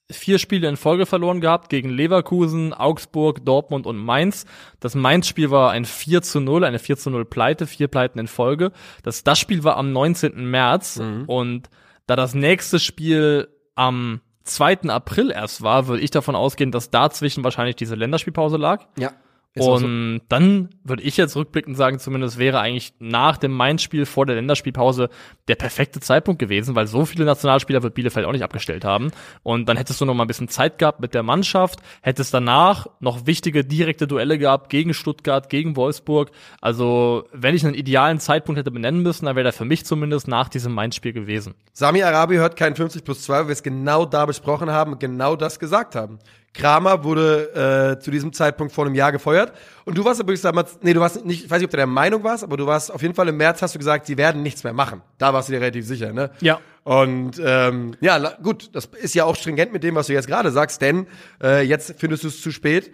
vier 0.09 0.39
Spiele 0.39 0.69
in 0.69 0.77
Folge 0.77 1.05
verloren 1.05 1.41
gehabt 1.41 1.69
gegen 1.69 1.89
Leverkusen, 1.89 2.73
Augsburg, 2.73 3.43
Dortmund 3.43 3.85
und 3.85 3.97
Mainz. 3.97 4.45
Das 4.79 4.95
Mainz-Spiel 4.95 5.51
war 5.51 5.71
ein 5.71 5.85
4 5.85 6.21
zu 6.21 6.39
0, 6.39 6.63
eine 6.63 6.79
4 6.79 6.97
zu 6.97 7.09
0 7.09 7.25
Pleite, 7.25 7.67
vier 7.67 7.87
Pleiten 7.87 8.19
in 8.19 8.27
Folge. 8.27 8.71
Das, 9.03 9.23
das 9.23 9.37
Spiel 9.39 9.63
war 9.63 9.75
am 9.77 9.91
19. 9.91 10.49
März 10.49 10.97
und 11.27 11.69
da 12.05 12.15
das 12.15 12.33
nächste 12.33 12.79
Spiel 12.79 13.49
am 13.75 14.21
2. 14.45 14.83
April 14.83 15.29
erst 15.29 15.61
war, 15.61 15.87
würde 15.87 16.01
ich 16.01 16.11
davon 16.11 16.35
ausgehen, 16.35 16.71
dass 16.71 16.89
dazwischen 16.89 17.43
wahrscheinlich 17.43 17.75
diese 17.75 17.95
Länderspielpause 17.95 18.55
lag. 18.55 18.85
Ja. 18.97 19.11
Und 19.59 20.21
dann 20.29 20.69
würde 20.83 21.03
ich 21.03 21.17
jetzt 21.17 21.35
rückblickend 21.35 21.77
sagen, 21.77 21.99
zumindest 21.99 22.37
wäre 22.37 22.59
eigentlich 22.59 22.93
nach 22.99 23.37
dem 23.37 23.51
Mainz-Spiel 23.51 24.05
vor 24.05 24.25
der 24.25 24.35
Länderspielpause 24.35 25.09
der 25.47 25.55
perfekte 25.55 25.99
Zeitpunkt 25.99 26.39
gewesen, 26.39 26.75
weil 26.75 26.87
so 26.87 27.05
viele 27.05 27.25
Nationalspieler 27.25 27.83
wird 27.83 27.93
Bielefeld 27.93 28.25
auch 28.25 28.31
nicht 28.31 28.43
abgestellt 28.43 28.85
haben. 28.85 29.11
Und 29.43 29.69
dann 29.69 29.77
hättest 29.77 30.01
du 30.01 30.05
noch 30.05 30.13
mal 30.13 30.23
ein 30.23 30.27
bisschen 30.27 30.49
Zeit 30.49 30.77
gehabt 30.77 30.99
mit 30.99 31.13
der 31.13 31.23
Mannschaft, 31.23 31.79
hättest 32.01 32.33
danach 32.33 32.87
noch 32.99 33.25
wichtige 33.25 33.63
direkte 33.63 34.07
Duelle 34.07 34.37
gehabt 34.37 34.69
gegen 34.69 34.93
Stuttgart, 34.93 35.49
gegen 35.49 35.75
Wolfsburg. 35.75 36.31
Also, 36.61 37.25
wenn 37.31 37.55
ich 37.55 37.65
einen 37.65 37.75
idealen 37.75 38.19
Zeitpunkt 38.19 38.59
hätte 38.59 38.71
benennen 38.71 39.01
müssen, 39.01 39.25
dann 39.25 39.35
wäre 39.35 39.45
der 39.45 39.53
für 39.53 39.65
mich 39.65 39.85
zumindest 39.85 40.27
nach 40.27 40.49
diesem 40.49 40.73
Mainz-Spiel 40.73 41.13
gewesen. 41.13 41.55
Sami 41.73 42.03
Arabi 42.03 42.35
hört 42.35 42.55
kein 42.55 42.75
50 42.75 43.03
plus 43.03 43.23
2, 43.23 43.33
weil 43.33 43.47
wir 43.47 43.53
es 43.53 43.63
genau 43.63 44.05
da 44.05 44.25
besprochen 44.25 44.71
haben 44.71 44.93
und 44.93 44.99
genau 44.99 45.35
das 45.35 45.59
gesagt 45.59 45.95
haben. 45.95 46.19
Kramer 46.53 47.03
wurde 47.03 47.97
äh, 47.97 47.99
zu 47.99 48.10
diesem 48.10 48.33
Zeitpunkt 48.33 48.73
vor 48.73 48.86
einem 48.86 48.95
Jahr 48.95 49.12
gefeuert. 49.12 49.53
Und 49.86 49.97
du 49.97 50.03
warst 50.03 50.19
übrigens 50.19 50.41
damals, 50.41 50.79
nee, 50.81 50.93
du 50.93 50.99
warst 50.99 51.23
nicht, 51.23 51.45
ich 51.45 51.49
weiß 51.49 51.60
nicht, 51.60 51.67
ob 51.67 51.71
du 51.71 51.77
der 51.77 51.88
Meinung 51.88 52.23
warst, 52.23 52.43
aber 52.43 52.57
du 52.57 52.65
warst 52.65 52.91
auf 52.91 53.01
jeden 53.01 53.13
Fall 53.13 53.27
im 53.27 53.38
März, 53.38 53.62
hast 53.62 53.75
du 53.75 53.79
gesagt, 53.79 54.07
sie 54.07 54.17
werden 54.17 54.41
nichts 54.41 54.63
mehr 54.63 54.73
machen. 54.73 55.01
Da 55.17 55.33
warst 55.33 55.49
du 55.49 55.53
dir 55.53 55.62
relativ 55.62 55.86
sicher, 55.86 56.13
ne? 56.13 56.31
Ja. 56.41 56.60
Und 56.83 57.41
ähm, 57.43 57.95
ja, 57.99 58.17
gut, 58.41 58.69
das 58.73 58.86
ist 58.86 59.13
ja 59.13 59.25
auch 59.25 59.36
stringent 59.36 59.71
mit 59.71 59.83
dem, 59.83 59.95
was 59.95 60.07
du 60.07 60.13
jetzt 60.13 60.27
gerade 60.27 60.51
sagst, 60.51 60.81
denn 60.81 61.07
äh, 61.43 61.62
jetzt 61.62 61.95
findest 61.97 62.23
du 62.23 62.29
es 62.29 62.41
zu 62.41 62.51
spät. 62.51 62.91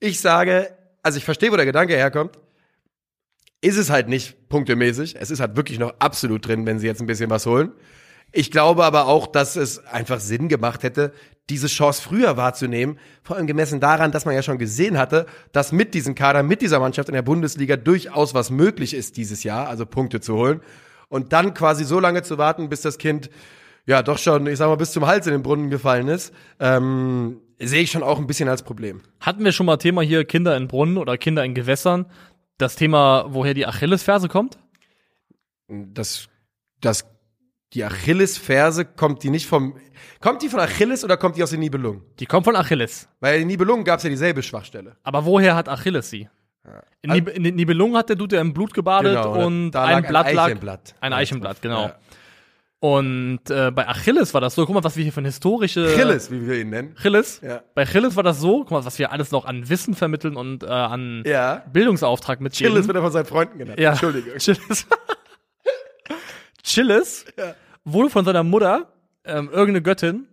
Ich 0.00 0.20
sage, 0.20 0.70
also 1.02 1.18
ich 1.18 1.24
verstehe, 1.24 1.52
wo 1.52 1.56
der 1.56 1.66
Gedanke 1.66 1.94
herkommt. 1.94 2.38
Ist 3.60 3.76
es 3.76 3.90
halt 3.90 4.08
nicht 4.08 4.48
punktemäßig. 4.48 5.16
Es 5.18 5.30
ist 5.30 5.40
halt 5.40 5.56
wirklich 5.56 5.78
noch 5.78 5.94
absolut 5.98 6.46
drin, 6.46 6.66
wenn 6.66 6.78
sie 6.78 6.86
jetzt 6.86 7.00
ein 7.00 7.06
bisschen 7.06 7.30
was 7.30 7.46
holen. 7.46 7.72
Ich 8.36 8.50
glaube 8.50 8.84
aber 8.84 9.06
auch, 9.06 9.28
dass 9.28 9.54
es 9.54 9.86
einfach 9.86 10.18
Sinn 10.18 10.48
gemacht 10.48 10.82
hätte, 10.82 11.12
diese 11.50 11.68
Chance 11.68 12.02
früher 12.02 12.36
wahrzunehmen, 12.36 12.98
vor 13.22 13.36
allem 13.36 13.46
gemessen 13.46 13.78
daran, 13.78 14.10
dass 14.10 14.24
man 14.24 14.34
ja 14.34 14.42
schon 14.42 14.58
gesehen 14.58 14.98
hatte, 14.98 15.26
dass 15.52 15.70
mit 15.70 15.94
diesem 15.94 16.16
Kader, 16.16 16.42
mit 16.42 16.60
dieser 16.60 16.80
Mannschaft 16.80 17.08
in 17.08 17.14
der 17.14 17.22
Bundesliga 17.22 17.76
durchaus 17.76 18.34
was 18.34 18.50
möglich 18.50 18.92
ist 18.92 19.18
dieses 19.18 19.44
Jahr, 19.44 19.68
also 19.68 19.86
Punkte 19.86 20.20
zu 20.20 20.34
holen. 20.34 20.62
Und 21.08 21.32
dann 21.32 21.54
quasi 21.54 21.84
so 21.84 22.00
lange 22.00 22.24
zu 22.24 22.36
warten, 22.36 22.68
bis 22.68 22.80
das 22.80 22.98
Kind 22.98 23.30
ja 23.86 24.02
doch 24.02 24.18
schon, 24.18 24.48
ich 24.48 24.58
sag 24.58 24.66
mal, 24.66 24.76
bis 24.76 24.90
zum 24.90 25.06
Hals 25.06 25.28
in 25.28 25.32
den 25.32 25.44
Brunnen 25.44 25.70
gefallen 25.70 26.08
ist, 26.08 26.34
ähm, 26.58 27.40
sehe 27.60 27.82
ich 27.82 27.92
schon 27.92 28.02
auch 28.02 28.18
ein 28.18 28.26
bisschen 28.26 28.48
als 28.48 28.64
Problem. 28.64 29.02
Hatten 29.20 29.44
wir 29.44 29.52
schon 29.52 29.66
mal 29.66 29.76
Thema 29.76 30.02
hier 30.02 30.24
Kinder 30.24 30.56
in 30.56 30.66
Brunnen 30.66 30.98
oder 30.98 31.16
Kinder 31.18 31.44
in 31.44 31.54
Gewässern. 31.54 32.06
das 32.58 32.74
Thema, 32.74 33.26
woher 33.28 33.54
die 33.54 33.66
Achillesferse 33.66 34.28
kommt? 34.28 34.58
Das, 35.68 36.28
das, 36.80 37.04
die 37.74 37.84
Achillesferse 37.84 38.84
kommt 38.84 39.22
die 39.22 39.30
nicht 39.30 39.46
vom, 39.46 39.76
kommt 40.20 40.42
die 40.42 40.48
von 40.48 40.60
Achilles 40.60 41.04
oder 41.04 41.16
kommt 41.16 41.36
die 41.36 41.42
aus 41.42 41.50
den 41.50 41.60
Nibelungen? 41.60 42.02
Die 42.20 42.26
kommt 42.26 42.44
von 42.44 42.56
Achilles. 42.56 43.08
Weil 43.20 43.34
in 43.34 43.40
den 43.42 43.48
Nibelungen 43.48 43.84
gab 43.84 43.98
es 43.98 44.04
ja 44.04 44.10
dieselbe 44.10 44.42
Schwachstelle. 44.42 44.96
Aber 45.02 45.24
woher 45.24 45.54
hat 45.56 45.68
Achilles 45.68 46.08
sie? 46.10 46.28
In, 47.02 47.10
Nib 47.10 47.28
in 47.28 47.42
den 47.42 47.56
Nibelungen 47.56 47.96
hat 47.96 48.08
der 48.08 48.16
Dude 48.16 48.36
ja 48.36 48.40
im 48.42 48.54
Blut 48.54 48.72
gebadet 48.72 49.14
Genau, 49.16 49.44
und 49.44 49.76
ein 49.76 50.02
Blatt 50.04 50.26
ein 50.26 50.34
lag. 50.34 50.46
Eichenblatt. 50.46 50.94
Ein 51.00 51.12
Eichenblatt, 51.12 51.60
genau. 51.60 51.82
Ja. 51.88 51.96
Und 52.80 53.40
äh, 53.50 53.70
bei 53.70 53.86
Achilles 53.88 54.32
war 54.34 54.40
das 54.40 54.54
so, 54.54 54.64
guck 54.66 54.74
mal, 54.74 54.84
was 54.84 54.96
wir 54.96 55.02
hier 55.02 55.12
für 55.12 55.20
eine 55.20 55.28
historische. 55.28 55.86
Achilles, 55.86 56.30
wie 56.30 56.46
wir 56.46 56.60
ihn 56.60 56.70
nennen. 56.70 56.94
Achilles. 56.98 57.40
Ja. 57.42 57.62
Bei 57.74 57.82
Achilles 57.82 58.14
war 58.16 58.22
das 58.22 58.40
so, 58.40 58.60
guck 58.60 58.70
mal, 58.72 58.84
was 58.84 58.98
wir 58.98 59.10
alles 59.12 59.30
noch 59.30 59.44
an 59.46 59.68
Wissen 59.68 59.94
vermitteln 59.94 60.36
und 60.36 60.62
äh, 60.62 60.66
an 60.66 61.22
Ja. 61.26 61.64
Bildungsauftrag 61.72 62.40
mitgeben. 62.40 62.72
Achilles 62.72 62.86
wird 62.86 62.96
er 62.96 63.02
von 63.02 63.12
seinen 63.12 63.24
Freunden 63.26 63.58
genannt. 63.58 63.78
Ja. 63.80 63.90
Entschuldigung. 63.90 64.36
Chillis. 64.38 64.86
Chillis 66.62 67.24
wurde 67.84 68.10
von 68.10 68.24
seiner 68.24 68.42
Mutter, 68.42 68.92
ähm, 69.24 69.48
irgendeine 69.50 69.82
Göttin, 69.82 70.26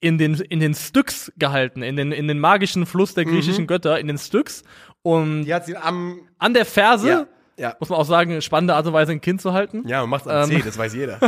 in 0.00 0.18
den, 0.18 0.34
in 0.34 0.60
den 0.60 0.74
Styx 0.74 1.32
gehalten, 1.36 1.82
in 1.82 1.96
den, 1.96 2.10
in 2.12 2.26
den 2.26 2.38
magischen 2.40 2.86
Fluss 2.86 3.14
der 3.14 3.24
griechischen 3.24 3.66
Götter, 3.66 4.00
in 4.00 4.08
den 4.08 4.18
Styx. 4.18 4.64
Und 5.02 5.44
Die 5.44 5.54
hat 5.54 5.64
sie 5.66 5.76
am, 5.76 6.28
an 6.38 6.54
der 6.54 6.64
Ferse, 6.64 7.08
ja, 7.08 7.26
ja. 7.56 7.76
muss 7.78 7.88
man 7.88 7.98
auch 8.00 8.04
sagen, 8.04 8.40
spannende 8.42 8.74
Art 8.74 8.86
und 8.86 8.92
Weise 8.92 9.12
ein 9.12 9.20
Kind 9.20 9.40
zu 9.40 9.52
halten, 9.52 9.86
Ja, 9.86 10.00
man 10.00 10.10
macht's 10.10 10.26
am 10.26 10.50
Ähm. 10.50 10.56
C, 10.58 10.62
das 10.64 10.76
weiß 10.76 10.94
jeder. 10.94 11.20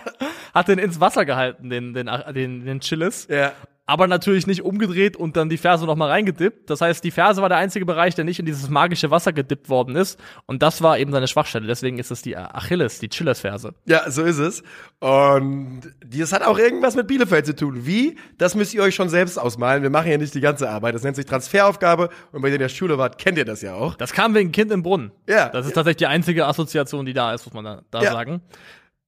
hat 0.54 0.68
den 0.68 0.78
ins 0.78 1.00
Wasser 1.00 1.24
gehalten, 1.24 1.68
den, 1.68 1.94
den, 1.94 2.08
den, 2.34 2.64
den 2.64 2.80
Chillis. 2.80 3.26
ja. 3.28 3.52
Aber 3.84 4.06
natürlich 4.06 4.46
nicht 4.46 4.62
umgedreht 4.62 5.16
und 5.16 5.36
dann 5.36 5.48
die 5.48 5.56
Ferse 5.58 5.86
noch 5.86 5.96
mal 5.96 6.08
reingedippt. 6.08 6.70
Das 6.70 6.80
heißt, 6.80 7.02
die 7.02 7.10
Ferse 7.10 7.42
war 7.42 7.48
der 7.48 7.58
einzige 7.58 7.84
Bereich, 7.84 8.14
der 8.14 8.24
nicht 8.24 8.38
in 8.38 8.46
dieses 8.46 8.70
magische 8.70 9.10
Wasser 9.10 9.32
gedippt 9.32 9.68
worden 9.68 9.96
ist. 9.96 10.20
Und 10.46 10.62
das 10.62 10.82
war 10.82 10.98
eben 10.98 11.10
seine 11.10 11.26
Schwachstelle. 11.26 11.66
Deswegen 11.66 11.98
ist 11.98 12.10
es 12.12 12.22
die 12.22 12.36
Achilles, 12.36 13.00
die 13.00 13.08
Chilles-Ferse. 13.08 13.74
Ja, 13.86 14.08
so 14.10 14.22
ist 14.22 14.38
es. 14.38 14.62
Und 15.00 15.80
das 16.06 16.32
hat 16.32 16.42
auch 16.42 16.58
irgendwas 16.58 16.94
mit 16.94 17.08
Bielefeld 17.08 17.44
zu 17.44 17.56
tun. 17.56 17.84
Wie? 17.84 18.16
Das 18.38 18.54
müsst 18.54 18.72
ihr 18.72 18.82
euch 18.82 18.94
schon 18.94 19.08
selbst 19.08 19.36
ausmalen. 19.36 19.82
Wir 19.82 19.90
machen 19.90 20.10
ja 20.10 20.16
nicht 20.16 20.32
die 20.34 20.40
ganze 20.40 20.70
Arbeit. 20.70 20.94
Das 20.94 21.02
nennt 21.02 21.16
sich 21.16 21.26
Transferaufgabe. 21.26 22.08
Und 22.30 22.42
wenn 22.42 22.50
ihr 22.50 22.54
in 22.54 22.60
der 22.60 22.68
Schule 22.68 22.98
wart, 22.98 23.18
kennt 23.18 23.36
ihr 23.36 23.44
das 23.44 23.62
ja 23.62 23.74
auch. 23.74 23.96
Das 23.96 24.12
kam 24.12 24.34
wegen 24.34 24.52
Kind 24.52 24.70
im 24.70 24.82
Brunnen. 24.84 25.10
Ja. 25.28 25.48
Das 25.48 25.66
ist 25.66 25.72
tatsächlich 25.72 25.96
die 25.98 26.06
einzige 26.06 26.46
Assoziation, 26.46 27.04
die 27.04 27.14
da 27.14 27.34
ist, 27.34 27.44
muss 27.46 27.52
man 27.54 27.64
da, 27.64 27.82
da 27.90 28.00
Ja. 28.02 28.12
sagen. 28.12 28.42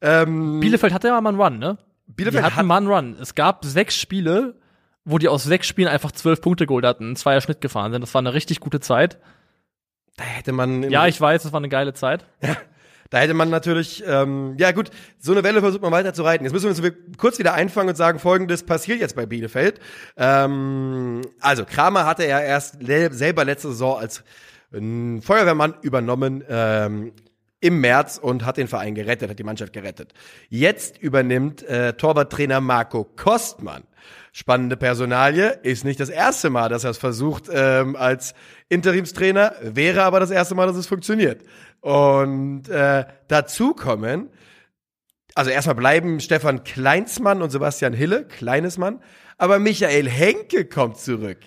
Ähm, 0.01 0.59
Bielefeld 0.61 0.93
hatte 0.93 1.09
ja 1.09 1.21
mal 1.21 1.31
einen 1.31 1.41
Run, 1.41 1.59
ne? 1.59 1.79
Bielefeld 2.07 2.43
die 2.43 2.47
hatten 2.47 2.57
hat- 2.57 2.67
mal 2.67 2.77
einen 2.79 2.87
Run. 2.89 3.17
Es 3.21 3.35
gab 3.35 3.65
sechs 3.65 3.97
Spiele, 3.97 4.57
wo 5.05 5.19
die 5.19 5.29
aus 5.29 5.45
sechs 5.45 5.67
Spielen 5.67 5.89
einfach 5.89 6.13
zwölf 6.13 6.41
Punkte 6.41 6.67
geholt 6.67 6.85
hatten, 6.85 7.05
einen 7.05 7.17
Zweier 7.17 7.41
Schnitt 7.41 7.61
gefahren 7.61 7.93
sind. 7.93 8.01
Das 8.01 8.15
war 8.15 8.21
eine 8.21 8.35
richtig 8.35 8.61
gute 8.61 8.81
Zeit. 8.81 9.19
da 10.17 10.25
hätte 10.25 10.53
man. 10.53 10.91
Ja, 10.91 11.07
ich 11.07 11.21
weiß, 11.21 11.43
das 11.43 11.53
war 11.53 11.61
eine 11.61 11.69
geile 11.69 11.95
Zeit. 11.95 12.25
Da 13.11 13.21
hätte 13.21 13.35
man 13.35 13.49
natürlich, 13.49 14.03
ähm, 14.09 14.57
ja 14.59 14.73
gut, 14.73 14.91
so 15.21 15.31
eine 15.31 15.45
Welle 15.45 15.61
versucht 15.61 15.83
man 15.83 15.93
weiter 15.93 16.15
zu 16.15 16.23
reiten. 16.23 16.43
Jetzt 16.43 16.53
müssen 16.53 16.77
wir 16.83 16.91
uns 16.91 17.17
kurz 17.17 17.39
wieder 17.39 17.55
einfangen 17.55 17.91
und 17.91 17.97
sagen, 17.97 18.19
folgendes 18.19 18.65
passiert 18.65 18.99
jetzt 18.99 19.15
bei 19.15 19.25
Bielefeld. 19.25 19.79
Ähm, 20.17 21.21
also, 21.39 21.65
Kramer 21.65 22.07
hatte 22.07 22.27
ja 22.27 22.41
erst 22.41 22.79
selber 22.81 23.45
letzte 23.45 23.69
Saison 23.69 23.99
als 23.99 24.25
ähm, 24.73 25.23
Feuerwehrmann 25.23 25.75
übernommen 25.83 26.43
ähm, 26.49 27.13
im 27.61 27.81
März 27.81 28.19
und 28.19 28.45
hat 28.45 28.57
den 28.57 28.69
Verein 28.69 28.95
gerettet, 28.95 29.31
hat 29.31 29.39
die 29.39 29.45
Mannschaft 29.45 29.73
gerettet. 29.73 30.13
Jetzt 30.49 30.99
übernimmt 30.99 31.63
äh, 31.63 31.93
Torwarttrainer 31.93 32.61
Marco 32.61 33.05
Kostmann. 33.05 33.85
Spannende 34.37 34.77
Personalie, 34.77 35.61
ist 35.63 35.85
nicht 35.85 36.01
das 36.01 36.09
erste 36.09 36.51
Mal, 36.51 36.69
dass 36.69 36.83
er 36.83 36.91
es 36.91 36.99
versucht 36.99 37.45
ähm, 37.53 37.95
als 37.95 38.35
Interimstrainer, 38.69 39.55
wäre 39.63 40.03
aber 40.03 40.19
das 40.19 40.33
erste 40.33 40.57
Mal, 40.57 40.67
dass 40.67 40.75
es 40.75 40.89
funktioniert. 40.89 41.45
Und 41.81 42.69
äh, 42.69 43.05
dazu 43.29 43.75
kommen, 43.75 44.31
also 45.37 45.53
erstmal 45.53 45.77
bleiben 45.77 46.19
Stefan 46.19 46.65
Kleinsmann 46.65 47.43
und 47.43 47.51
Sebastian 47.51 47.93
Hille, 47.93 48.25
kleines 48.25 48.77
Mann, 48.77 49.01
aber 49.39 49.61
Michael 49.61 50.09
Henke 50.09 50.65
kommt 50.65 50.99
zurück. 50.99 51.39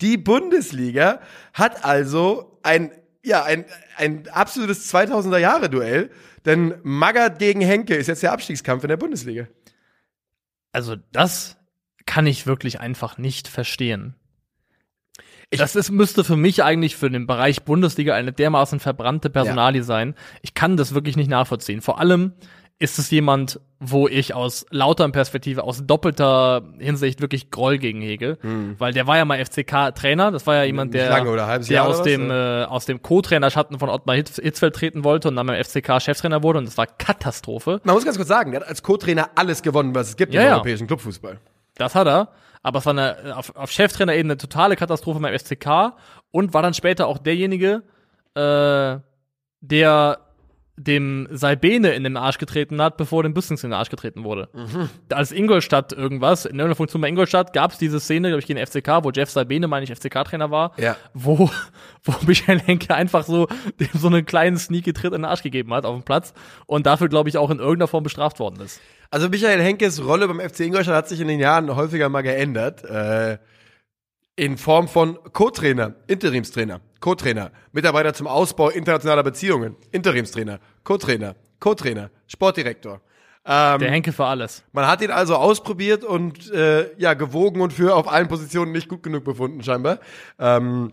Die 0.00 0.16
Bundesliga 0.16 1.20
hat 1.52 1.84
also 1.84 2.58
ein, 2.62 2.92
ja, 3.22 3.44
ein, 3.44 3.66
ein 3.98 4.26
absolutes 4.30 4.90
2000er 4.90 5.36
Jahre 5.36 5.68
Duell, 5.68 6.08
denn 6.46 6.76
Magath 6.82 7.38
gegen 7.38 7.60
Henke 7.60 7.94
ist 7.94 8.06
jetzt 8.06 8.22
der 8.22 8.32
Abstiegskampf 8.32 8.84
in 8.84 8.88
der 8.88 8.96
Bundesliga. 8.96 9.48
Also 10.72 10.96
das 11.12 11.58
kann 12.06 12.26
ich 12.26 12.46
wirklich 12.46 12.80
einfach 12.80 13.18
nicht 13.18 13.48
verstehen. 13.48 14.14
das 15.50 15.76
ist, 15.76 15.90
müsste 15.90 16.24
für 16.24 16.36
mich 16.36 16.62
eigentlich 16.62 16.96
für 16.96 17.10
den 17.10 17.26
Bereich 17.26 17.62
Bundesliga 17.64 18.14
eine 18.14 18.32
dermaßen 18.32 18.80
verbrannte 18.80 19.28
Personalie 19.30 19.82
sein. 19.82 20.14
Ich 20.40 20.54
kann 20.54 20.76
das 20.76 20.94
wirklich 20.94 21.16
nicht 21.16 21.28
nachvollziehen. 21.30 21.80
Vor 21.82 21.98
allem 21.98 22.32
ist 22.78 22.98
es 22.98 23.10
jemand, 23.12 23.60
wo 23.78 24.08
ich 24.08 24.34
aus 24.34 24.66
lauter 24.70 25.08
Perspektive, 25.10 25.62
aus 25.62 25.86
doppelter 25.86 26.62
Hinsicht 26.78 27.20
wirklich 27.20 27.50
Groll 27.52 27.78
gegen 27.78 28.00
hege. 28.00 28.38
Weil 28.78 28.92
der 28.92 29.06
war 29.06 29.18
ja 29.18 29.24
mal 29.24 29.38
FCK-Trainer. 29.44 30.32
Das 30.32 30.46
war 30.48 30.56
ja 30.56 30.64
jemand, 30.64 30.92
der, 30.94 31.22
der 31.60 31.84
aus 31.84 32.02
dem, 32.02 32.28
äh, 32.30 32.64
aus 32.64 32.86
dem 32.86 33.00
Co-Trainerschatten 33.02 33.78
von 33.78 33.88
Ottmar 33.88 34.16
Hitz- 34.16 34.40
Hitzfeld 34.42 34.74
treten 34.74 35.04
wollte 35.04 35.28
und 35.28 35.36
dann 35.36 35.46
beim 35.46 35.62
FCK 35.62 36.00
Cheftrainer 36.00 36.42
wurde. 36.42 36.58
Und 36.58 36.64
das 36.64 36.76
war 36.76 36.86
Katastrophe. 36.86 37.80
Man 37.84 37.94
muss 37.94 38.04
ganz 38.04 38.16
kurz 38.16 38.28
sagen, 38.28 38.50
der 38.50 38.62
hat 38.62 38.68
als 38.68 38.82
Co-Trainer 38.82 39.30
alles 39.36 39.62
gewonnen, 39.62 39.94
was 39.94 40.08
es 40.08 40.16
gibt 40.16 40.34
Ja, 40.34 40.40
im 40.40 40.46
ja. 40.48 40.54
europäischen 40.54 40.86
Clubfußball. 40.88 41.38
Das 41.76 41.94
hat 41.94 42.06
er. 42.06 42.28
Aber 42.62 42.78
es 42.78 42.86
war 42.86 42.92
eine, 42.92 43.36
auf, 43.36 43.56
auf 43.56 43.70
Cheftrainer-Ebene 43.72 44.32
eine 44.34 44.38
totale 44.38 44.76
Katastrophe 44.76 45.18
beim 45.20 45.36
FCK 45.36 45.94
und 46.30 46.54
war 46.54 46.62
dann 46.62 46.74
später 46.74 47.06
auch 47.08 47.18
derjenige, 47.18 47.82
äh, 48.34 48.98
der 49.60 50.18
dem 50.76 51.28
Saibene 51.30 51.90
in 51.92 52.02
den 52.02 52.16
Arsch 52.16 52.38
getreten 52.38 52.80
hat, 52.80 52.96
bevor 52.96 53.22
dem 53.22 53.34
Büstings 53.34 53.62
in 53.62 53.70
den 53.70 53.78
Arsch 53.78 53.90
getreten 53.90 54.24
wurde. 54.24 54.48
Als 55.12 55.30
Ingolstadt 55.30 55.92
irgendwas, 55.92 56.46
in 56.46 56.52
irgendeiner 56.52 56.76
Funktion 56.76 57.02
bei 57.02 57.08
Ingolstadt, 57.08 57.52
gab 57.52 57.72
es 57.72 57.78
diese 57.78 58.00
Szene, 58.00 58.28
glaube 58.28 58.40
ich, 58.40 58.46
gegen 58.46 58.64
FCK, 58.64 59.04
wo 59.04 59.10
Jeff 59.10 59.28
Saibene, 59.30 59.68
meine 59.68 59.84
ich, 59.84 59.92
FCK-Trainer 59.94 60.50
war, 60.50 60.72
Ja. 60.78 60.96
wo, 61.12 61.50
wo 62.04 62.14
Michael 62.26 62.58
Henke 62.60 62.94
einfach 62.94 63.24
so 63.24 63.48
dem 63.80 63.88
so 63.94 64.06
einen 64.06 64.24
kleinen 64.24 64.56
sneaky 64.56 64.92
Tritt 64.94 65.12
in 65.12 65.22
den 65.22 65.24
Arsch 65.26 65.42
gegeben 65.42 65.74
hat 65.74 65.84
auf 65.84 65.94
dem 65.94 66.04
Platz 66.04 66.32
und 66.66 66.86
dafür, 66.86 67.08
glaube 67.08 67.28
ich, 67.28 67.36
auch 67.36 67.50
in 67.50 67.58
irgendeiner 67.58 67.88
Form 67.88 68.02
bestraft 68.02 68.40
worden 68.40 68.60
ist. 68.64 68.80
Also 69.12 69.28
Michael 69.28 69.60
Henkes 69.60 70.02
Rolle 70.02 70.26
beim 70.26 70.40
FC 70.40 70.60
Ingolstadt 70.60 70.94
hat 70.96 71.08
sich 71.08 71.20
in 71.20 71.28
den 71.28 71.38
Jahren 71.38 71.76
häufiger 71.76 72.08
mal 72.08 72.22
geändert. 72.22 72.82
Äh, 72.82 73.36
in 74.36 74.56
Form 74.56 74.88
von 74.88 75.18
Co-Trainer, 75.34 75.92
Interimstrainer, 76.06 76.80
Co-Trainer, 76.98 77.50
Mitarbeiter 77.72 78.14
zum 78.14 78.26
Ausbau 78.26 78.70
internationaler 78.70 79.22
Beziehungen, 79.22 79.76
Interimstrainer, 79.90 80.60
Co-Trainer, 80.82 81.34
Co-Trainer, 81.60 82.08
Sportdirektor. 82.26 83.02
Ähm, 83.44 83.80
Der 83.80 83.90
Henke 83.90 84.12
für 84.12 84.24
alles. 84.24 84.62
man 84.72 84.86
hat 84.86 85.02
ihn 85.02 85.10
also 85.10 85.36
ausprobiert 85.36 86.04
und 86.04 86.50
äh, 86.50 86.96
ja 86.96 87.12
gewogen 87.12 87.60
und 87.60 87.74
für 87.74 87.94
auf 87.94 88.10
allen 88.10 88.28
Positionen 88.28 88.72
nicht 88.72 88.88
gut 88.88 89.02
genug 89.02 89.24
befunden 89.24 89.62
scheinbar. 89.62 89.98
Ähm, 90.38 90.90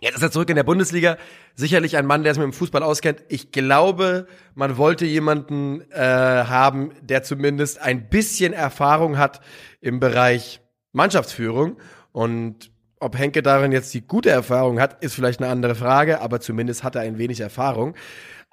jetzt 0.00 0.16
ist 0.16 0.22
er 0.22 0.30
zurück 0.30 0.50
in 0.50 0.56
der 0.56 0.64
Bundesliga. 0.64 1.16
Sicherlich 1.54 1.96
ein 1.96 2.06
Mann, 2.06 2.22
der 2.22 2.32
es 2.32 2.38
mit 2.38 2.44
dem 2.44 2.52
Fußball 2.52 2.82
auskennt. 2.82 3.22
Ich 3.28 3.52
glaube, 3.52 4.26
man 4.54 4.76
wollte 4.76 5.06
jemanden 5.06 5.82
äh, 5.90 5.98
haben, 5.98 6.92
der 7.00 7.22
zumindest 7.22 7.80
ein 7.80 8.08
bisschen 8.08 8.52
Erfahrung 8.52 9.18
hat 9.18 9.40
im 9.80 10.00
Bereich 10.00 10.60
Mannschaftsführung. 10.92 11.78
Und 12.12 12.70
ob 13.00 13.18
Henke 13.18 13.42
darin 13.42 13.72
jetzt 13.72 13.92
die 13.92 14.06
gute 14.06 14.30
Erfahrung 14.30 14.80
hat, 14.80 15.02
ist 15.02 15.14
vielleicht 15.14 15.40
eine 15.40 15.50
andere 15.50 15.74
Frage, 15.74 16.20
aber 16.20 16.40
zumindest 16.40 16.84
hat 16.84 16.94
er 16.94 17.02
ein 17.02 17.18
wenig 17.18 17.40
Erfahrung. 17.40 17.94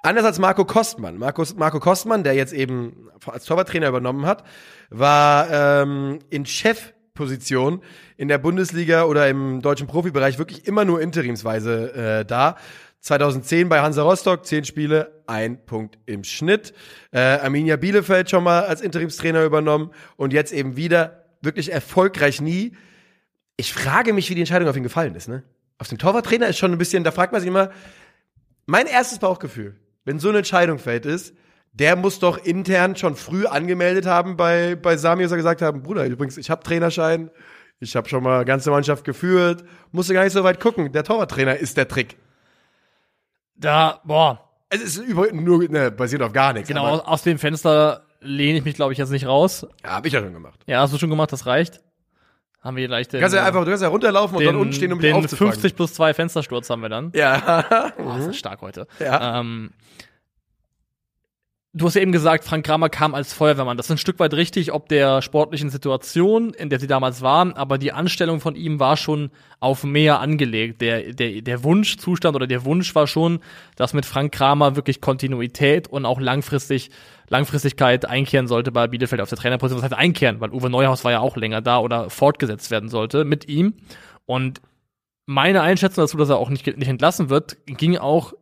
Anders 0.04 0.24
als 0.24 0.38
Marco 0.40 0.64
Kostmann. 0.64 1.16
Markus, 1.16 1.54
Marco 1.54 1.78
Kostmann, 1.78 2.24
der 2.24 2.34
jetzt 2.34 2.52
eben 2.52 3.08
als 3.24 3.44
Torwarttrainer 3.44 3.88
übernommen 3.88 4.26
hat, 4.26 4.42
war 4.90 5.48
ähm, 5.50 6.18
in 6.28 6.44
Chefposition 7.12 7.82
in 8.16 8.28
der 8.28 8.38
Bundesliga 8.38 9.04
oder 9.04 9.28
im 9.28 9.60
deutschen 9.60 9.86
Profibereich 9.86 10.38
wirklich 10.38 10.66
immer 10.66 10.84
nur 10.84 11.00
interimsweise 11.00 12.20
äh, 12.20 12.24
da. 12.24 12.56
2010 13.00 13.68
bei 13.68 13.80
Hansa 13.80 14.02
Rostock, 14.02 14.46
10 14.46 14.64
Spiele, 14.64 15.22
ein 15.26 15.64
Punkt 15.66 15.98
im 16.06 16.24
Schnitt. 16.24 16.72
Äh, 17.10 17.18
Arminia 17.20 17.76
Bielefeld 17.76 18.30
schon 18.30 18.44
mal 18.44 18.64
als 18.64 18.80
Interimstrainer 18.80 19.44
übernommen 19.44 19.90
und 20.16 20.32
jetzt 20.32 20.52
eben 20.52 20.76
wieder 20.76 21.24
wirklich 21.42 21.72
erfolgreich 21.72 22.40
nie. 22.40 22.76
Ich 23.56 23.74
frage 23.74 24.12
mich, 24.12 24.30
wie 24.30 24.34
die 24.34 24.40
Entscheidung 24.40 24.68
auf 24.68 24.76
ihn 24.76 24.84
gefallen 24.84 25.14
ist. 25.14 25.28
Ne? 25.28 25.42
Auf 25.78 25.88
den 25.88 25.98
Torwarttrainer 25.98 26.46
ist 26.46 26.58
schon 26.58 26.72
ein 26.72 26.78
bisschen, 26.78 27.02
da 27.02 27.10
fragt 27.10 27.32
man 27.32 27.40
sich 27.40 27.48
immer, 27.48 27.70
mein 28.66 28.86
erstes 28.86 29.18
Bauchgefühl, 29.18 29.74
wenn 30.04 30.20
so 30.20 30.28
eine 30.28 30.38
Entscheidung 30.38 30.78
fällt, 30.78 31.04
ist, 31.04 31.34
der 31.72 31.96
muss 31.96 32.18
doch 32.18 32.38
intern 32.38 32.96
schon 32.96 33.16
früh 33.16 33.46
angemeldet 33.46 34.06
haben 34.06 34.36
bei, 34.36 34.76
bei 34.76 34.96
Sami, 34.96 35.22
dass 35.22 35.32
er 35.32 35.38
gesagt 35.38 35.62
haben, 35.62 35.82
Bruder, 35.82 36.04
übrigens, 36.06 36.36
ich 36.36 36.50
habe 36.50 36.62
Trainerschein, 36.62 37.30
ich 37.80 37.96
habe 37.96 38.08
schon 38.08 38.22
mal 38.22 38.44
ganze 38.44 38.70
Mannschaft 38.70 39.04
geführt, 39.04 39.64
musst 39.90 40.10
du 40.10 40.14
gar 40.14 40.24
nicht 40.24 40.32
so 40.34 40.44
weit 40.44 40.60
gucken. 40.60 40.92
Der 40.92 41.02
Torwarttrainer 41.04 41.56
ist 41.56 41.76
der 41.76 41.88
Trick. 41.88 42.16
Da, 43.56 44.00
boah, 44.04 44.48
Es 44.68 44.82
ist 44.82 44.96
übrigens 44.98 45.42
nur, 45.42 45.62
ne, 45.68 45.90
basiert 45.90 46.22
auf 46.22 46.32
gar 46.32 46.52
nichts. 46.52 46.68
genau, 46.68 46.86
aus, 46.86 47.00
aus 47.00 47.22
dem 47.22 47.38
Fenster 47.38 48.02
lehne 48.20 48.58
ich 48.58 48.64
mich, 48.64 48.74
glaube 48.74 48.92
ich, 48.92 48.98
jetzt 48.98 49.10
nicht 49.10 49.26
raus. 49.26 49.66
Ja, 49.84 49.90
hab 49.96 50.06
ich 50.06 50.12
ja 50.12 50.20
schon 50.20 50.32
gemacht. 50.32 50.60
Ja, 50.66 50.80
hast 50.80 50.92
du 50.92 50.98
schon 50.98 51.10
gemacht, 51.10 51.32
das 51.32 51.46
reicht. 51.46 51.80
Haben 52.60 52.76
wir 52.76 52.86
gleich 52.86 53.08
den, 53.08 53.18
Du 53.18 53.22
kannst 53.22 53.34
ja 53.34 53.44
einfach, 53.44 53.64
du 53.64 53.70
kannst 53.70 53.82
ja 53.82 53.88
runterlaufen 53.88 54.36
und 54.36 54.40
den, 54.42 54.52
dann 54.52 54.56
unten 54.56 54.72
stehen, 54.72 54.92
um 54.92 55.00
dich 55.00 55.10
den 55.10 55.16
aufzufangen. 55.16 55.52
50 55.52 55.74
plus 55.74 55.94
2 55.94 56.14
Fenstersturz 56.14 56.70
haben 56.70 56.82
wir 56.82 56.88
dann. 56.88 57.10
Ja. 57.14 57.92
Oh, 57.98 58.16
ist 58.18 58.28
das 58.28 58.36
stark 58.36 58.60
heute. 58.60 58.86
Ja. 59.00 59.40
Ähm, 59.40 59.70
du 61.74 61.86
hast 61.86 61.94
ja 61.94 62.02
eben 62.02 62.12
gesagt, 62.12 62.44
Frank 62.44 62.66
Kramer 62.66 62.90
kam 62.90 63.14
als 63.14 63.32
Feuerwehrmann. 63.32 63.76
Das 63.76 63.86
ist 63.86 63.92
ein 63.92 63.98
Stück 63.98 64.18
weit 64.18 64.34
richtig, 64.34 64.72
ob 64.72 64.88
der 64.88 65.22
sportlichen 65.22 65.70
Situation, 65.70 66.52
in 66.52 66.68
der 66.68 66.78
sie 66.78 66.86
damals 66.86 67.22
waren, 67.22 67.54
aber 67.54 67.78
die 67.78 67.92
Anstellung 67.92 68.40
von 68.40 68.54
ihm 68.54 68.78
war 68.78 68.96
schon 68.96 69.30
auf 69.58 69.82
mehr 69.82 70.20
angelegt. 70.20 70.82
Der, 70.82 71.12
der, 71.14 71.40
der 71.40 71.64
Wunschzustand 71.64 72.36
oder 72.36 72.46
der 72.46 72.64
Wunsch 72.64 72.94
war 72.94 73.06
schon, 73.06 73.40
dass 73.76 73.94
mit 73.94 74.04
Frank 74.04 74.32
Kramer 74.32 74.76
wirklich 74.76 75.00
Kontinuität 75.00 75.88
und 75.88 76.04
auch 76.04 76.20
langfristig 76.20 76.90
Langfristigkeit 77.28 78.04
einkehren 78.04 78.46
sollte 78.46 78.72
bei 78.72 78.88
Bielefeld 78.88 79.22
auf 79.22 79.30
der 79.30 79.38
Trainerposition. 79.38 79.82
Was 79.82 79.90
heißt 79.90 79.98
einkehren? 79.98 80.40
Weil 80.40 80.50
Uwe 80.50 80.68
Neuhaus 80.68 81.04
war 81.04 81.12
ja 81.12 81.20
auch 81.20 81.36
länger 81.36 81.62
da 81.62 81.78
oder 81.78 82.10
fortgesetzt 82.10 82.70
werden 82.70 82.90
sollte 82.90 83.24
mit 83.24 83.48
ihm. 83.48 83.74
Und 84.26 84.60
meine 85.24 85.62
Einschätzung 85.62 86.04
dazu, 86.04 86.18
dass 86.18 86.28
er 86.28 86.36
auch 86.36 86.50
nicht, 86.50 86.66
nicht 86.66 86.88
entlassen 86.88 87.30
wird, 87.30 87.56
ging 87.64 87.96
auch 87.96 88.34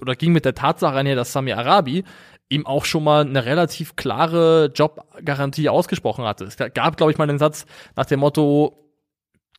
oder 0.00 0.14
ging 0.14 0.32
mit 0.32 0.46
der 0.46 0.54
Tatsache 0.54 0.96
einher, 0.96 1.16
dass 1.16 1.32
Sami 1.32 1.52
Arabi 1.52 2.04
ihm 2.50 2.66
auch 2.66 2.84
schon 2.84 3.04
mal 3.04 3.22
eine 3.22 3.46
relativ 3.46 3.96
klare 3.96 4.70
Jobgarantie 4.74 5.68
ausgesprochen 5.68 6.24
hatte. 6.24 6.44
Es 6.44 6.56
gab, 6.56 6.96
glaube 6.96 7.12
ich, 7.12 7.18
mal 7.18 7.26
den 7.26 7.38
Satz 7.38 7.64
nach 7.96 8.06
dem 8.06 8.20
Motto, 8.20 8.76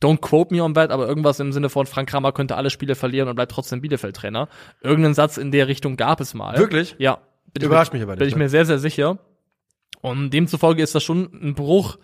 don't 0.00 0.20
quote 0.20 0.54
me 0.54 0.62
on 0.62 0.74
that, 0.74 0.90
aber 0.90 1.08
irgendwas 1.08 1.40
im 1.40 1.52
Sinne 1.52 1.70
von 1.70 1.86
Frank 1.86 2.10
Kramer 2.10 2.32
könnte 2.32 2.54
alle 2.54 2.70
Spiele 2.70 2.94
verlieren 2.94 3.28
und 3.28 3.34
bleibt 3.34 3.50
trotzdem 3.50 3.80
Bielefeld-Trainer. 3.80 4.48
Irgendeinen 4.82 5.14
Satz 5.14 5.38
in 5.38 5.50
der 5.50 5.68
Richtung 5.68 5.96
gab 5.96 6.20
es 6.20 6.34
mal. 6.34 6.56
Wirklich? 6.58 6.94
Ja. 6.98 7.18
Bin 7.54 7.64
Überrascht 7.64 7.88
ich, 7.88 7.94
mich 7.94 8.02
aber 8.02 8.12
nicht, 8.12 8.20
Bin 8.20 8.28
ich 8.28 8.34
ne? 8.34 8.44
mir 8.44 8.48
sehr, 8.48 8.66
sehr 8.66 8.78
sicher. 8.78 9.18
Und 10.02 10.30
demzufolge 10.30 10.82
ist 10.82 10.94
das 10.94 11.02
schon 11.02 11.30
ein 11.32 11.54
Bruch 11.54 11.96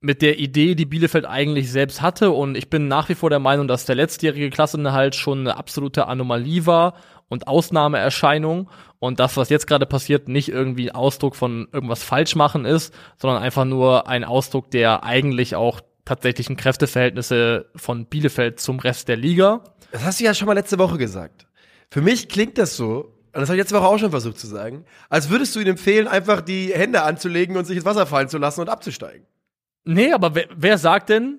mit 0.00 0.22
der 0.22 0.38
Idee, 0.38 0.74
die 0.74 0.86
Bielefeld 0.86 1.26
eigentlich 1.26 1.70
selbst 1.70 2.02
hatte. 2.02 2.30
Und 2.30 2.56
ich 2.56 2.70
bin 2.70 2.88
nach 2.88 3.08
wie 3.08 3.14
vor 3.14 3.30
der 3.30 3.38
Meinung, 3.38 3.68
dass 3.68 3.86
der 3.86 3.96
letztjährige 3.96 4.50
Klassenerhalt 4.50 5.14
schon 5.14 5.40
eine 5.40 5.56
absolute 5.56 6.06
Anomalie 6.06 6.66
war 6.66 6.94
und 7.28 7.48
Ausnahmeerscheinung. 7.48 8.70
Und 8.98 9.20
das, 9.20 9.36
was 9.36 9.48
jetzt 9.48 9.66
gerade 9.66 9.86
passiert, 9.86 10.28
nicht 10.28 10.48
irgendwie 10.48 10.92
Ausdruck 10.92 11.36
von 11.36 11.68
irgendwas 11.72 12.02
falsch 12.02 12.36
machen 12.36 12.64
ist, 12.64 12.94
sondern 13.18 13.42
einfach 13.42 13.64
nur 13.64 14.08
ein 14.08 14.24
Ausdruck 14.24 14.70
der 14.70 15.04
eigentlich 15.04 15.54
auch 15.54 15.80
tatsächlichen 16.04 16.56
Kräfteverhältnisse 16.56 17.66
von 17.74 18.06
Bielefeld 18.06 18.60
zum 18.60 18.78
Rest 18.78 19.08
der 19.08 19.16
Liga. 19.16 19.64
Das 19.90 20.04
hast 20.04 20.20
du 20.20 20.24
ja 20.24 20.34
schon 20.34 20.46
mal 20.46 20.54
letzte 20.54 20.78
Woche 20.78 20.98
gesagt. 20.98 21.46
Für 21.90 22.00
mich 22.00 22.28
klingt 22.28 22.58
das 22.58 22.76
so, 22.76 23.12
und 23.32 23.40
das 23.40 23.48
habe 23.48 23.56
ich 23.56 23.62
letzte 23.62 23.76
Woche 23.76 23.86
auch 23.86 23.98
schon 23.98 24.10
versucht 24.10 24.38
zu 24.38 24.46
sagen, 24.46 24.84
als 25.08 25.30
würdest 25.30 25.54
du 25.54 25.60
ihm 25.60 25.66
empfehlen, 25.66 26.08
einfach 26.08 26.40
die 26.40 26.72
Hände 26.72 27.02
anzulegen 27.02 27.56
und 27.56 27.64
sich 27.64 27.76
ins 27.76 27.84
Wasser 27.84 28.06
fallen 28.06 28.28
zu 28.28 28.38
lassen 28.38 28.60
und 28.60 28.68
abzusteigen. 28.68 29.26
Nee, 29.86 30.12
aber 30.12 30.34
wer, 30.34 30.46
wer 30.54 30.78
sagt 30.78 31.08
denn, 31.08 31.38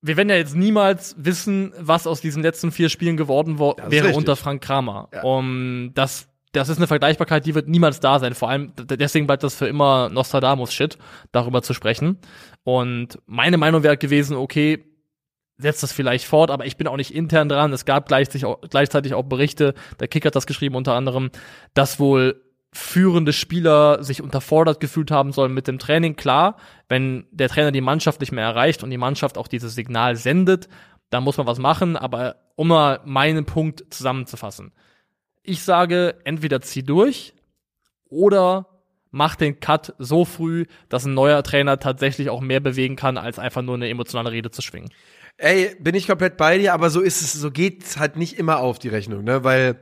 wir 0.00 0.16
werden 0.16 0.30
ja 0.30 0.36
jetzt 0.36 0.56
niemals 0.56 1.14
wissen, 1.18 1.72
was 1.78 2.06
aus 2.06 2.20
diesen 2.20 2.42
letzten 2.42 2.72
vier 2.72 2.88
Spielen 2.88 3.16
geworden 3.16 3.58
wäre 3.58 3.90
richtig. 3.90 4.16
unter 4.16 4.36
Frank 4.36 4.62
Kramer. 4.62 5.08
Ja. 5.12 5.22
Um, 5.22 5.90
das, 5.94 6.28
das 6.52 6.68
ist 6.68 6.78
eine 6.78 6.86
Vergleichbarkeit, 6.86 7.44
die 7.44 7.54
wird 7.54 7.68
niemals 7.68 8.00
da 8.00 8.18
sein. 8.18 8.34
Vor 8.34 8.48
allem, 8.48 8.72
deswegen 8.76 9.26
bleibt 9.26 9.42
das 9.42 9.54
für 9.54 9.66
immer 9.66 10.08
Nostradamus-Shit, 10.08 10.98
darüber 11.30 11.62
zu 11.62 11.74
sprechen. 11.74 12.18
Und 12.64 13.18
meine 13.26 13.58
Meinung 13.58 13.82
wäre 13.82 13.98
gewesen, 13.98 14.36
okay, 14.36 14.84
setzt 15.58 15.82
das 15.82 15.92
vielleicht 15.92 16.24
fort, 16.24 16.50
aber 16.50 16.64
ich 16.64 16.76
bin 16.76 16.86
auch 16.86 16.96
nicht 16.96 17.12
intern 17.12 17.48
dran. 17.48 17.72
Es 17.72 17.84
gab 17.84 18.06
gleichzeitig 18.06 18.44
auch, 18.46 18.60
gleichzeitig 18.70 19.14
auch 19.14 19.24
Berichte, 19.24 19.74
der 20.00 20.08
Kicker 20.08 20.28
hat 20.28 20.36
das 20.36 20.46
geschrieben 20.46 20.76
unter 20.76 20.94
anderem, 20.94 21.30
dass 21.74 21.98
wohl 21.98 22.40
führende 22.72 23.32
Spieler 23.32 24.02
sich 24.02 24.22
unterfordert 24.22 24.80
gefühlt 24.80 25.10
haben 25.10 25.32
sollen 25.32 25.54
mit 25.54 25.66
dem 25.66 25.78
Training. 25.78 26.16
Klar, 26.16 26.56
wenn 26.88 27.26
der 27.30 27.48
Trainer 27.48 27.72
die 27.72 27.80
Mannschaft 27.80 28.20
nicht 28.20 28.32
mehr 28.32 28.44
erreicht 28.44 28.82
und 28.82 28.90
die 28.90 28.98
Mannschaft 28.98 29.38
auch 29.38 29.48
dieses 29.48 29.74
Signal 29.74 30.16
sendet, 30.16 30.68
dann 31.10 31.24
muss 31.24 31.38
man 31.38 31.46
was 31.46 31.58
machen, 31.58 31.96
aber 31.96 32.36
um 32.56 32.68
mal 32.68 33.00
meinen 33.04 33.46
Punkt 33.46 33.84
zusammenzufassen. 33.90 34.72
Ich 35.42 35.62
sage, 35.62 36.16
entweder 36.24 36.60
zieh 36.60 36.82
durch 36.82 37.34
oder 38.08 38.66
mach 39.10 39.36
den 39.36 39.60
Cut 39.60 39.94
so 39.98 40.26
früh, 40.26 40.66
dass 40.90 41.06
ein 41.06 41.14
neuer 41.14 41.42
Trainer 41.42 41.78
tatsächlich 41.78 42.28
auch 42.28 42.42
mehr 42.42 42.60
bewegen 42.60 42.96
kann, 42.96 43.16
als 43.16 43.38
einfach 43.38 43.62
nur 43.62 43.76
eine 43.76 43.88
emotionale 43.88 44.32
Rede 44.32 44.50
zu 44.50 44.60
schwingen. 44.60 44.90
Ey, 45.38 45.74
bin 45.80 45.94
ich 45.94 46.06
komplett 46.06 46.36
bei 46.36 46.58
dir, 46.58 46.74
aber 46.74 46.90
so 46.90 47.00
ist 47.00 47.22
es, 47.22 47.32
so 47.32 47.50
geht's 47.50 47.96
halt 47.96 48.16
nicht 48.16 48.38
immer 48.38 48.58
auf 48.58 48.78
die 48.78 48.88
Rechnung, 48.88 49.24
ne? 49.24 49.44
Weil 49.44 49.78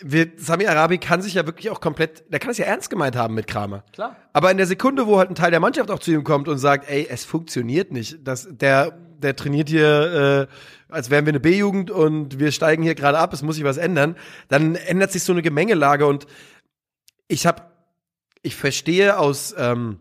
wir, 0.00 0.32
Sami 0.36 0.66
Arabi 0.66 0.98
kann 0.98 1.22
sich 1.22 1.34
ja 1.34 1.46
wirklich 1.46 1.70
auch 1.70 1.80
komplett, 1.80 2.24
der 2.32 2.38
kann 2.40 2.50
es 2.50 2.58
ja 2.58 2.64
ernst 2.64 2.90
gemeint 2.90 3.16
haben 3.16 3.34
mit 3.34 3.46
Kramer. 3.46 3.84
Klar. 3.92 4.16
Aber 4.32 4.50
in 4.50 4.56
der 4.56 4.66
Sekunde, 4.66 5.06
wo 5.06 5.18
halt 5.18 5.30
ein 5.30 5.34
Teil 5.34 5.50
der 5.50 5.60
Mannschaft 5.60 5.90
auch 5.90 5.98
zu 5.98 6.10
ihm 6.12 6.24
kommt 6.24 6.48
und 6.48 6.58
sagt, 6.58 6.88
ey, 6.88 7.06
es 7.08 7.24
funktioniert 7.24 7.92
nicht, 7.92 8.26
das, 8.26 8.48
der, 8.50 8.92
der 9.18 9.36
trainiert 9.36 9.68
hier, 9.68 10.48
äh, 10.48 10.92
als 10.92 11.10
wären 11.10 11.26
wir 11.26 11.32
eine 11.32 11.40
B-Jugend 11.40 11.90
und 11.90 12.38
wir 12.38 12.52
steigen 12.52 12.82
hier 12.82 12.94
gerade 12.94 13.18
ab, 13.18 13.32
es 13.32 13.42
muss 13.42 13.56
sich 13.56 13.64
was 13.64 13.76
ändern, 13.76 14.16
dann 14.48 14.74
ändert 14.74 15.12
sich 15.12 15.24
so 15.24 15.32
eine 15.32 15.42
Gemengelage 15.42 16.06
und 16.06 16.26
ich 17.28 17.46
habe, 17.46 17.62
ich 18.42 18.56
verstehe 18.56 19.18
aus, 19.18 19.54
ähm, 19.56 20.00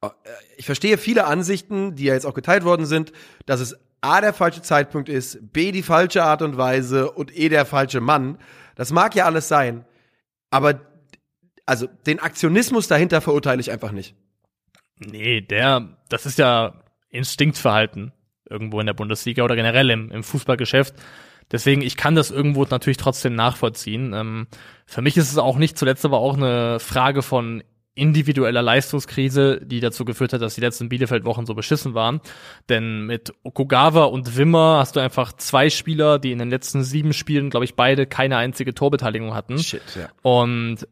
äh, 0.00 0.08
ich 0.56 0.66
verstehe 0.66 0.98
viele 0.98 1.24
Ansichten, 1.24 1.94
die 1.96 2.04
ja 2.04 2.14
jetzt 2.14 2.26
auch 2.26 2.34
geteilt 2.34 2.64
worden 2.64 2.86
sind, 2.86 3.12
dass 3.46 3.60
es 3.60 3.76
A 4.00 4.20
der 4.20 4.32
falsche 4.32 4.62
Zeitpunkt 4.62 5.08
ist, 5.08 5.52
B 5.52 5.72
die 5.72 5.82
falsche 5.82 6.22
Art 6.22 6.42
und 6.42 6.56
Weise 6.56 7.10
und 7.10 7.36
E 7.36 7.48
der 7.48 7.66
falsche 7.66 8.00
Mann. 8.00 8.38
Das 8.78 8.92
mag 8.92 9.16
ja 9.16 9.24
alles 9.24 9.48
sein, 9.48 9.84
aber 10.50 10.80
also 11.66 11.88
den 12.06 12.20
Aktionismus 12.20 12.86
dahinter 12.86 13.20
verurteile 13.20 13.60
ich 13.60 13.72
einfach 13.72 13.90
nicht. 13.90 14.14
Nee, 15.00 15.40
der, 15.40 15.98
das 16.08 16.26
ist 16.26 16.38
ja 16.38 16.84
Instinktverhalten 17.10 18.12
irgendwo 18.48 18.78
in 18.78 18.86
der 18.86 18.94
Bundesliga 18.94 19.42
oder 19.42 19.56
generell 19.56 19.90
im, 19.90 20.12
im 20.12 20.22
Fußballgeschäft. 20.22 20.94
Deswegen, 21.50 21.82
ich 21.82 21.96
kann 21.96 22.14
das 22.14 22.30
irgendwo 22.30 22.64
natürlich 22.64 22.98
trotzdem 22.98 23.34
nachvollziehen. 23.34 24.12
Ähm, 24.12 24.46
für 24.86 25.02
mich 25.02 25.16
ist 25.16 25.32
es 25.32 25.38
auch 25.38 25.56
nicht 25.56 25.76
zuletzt 25.76 26.04
aber 26.04 26.18
auch 26.18 26.36
eine 26.36 26.78
Frage 26.78 27.22
von 27.22 27.64
individueller 27.98 28.62
Leistungskrise, 28.62 29.60
die 29.62 29.80
dazu 29.80 30.04
geführt 30.04 30.32
hat, 30.32 30.40
dass 30.40 30.54
die 30.54 30.60
letzten 30.60 30.88
Bielefeld-Wochen 30.88 31.46
so 31.46 31.54
beschissen 31.54 31.94
waren. 31.94 32.20
Denn 32.68 33.02
mit 33.02 33.32
Okugawa 33.42 34.04
und 34.04 34.36
Wimmer 34.36 34.78
hast 34.78 34.96
du 34.96 35.00
einfach 35.00 35.32
zwei 35.32 35.68
Spieler, 35.68 36.18
die 36.18 36.32
in 36.32 36.38
den 36.38 36.50
letzten 36.50 36.84
sieben 36.84 37.12
Spielen, 37.12 37.50
glaube 37.50 37.64
ich, 37.64 37.74
beide 37.74 38.06
keine 38.06 38.36
einzige 38.36 38.74
Torbeteiligung 38.74 39.34
hatten. 39.34 39.58
Shit, 39.58 39.82
ja. 39.96 40.08
Und 40.22 40.86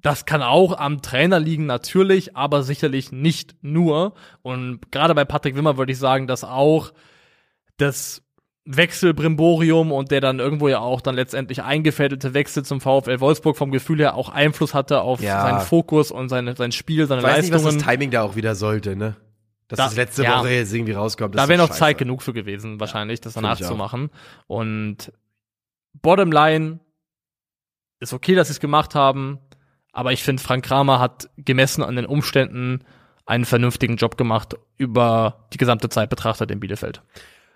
das 0.00 0.26
kann 0.26 0.42
auch 0.42 0.78
am 0.78 1.02
Trainer 1.02 1.40
liegen, 1.40 1.66
natürlich, 1.66 2.36
aber 2.36 2.62
sicherlich 2.62 3.12
nicht 3.12 3.56
nur. 3.62 4.14
Und 4.42 4.92
gerade 4.92 5.14
bei 5.14 5.24
Patrick 5.24 5.56
Wimmer 5.56 5.76
würde 5.76 5.92
ich 5.92 5.98
sagen, 5.98 6.26
dass 6.26 6.44
auch 6.44 6.92
das 7.76 8.22
Wechselbrimborium 8.70 9.92
und 9.92 10.10
der 10.10 10.20
dann 10.20 10.38
irgendwo 10.40 10.68
ja 10.68 10.78
auch 10.80 11.00
dann 11.00 11.14
letztendlich 11.14 11.62
eingefädelte 11.62 12.34
Wechsel 12.34 12.64
zum 12.64 12.80
VfL 12.80 13.18
Wolfsburg 13.20 13.56
vom 13.56 13.70
Gefühl 13.70 13.98
her 14.00 14.14
auch 14.14 14.28
Einfluss 14.28 14.74
hatte 14.74 15.00
auf 15.00 15.22
Ja. 15.22 15.40
seinen 15.42 15.60
Fokus 15.60 16.10
und 16.10 16.28
seine, 16.28 16.54
sein 16.54 16.72
Spiel, 16.72 17.06
seine 17.06 17.20
Ich 17.22 17.26
weiß 17.26 17.42
nicht, 17.44 17.52
was 17.54 17.62
Leistungen. 17.62 17.78
das 17.78 17.86
Timing 17.88 18.10
da 18.10 18.22
auch 18.22 18.36
wieder 18.36 18.54
sollte, 18.54 18.94
ne? 18.94 19.16
Dass 19.68 19.76
Da- 19.78 19.84
das 19.86 19.96
letzte 19.96 20.22
ja. 20.24 20.38
Woche 20.40 20.50
jetzt 20.50 20.72
irgendwie 20.74 20.92
rauskommt. 20.92 21.34
das 21.34 21.42
da 21.44 21.48
wäre 21.48 21.58
noch 21.58 21.70
Zeit 21.70 21.98
genug 21.98 22.22
für 22.22 22.32
gewesen, 22.32 22.78
wahrscheinlich, 22.80 23.20
das 23.20 23.32
Finde 23.34 23.48
danach 23.50 23.60
zu 23.60 23.74
machen. 23.74 24.10
Und 24.46 25.12
Bottomline 26.00 26.80
ist 28.00 28.12
okay, 28.12 28.34
dass 28.34 28.48
sie 28.48 28.52
es 28.52 28.60
gemacht 28.60 28.94
haben, 28.94 29.38
aber 29.92 30.12
ich 30.12 30.22
finde, 30.22 30.42
Frank 30.42 30.64
Kramer 30.64 31.00
hat 31.00 31.28
gemessen 31.36 31.82
an 31.82 31.96
den 31.96 32.06
Umständen 32.06 32.84
einen 33.26 33.44
vernünftigen 33.44 33.96
Job 33.96 34.16
gemacht 34.16 34.56
über 34.76 35.48
die 35.52 35.58
gesamte 35.58 35.88
Zeit 35.88 36.08
betrachtet 36.08 36.50
in 36.50 36.60
Bielefeld. 36.60 37.02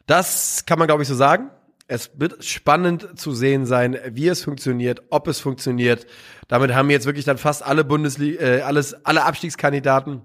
Das 0.07 0.65
kann 0.67 0.79
man, 0.79 0.89
glaube 0.89 1.03
ich, 1.03 1.09
so 1.09 1.15
sagen. 1.15 1.51
Es 1.89 2.11
wird 2.15 2.45
spannend 2.45 3.19
zu 3.19 3.35
sehen 3.35 3.67
sein, 3.67 3.99
wie 4.11 4.29
es 4.29 4.43
funktioniert, 4.45 5.03
ob 5.11 5.29
es 5.29 5.41
funktioniert. 5.41 6.07
Damit 6.49 6.75
haben 6.75 6.91
jetzt 6.91 7.07
wirklich 7.07 7.25
dann 7.25 7.39
fast 7.39 7.63
alle 7.63 7.85
Bundesliga, 7.85 8.43
äh, 8.43 8.61
alles, 8.63 8.95
alle 9.05 9.25
Abstiegskandidaten 9.25 10.23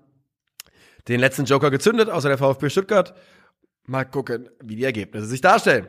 den 1.08 1.20
letzten 1.20 1.46
Joker 1.46 1.72
gezündet, 1.72 2.10
außer 2.10 2.30
der 2.30 2.38
VfB 2.38 2.70
Stuttgart. 2.70 3.16
Mal 3.86 4.06
gucken, 4.06 4.50
wie 4.62 4.76
die 4.76 4.84
Ergebnisse 4.84 5.26
sich 5.28 5.42
darstellen. 5.42 5.88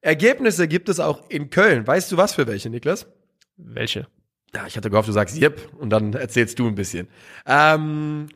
Ergebnisse 0.00 0.68
gibt 0.68 0.88
es 0.88 1.00
auch 1.00 1.28
in 1.30 1.50
Köln. 1.50 1.86
Weißt 1.86 2.12
du 2.12 2.16
was 2.16 2.34
für 2.34 2.46
welche, 2.46 2.70
Niklas? 2.70 3.06
Welche? 3.56 4.06
Ja, 4.54 4.66
ich 4.66 4.76
hatte 4.76 4.90
gehofft, 4.90 5.08
du 5.08 5.12
sagst 5.12 5.36
Jep 5.36 5.72
und 5.78 5.90
dann 5.90 6.12
erzählst 6.12 6.58
du 6.58 6.68
ein 6.68 6.74
bisschen. 6.74 7.08
Ähm, 7.46 8.28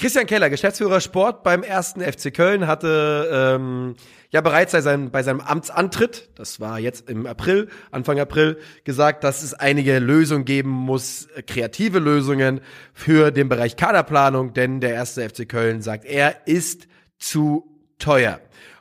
Christian 0.00 0.24
Keller, 0.24 0.48
Geschäftsführer 0.48 1.02
Sport 1.02 1.42
beim 1.42 1.62
ersten 1.62 2.00
FC 2.00 2.32
Köln, 2.32 2.66
hatte 2.66 3.28
ähm, 3.30 3.96
ja 4.30 4.40
bereits 4.40 4.72
bei 4.72 4.80
seinem, 4.80 5.10
bei 5.10 5.22
seinem 5.22 5.42
Amtsantritt, 5.42 6.30
das 6.36 6.58
war 6.58 6.78
jetzt 6.78 7.10
im 7.10 7.26
April, 7.26 7.68
Anfang 7.90 8.18
April, 8.18 8.58
gesagt, 8.84 9.24
dass 9.24 9.42
es 9.42 9.52
einige 9.52 9.98
Lösungen 9.98 10.46
geben 10.46 10.70
muss, 10.70 11.26
äh, 11.36 11.42
kreative 11.42 11.98
Lösungen 11.98 12.62
für 12.94 13.30
den 13.30 13.50
Bereich 13.50 13.76
Kaderplanung, 13.76 14.54
denn 14.54 14.80
der 14.80 14.94
erste 14.94 15.28
FC 15.28 15.46
Köln, 15.46 15.82
sagt 15.82 16.06
er, 16.06 16.46
ist 16.46 16.88
zu 17.18 17.70
teuer. 17.98 18.40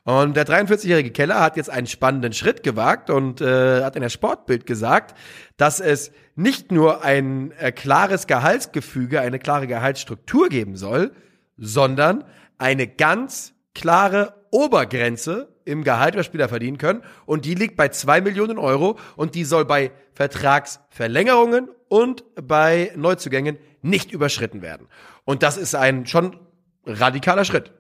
Und 0.10 0.36
der 0.36 0.48
43-jährige 0.48 1.12
Keller 1.12 1.40
hat 1.40 1.56
jetzt 1.56 1.70
einen 1.70 1.86
spannenden 1.86 2.34
Schritt 2.34 2.64
gewagt 2.64 3.12
und 3.12 3.42
äh, 3.42 3.84
hat 3.84 3.96
in 3.96 4.02
der 4.02 4.10
Sportbild 4.10 4.66
gesagt, 4.66 5.16
dass 5.56 5.80
es 5.80 6.12
nicht 6.36 6.72
nur 6.72 7.04
ein 7.04 7.52
äh, 7.60 7.72
klares 7.72 8.26
Gehaltsgefüge, 8.26 9.22
eine 9.22 9.38
klare 9.38 9.68
Gehaltsstruktur 9.68 10.50
geben 10.50 10.78
soll, 10.78 11.12
sondern 11.58 12.24
eine 12.58 12.88
ganz 12.88 13.54
klare 13.76 14.34
Obergrenze 14.50 15.54
im 15.64 15.84
Gehalt, 15.84 16.18
was 16.18 16.26
Spieler 16.26 16.50
verdienen 16.50 16.80
können. 16.80 17.04
Und 17.28 17.46
die 17.46 17.54
liegt 17.54 17.76
bei 17.76 17.90
zwei 17.90 18.20
Millionen 18.20 18.58
Euro 18.58 18.98
und 19.16 19.36
die 19.36 19.44
soll 19.44 19.66
bei 19.66 19.92
Vertragsverlängerungen 20.14 21.70
und 21.88 22.24
bei 22.34 22.92
Neuzugängen 22.96 23.60
nicht 23.84 24.12
überschritten 24.12 24.64
werden. 24.64 24.88
Und 25.24 25.44
das 25.44 25.56
ist 25.56 25.76
ein 25.76 26.08
schon 26.08 26.36
radikaler 26.88 27.46
Schritt. 27.46 27.74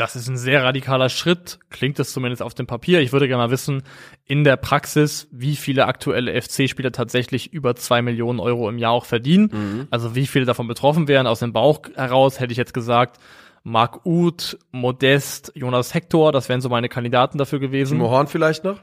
Das 0.00 0.16
ist 0.16 0.28
ein 0.28 0.38
sehr 0.38 0.64
radikaler 0.64 1.10
Schritt, 1.10 1.58
klingt 1.68 1.98
es 1.98 2.14
zumindest 2.14 2.42
auf 2.42 2.54
dem 2.54 2.66
Papier. 2.66 3.02
Ich 3.02 3.12
würde 3.12 3.28
gerne 3.28 3.42
mal 3.42 3.50
wissen, 3.50 3.82
in 4.24 4.44
der 4.44 4.56
Praxis, 4.56 5.28
wie 5.30 5.56
viele 5.56 5.84
aktuelle 5.84 6.40
FC-Spieler 6.40 6.90
tatsächlich 6.90 7.52
über 7.52 7.76
zwei 7.76 8.00
Millionen 8.00 8.40
Euro 8.40 8.70
im 8.70 8.78
Jahr 8.78 8.92
auch 8.92 9.04
verdienen. 9.04 9.50
Mhm. 9.52 9.88
Also 9.90 10.14
wie 10.14 10.26
viele 10.26 10.46
davon 10.46 10.66
betroffen 10.68 11.06
wären. 11.06 11.26
Aus 11.26 11.40
dem 11.40 11.52
Bauch 11.52 11.82
heraus 11.96 12.40
hätte 12.40 12.50
ich 12.50 12.56
jetzt 12.56 12.72
gesagt, 12.72 13.18
Marc 13.62 14.06
Uth, 14.06 14.56
Modest, 14.72 15.52
Jonas 15.54 15.92
Hector, 15.92 16.32
das 16.32 16.48
wären 16.48 16.62
so 16.62 16.70
meine 16.70 16.88
Kandidaten 16.88 17.36
dafür 17.36 17.58
gewesen. 17.58 17.98
Timo 17.98 18.08
Horn 18.08 18.26
vielleicht 18.26 18.64
noch? 18.64 18.80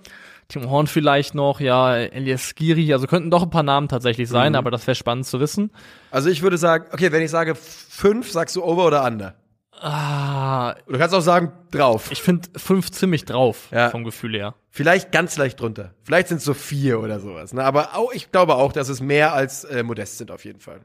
Timo 0.50 0.70
Horn 0.70 0.86
vielleicht 0.86 1.34
noch, 1.34 1.60
ja, 1.60 1.96
Elias 1.98 2.44
Skiri, 2.44 2.94
also 2.94 3.08
könnten 3.08 3.32
doch 3.32 3.42
ein 3.42 3.50
paar 3.50 3.64
Namen 3.64 3.88
tatsächlich 3.88 4.30
sein, 4.30 4.54
aber 4.54 4.70
das 4.70 4.86
wäre 4.86 4.94
spannend 4.94 5.26
zu 5.26 5.40
wissen. 5.40 5.72
Also 6.12 6.30
ich 6.30 6.44
würde 6.44 6.60
sagen, 6.60 6.86
okay, 6.94 7.12
wenn 7.12 7.24
ich 7.24 7.32
sage 7.32 7.56
fünf, 7.56 8.30
sagst 8.32 8.56
du 8.56 8.64
over 8.64 8.86
oder 8.86 9.04
under? 9.04 9.34
Ah, 9.80 10.76
Du 10.88 10.98
kannst 10.98 11.14
auch 11.14 11.22
sagen 11.22 11.52
drauf. 11.72 12.10
ich 12.12 12.22
finde 12.22 12.48
fünf 12.58 12.92
ziemlich 12.92 13.26
drauf, 13.26 13.68
Ja. 13.72 13.90
vom 13.90 14.04
Gefühl 14.04 14.34
her. 14.36 14.56
Vielleicht 14.72 15.12
ganz 15.12 15.38
leicht 15.38 15.60
drunter. 15.60 15.94
Vielleicht 16.04 16.28
sind 16.30 16.38
es 16.38 16.44
so 16.46 16.54
vier 16.54 17.00
oder 17.00 17.20
sowas. 17.20 17.54
Ne? 17.54 17.64
Aber 17.64 17.96
auch, 17.96 18.12
ich 18.14 18.32
glaube 18.32 18.56
auch, 18.56 18.72
dass 18.74 18.90
es 18.90 19.02
mehr 19.02 19.34
als 19.34 19.64
äh, 19.66 19.84
modest 19.84 20.18
sind 20.18 20.32
auf 20.32 20.46
jeden 20.46 20.60
Fall. 20.60 20.82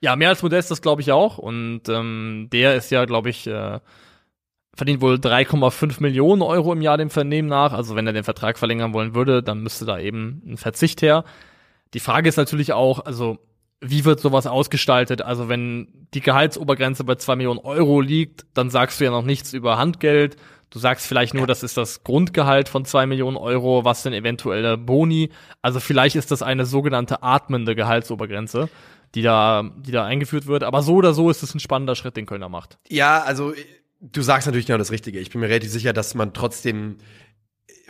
Ja, 0.00 0.16
mehr 0.16 0.30
als 0.30 0.42
Modest, 0.42 0.70
das 0.70 0.82
glaube 0.82 1.00
ich 1.02 1.12
auch. 1.12 1.38
Und 1.38 1.82
ähm, 1.88 2.48
der 2.52 2.74
ist 2.74 2.90
ja, 2.90 3.04
glaube 3.04 3.30
ich, 3.30 3.46
äh, 3.46 3.78
verdient 4.74 5.00
wohl 5.00 5.14
3,5 5.16 6.00
Millionen 6.02 6.42
Euro 6.42 6.72
im 6.72 6.80
Jahr 6.82 6.96
dem 6.98 7.10
Vernehmen 7.10 7.48
nach. 7.48 7.72
Also 7.72 7.94
wenn 7.94 8.06
er 8.06 8.12
den 8.12 8.24
Vertrag 8.24 8.58
verlängern 8.58 8.94
wollen 8.94 9.14
würde, 9.14 9.42
dann 9.42 9.60
müsste 9.62 9.84
da 9.84 9.98
eben 9.98 10.42
ein 10.46 10.56
Verzicht 10.56 11.02
her. 11.02 11.24
Die 11.94 12.00
Frage 12.00 12.28
ist 12.28 12.36
natürlich 12.36 12.72
auch, 12.72 13.04
also 13.04 13.38
wie 13.82 14.04
wird 14.04 14.20
sowas 14.20 14.46
ausgestaltet? 14.46 15.22
Also 15.22 15.48
wenn 15.48 15.88
die 16.14 16.20
Gehaltsobergrenze 16.20 17.04
bei 17.04 17.16
2 17.16 17.36
Millionen 17.36 17.58
Euro 17.58 18.00
liegt, 18.00 18.46
dann 18.54 18.70
sagst 18.70 19.00
du 19.00 19.04
ja 19.04 19.10
noch 19.10 19.24
nichts 19.24 19.52
über 19.52 19.76
Handgeld. 19.76 20.36
Du 20.70 20.78
sagst 20.78 21.06
vielleicht 21.06 21.34
nur, 21.34 21.46
das 21.46 21.62
ist 21.62 21.76
das 21.76 22.02
Grundgehalt 22.04 22.68
von 22.68 22.84
2 22.84 23.06
Millionen 23.06 23.36
Euro, 23.36 23.84
was 23.84 24.04
denn 24.04 24.12
eventuelle 24.14 24.78
Boni. 24.78 25.30
Also 25.60 25.80
vielleicht 25.80 26.16
ist 26.16 26.30
das 26.30 26.42
eine 26.42 26.64
sogenannte 26.64 27.22
atmende 27.22 27.74
Gehaltsobergrenze, 27.74 28.70
die 29.14 29.22
da, 29.22 29.70
die 29.76 29.92
da 29.92 30.06
eingeführt 30.06 30.46
wird. 30.46 30.62
Aber 30.62 30.82
so 30.82 30.94
oder 30.94 31.12
so 31.12 31.28
ist 31.28 31.42
es 31.42 31.54
ein 31.54 31.60
spannender 31.60 31.96
Schritt, 31.96 32.16
den 32.16 32.24
Kölner 32.24 32.48
macht. 32.48 32.78
Ja, 32.88 33.22
also 33.22 33.52
du 34.00 34.22
sagst 34.22 34.46
natürlich 34.46 34.66
genau 34.66 34.78
das 34.78 34.92
Richtige. 34.92 35.18
Ich 35.18 35.30
bin 35.30 35.40
mir 35.40 35.48
relativ 35.48 35.70
sicher, 35.70 35.92
dass 35.92 36.14
man 36.14 36.32
trotzdem 36.32 36.96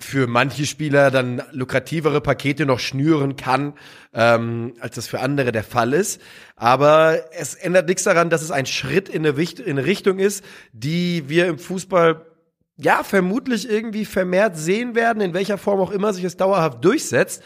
für 0.02 0.26
manche 0.26 0.66
Spieler 0.66 1.10
dann 1.10 1.42
lukrativere 1.52 2.20
Pakete 2.20 2.66
noch 2.66 2.80
schnüren 2.80 3.36
kann, 3.36 3.74
ähm, 4.12 4.74
als 4.80 4.96
das 4.96 5.08
für 5.08 5.20
andere 5.20 5.52
der 5.52 5.64
Fall 5.64 5.92
ist. 5.92 6.20
Aber 6.56 7.20
es 7.32 7.54
ändert 7.54 7.88
nichts 7.88 8.04
daran, 8.04 8.30
dass 8.30 8.42
es 8.42 8.50
ein 8.50 8.66
Schritt 8.66 9.08
in 9.08 9.26
eine, 9.26 9.84
Richtung 9.86 10.18
ist, 10.18 10.44
die 10.72 11.28
wir 11.28 11.46
im 11.46 11.58
Fußball 11.58 12.26
ja 12.76 13.04
vermutlich 13.04 13.68
irgendwie 13.68 14.04
vermehrt 14.04 14.56
sehen 14.56 14.94
werden, 14.94 15.22
in 15.22 15.34
welcher 15.34 15.58
Form 15.58 15.80
auch 15.80 15.90
immer 15.90 16.12
sich 16.12 16.24
es 16.24 16.36
dauerhaft 16.36 16.84
durchsetzt. 16.84 17.42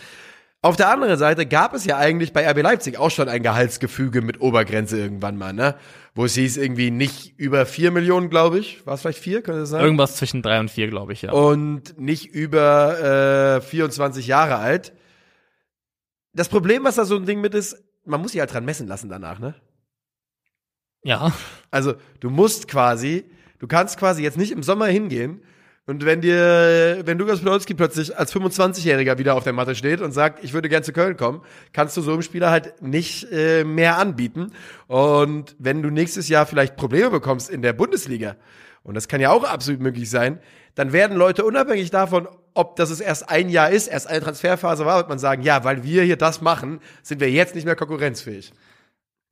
Auf 0.66 0.74
der 0.74 0.90
anderen 0.90 1.16
Seite 1.16 1.46
gab 1.46 1.74
es 1.74 1.84
ja 1.84 1.96
eigentlich 1.96 2.32
bei 2.32 2.44
RB 2.50 2.60
Leipzig 2.60 2.98
auch 2.98 3.12
schon 3.12 3.28
ein 3.28 3.40
Gehaltsgefüge 3.44 4.20
mit 4.20 4.40
Obergrenze 4.40 4.98
irgendwann 4.98 5.36
mal, 5.36 5.52
ne? 5.52 5.76
Wo 6.12 6.24
es 6.24 6.34
hieß 6.34 6.56
irgendwie 6.56 6.90
nicht 6.90 7.38
über 7.38 7.66
vier 7.66 7.92
Millionen, 7.92 8.30
glaube 8.30 8.58
ich. 8.58 8.84
War 8.84 8.94
es 8.94 9.02
vielleicht 9.02 9.20
vier, 9.20 9.42
könnte 9.42 9.60
das 9.60 9.68
sein? 9.68 9.84
Irgendwas 9.84 10.16
zwischen 10.16 10.42
drei 10.42 10.58
und 10.58 10.68
vier, 10.68 10.88
glaube 10.88 11.12
ich, 11.12 11.22
ja. 11.22 11.30
und 11.30 12.00
nicht 12.00 12.34
über 12.34 13.58
äh, 13.58 13.60
24 13.60 14.26
Jahre 14.26 14.56
alt. 14.56 14.92
Das 16.32 16.48
Problem, 16.48 16.82
was 16.82 16.96
da 16.96 17.04
so 17.04 17.14
ein 17.14 17.26
Ding 17.26 17.40
mit 17.40 17.54
ist, 17.54 17.80
man 18.04 18.20
muss 18.20 18.32
sich 18.32 18.40
halt 18.40 18.52
dran 18.52 18.64
messen 18.64 18.88
lassen 18.88 19.08
danach, 19.08 19.38
ne? 19.38 19.54
Ja. 21.04 21.32
Also, 21.70 21.94
du 22.18 22.28
musst 22.28 22.66
quasi, 22.66 23.30
du 23.60 23.68
kannst 23.68 23.98
quasi 23.98 24.24
jetzt 24.24 24.36
nicht 24.36 24.50
im 24.50 24.64
Sommer 24.64 24.86
hingehen 24.86 25.42
und 25.87 26.05
wenn 26.05 26.20
dir, 26.20 27.03
wenn 27.05 27.16
Lukas 27.16 27.39
Podolski 27.39 27.74
plötzlich 27.74 28.18
als 28.18 28.34
25-Jähriger 28.34 29.18
wieder 29.18 29.37
auf 29.37 29.45
der 29.45 29.53
Matte 29.53 29.76
steht 29.76 30.01
und 30.01 30.11
sagt, 30.11 30.43
ich 30.43 30.53
würde 30.53 30.68
gern 30.68 30.82
zu 30.82 30.93
Köln 30.93 31.16
kommen, 31.16 31.43
kannst 31.72 31.97
du 31.97 32.01
so 32.01 32.12
einem 32.12 32.22
Spieler 32.22 32.51
halt 32.51 32.82
nicht 32.82 33.30
äh, 33.30 33.62
mehr 33.62 33.97
anbieten. 33.97 34.53
Und 34.89 35.55
wenn 35.61 35.82
du 35.82 35.91
nächstes 35.91 36.28
Jahr 36.28 36.45
vielleicht 36.45 36.76
Probleme 36.76 37.11
bekommst 37.11 37.49
in 37.49 37.62
der 37.62 37.72
Bundesliga, 37.72 38.37
und 38.82 38.95
das 38.95 39.07
kann 39.07 39.20
ja 39.20 39.30
auch 39.30 39.45
absolut 39.45 39.80
möglich 39.80 40.11
sein, 40.11 40.41
dann 40.74 40.93
werden 40.93 41.16
Leute 41.16 41.45
unabhängig 41.45 41.91
davon, 41.91 42.26
ob 42.55 42.74
das 42.76 42.91
es 42.91 43.01
erst 43.01 43.30
ein 43.30 43.49
Jahr 43.49 43.70
ist, 43.70 43.87
erst 43.87 44.09
eine 44.09 44.20
Transferphase 44.20 44.84
war, 44.87 44.97
wird 44.97 45.09
man 45.09 45.18
sagen, 45.20 45.43
ja, 45.43 45.62
weil 45.62 45.84
wir 45.84 46.03
hier 46.03 46.16
das 46.16 46.41
machen, 46.41 46.80
sind 47.03 47.20
wir 47.20 47.30
jetzt 47.30 47.55
nicht 47.55 47.64
mehr 47.64 47.76
konkurrenzfähig. 47.76 48.53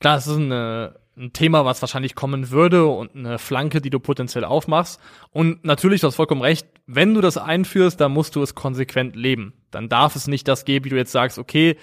Es 0.01 0.27
ist 0.27 0.37
eine, 0.37 0.95
ein 1.17 1.33
Thema, 1.33 1.65
was 1.65 1.81
wahrscheinlich 1.81 2.15
kommen 2.15 2.51
würde 2.51 2.87
und 2.87 3.15
eine 3.15 3.39
Flanke, 3.39 3.81
die 3.81 3.91
du 3.91 4.01
potenziell 4.01 4.45
aufmachst. 4.45 5.01
Und 5.31 5.65
natürlich, 5.65 6.01
du 6.01 6.09
hast 6.09 6.17
vollkommen 6.17 6.43
recht, 6.43 6.67
wenn 6.87 7.15
du 7.15 7.21
das 7.21 7.37
einführst, 7.37 8.01
dann 8.01 8.12
musst 8.12 8.37
du 8.37 8.43
es 8.43 8.55
konsequent 8.55 9.15
leben. 9.17 9.55
Dann 9.71 9.89
darf 9.89 10.17
es 10.17 10.27
nicht 10.27 10.49
das 10.49 10.65
geben, 10.65 10.85
wie 10.85 10.91
du 10.91 10.97
jetzt 10.97 11.12
sagst, 11.12 11.39
okay, 11.39 11.77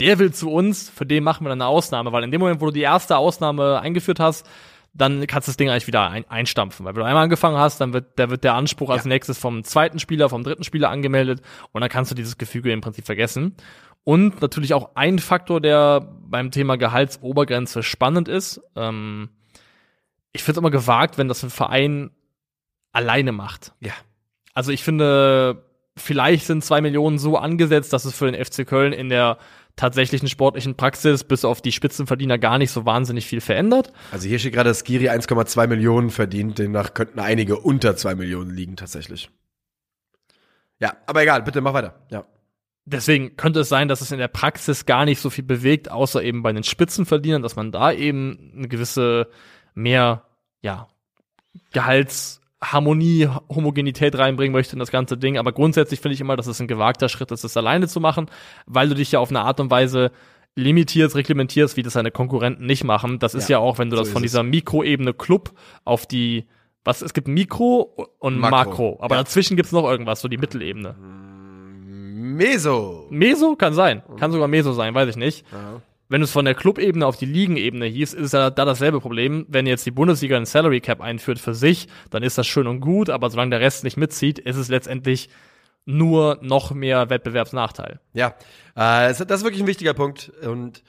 der 0.00 0.18
will 0.18 0.32
zu 0.32 0.50
uns, 0.50 0.90
für 0.90 1.06
den 1.06 1.24
machen 1.24 1.44
wir 1.44 1.50
dann 1.50 1.62
eine 1.62 1.68
Ausnahme, 1.68 2.12
weil 2.12 2.24
in 2.24 2.30
dem 2.30 2.40
Moment, 2.40 2.60
wo 2.60 2.66
du 2.66 2.72
die 2.72 2.82
erste 2.82 3.16
Ausnahme 3.16 3.80
eingeführt 3.80 4.20
hast, 4.20 4.46
dann 4.96 5.26
kannst 5.26 5.46
du 5.46 5.50
das 5.50 5.56
Ding 5.56 5.68
eigentlich 5.68 5.86
wieder 5.86 6.08
ein, 6.08 6.24
einstampfen. 6.30 6.86
Weil 6.86 6.94
wenn 6.94 7.00
du 7.00 7.06
einmal 7.06 7.24
angefangen 7.24 7.58
hast, 7.58 7.80
dann 7.80 7.92
wird, 7.92 8.18
da 8.18 8.30
wird 8.30 8.44
der 8.44 8.54
Anspruch 8.54 8.90
als 8.90 9.04
nächstes 9.04 9.38
vom 9.38 9.62
zweiten 9.62 9.98
Spieler, 9.98 10.28
vom 10.28 10.42
dritten 10.42 10.64
Spieler 10.64 10.90
angemeldet 10.90 11.42
und 11.72 11.80
dann 11.80 11.90
kannst 11.90 12.10
du 12.10 12.14
dieses 12.14 12.38
Gefüge 12.38 12.72
im 12.72 12.80
Prinzip 12.80 13.04
vergessen. 13.04 13.54
Und 14.08 14.40
natürlich 14.40 14.72
auch 14.72 14.90
ein 14.94 15.18
Faktor, 15.18 15.60
der 15.60 16.00
beim 16.00 16.52
Thema 16.52 16.76
Gehaltsobergrenze 16.76 17.82
spannend 17.82 18.28
ist. 18.28 18.60
Ähm, 18.76 19.30
ich 20.32 20.44
finde 20.44 20.52
es 20.52 20.58
immer 20.58 20.70
gewagt, 20.70 21.18
wenn 21.18 21.26
das 21.26 21.42
ein 21.42 21.50
Verein 21.50 22.10
alleine 22.92 23.32
macht. 23.32 23.72
Ja. 23.80 23.94
Also 24.54 24.70
ich 24.70 24.84
finde, 24.84 25.64
vielleicht 25.96 26.46
sind 26.46 26.64
zwei 26.64 26.80
Millionen 26.80 27.18
so 27.18 27.36
angesetzt, 27.36 27.92
dass 27.92 28.04
es 28.04 28.14
für 28.16 28.30
den 28.30 28.44
FC 28.44 28.64
Köln 28.64 28.92
in 28.92 29.08
der 29.08 29.38
tatsächlichen 29.74 30.28
sportlichen 30.28 30.76
Praxis 30.76 31.24
bis 31.24 31.44
auf 31.44 31.60
die 31.60 31.72
Spitzenverdiener 31.72 32.38
gar 32.38 32.58
nicht 32.58 32.70
so 32.70 32.86
wahnsinnig 32.86 33.26
viel 33.26 33.40
verändert. 33.40 33.92
Also 34.12 34.28
hier 34.28 34.38
steht 34.38 34.54
gerade, 34.54 34.70
dass 34.70 34.84
Skiri 34.84 35.08
1,2 35.08 35.66
Millionen 35.66 36.10
verdient, 36.10 36.60
demnach 36.60 36.94
könnten 36.94 37.18
einige 37.18 37.58
unter 37.58 37.96
2 37.96 38.14
Millionen 38.14 38.54
liegen 38.54 38.76
tatsächlich. 38.76 39.30
Ja, 40.78 40.96
aber 41.06 41.24
egal, 41.24 41.42
bitte 41.42 41.60
mach 41.60 41.74
weiter. 41.74 42.06
Ja. 42.12 42.24
Deswegen 42.88 43.36
könnte 43.36 43.60
es 43.60 43.68
sein, 43.68 43.88
dass 43.88 44.00
es 44.00 44.12
in 44.12 44.18
der 44.18 44.28
Praxis 44.28 44.86
gar 44.86 45.04
nicht 45.04 45.20
so 45.20 45.28
viel 45.28 45.42
bewegt, 45.44 45.90
außer 45.90 46.22
eben 46.22 46.42
bei 46.42 46.52
den 46.52 46.62
Spitzenverdienern, 46.62 47.42
dass 47.42 47.56
man 47.56 47.72
da 47.72 47.90
eben 47.90 48.52
eine 48.56 48.68
gewisse 48.68 49.28
mehr, 49.74 50.22
ja, 50.62 50.86
Gehaltsharmonie, 51.72 53.28
Homogenität 53.48 54.16
reinbringen 54.16 54.52
möchte 54.52 54.74
in 54.74 54.78
das 54.78 54.90
ganze 54.90 55.16
Ding. 55.16 55.38
Aber 55.38 55.52
grundsätzlich 55.52 56.00
finde 56.00 56.14
ich 56.14 56.20
immer, 56.20 56.36
dass 56.36 56.46
es 56.46 56.60
ein 56.60 56.68
gewagter 56.68 57.08
Schritt 57.08 57.30
ist, 57.30 57.44
das 57.44 57.56
alleine 57.56 57.88
zu 57.88 58.00
machen, 58.00 58.26
weil 58.66 58.88
du 58.88 58.94
dich 58.94 59.12
ja 59.12 59.18
auf 59.20 59.30
eine 59.30 59.40
Art 59.40 59.60
und 59.60 59.70
Weise 59.70 60.10
limitierst, 60.54 61.16
reglementierst, 61.16 61.76
wie 61.76 61.82
das 61.82 61.92
deine 61.94 62.10
Konkurrenten 62.10 62.64
nicht 62.66 62.82
machen. 62.84 63.18
Das 63.18 63.34
ist 63.34 63.48
Ja, 63.48 63.58
ja 63.58 63.62
auch, 63.62 63.78
wenn 63.78 63.90
du 63.90 63.96
so 63.96 64.02
das 64.04 64.12
von 64.12 64.22
es. 64.24 64.30
dieser 64.30 64.42
Mikroebene 64.42 65.12
Club 65.12 65.52
auf 65.84 66.06
die, 66.06 66.46
was, 66.82 67.02
es 67.02 67.12
gibt 67.12 67.28
Mikro 67.28 68.08
und 68.20 68.38
Makro. 68.38 68.70
Makro, 68.70 68.96
aber 69.00 69.16
Ja. 69.16 69.22
dazwischen 69.22 69.56
gibt's 69.56 69.72
noch 69.72 69.84
irgendwas, 69.84 70.20
so 70.22 70.28
die 70.28 70.38
Mittelebene. 70.38 70.94
Meso. 72.36 73.06
Meso 73.10 73.56
kann 73.56 73.74
sein. 73.74 74.02
Kann 74.18 74.32
sogar 74.32 74.48
Meso 74.48 74.72
sein, 74.72 74.94
weiß 74.94 75.08
ich 75.10 75.16
nicht. 75.16 75.44
Ja. 75.52 75.82
Wenn 76.08 76.22
es 76.22 76.30
von 76.30 76.44
der 76.44 76.54
Clubebene 76.54 77.04
auf 77.04 77.16
die 77.16 77.26
Ligenebene 77.26 77.86
hieß, 77.86 78.14
ist 78.14 78.32
ja 78.32 78.50
da 78.50 78.64
dasselbe 78.64 79.00
Problem. 79.00 79.44
Wenn 79.48 79.66
jetzt 79.66 79.84
die 79.86 79.90
Bundesliga 79.90 80.36
ein 80.36 80.46
Salary 80.46 80.80
Cap 80.80 81.00
einführt 81.00 81.40
für 81.40 81.54
sich, 81.54 81.88
dann 82.10 82.22
ist 82.22 82.38
das 82.38 82.46
schön 82.46 82.68
und 82.68 82.80
gut, 82.80 83.10
aber 83.10 83.28
solange 83.28 83.50
der 83.50 83.60
Rest 83.60 83.82
nicht 83.82 83.96
mitzieht, 83.96 84.38
ist 84.38 84.56
es 84.56 84.68
letztendlich 84.68 85.28
nur 85.84 86.38
noch 86.42 86.72
mehr 86.72 87.10
Wettbewerbsnachteil. 87.10 88.00
Ja, 88.12 88.28
äh, 88.74 89.08
das 89.08 89.18
das 89.18 89.40
ist 89.40 89.44
wirklich 89.44 89.62
ein 89.62 89.66
wichtiger 89.66 89.94
Punkt. 89.94 90.32
Und 90.44 90.84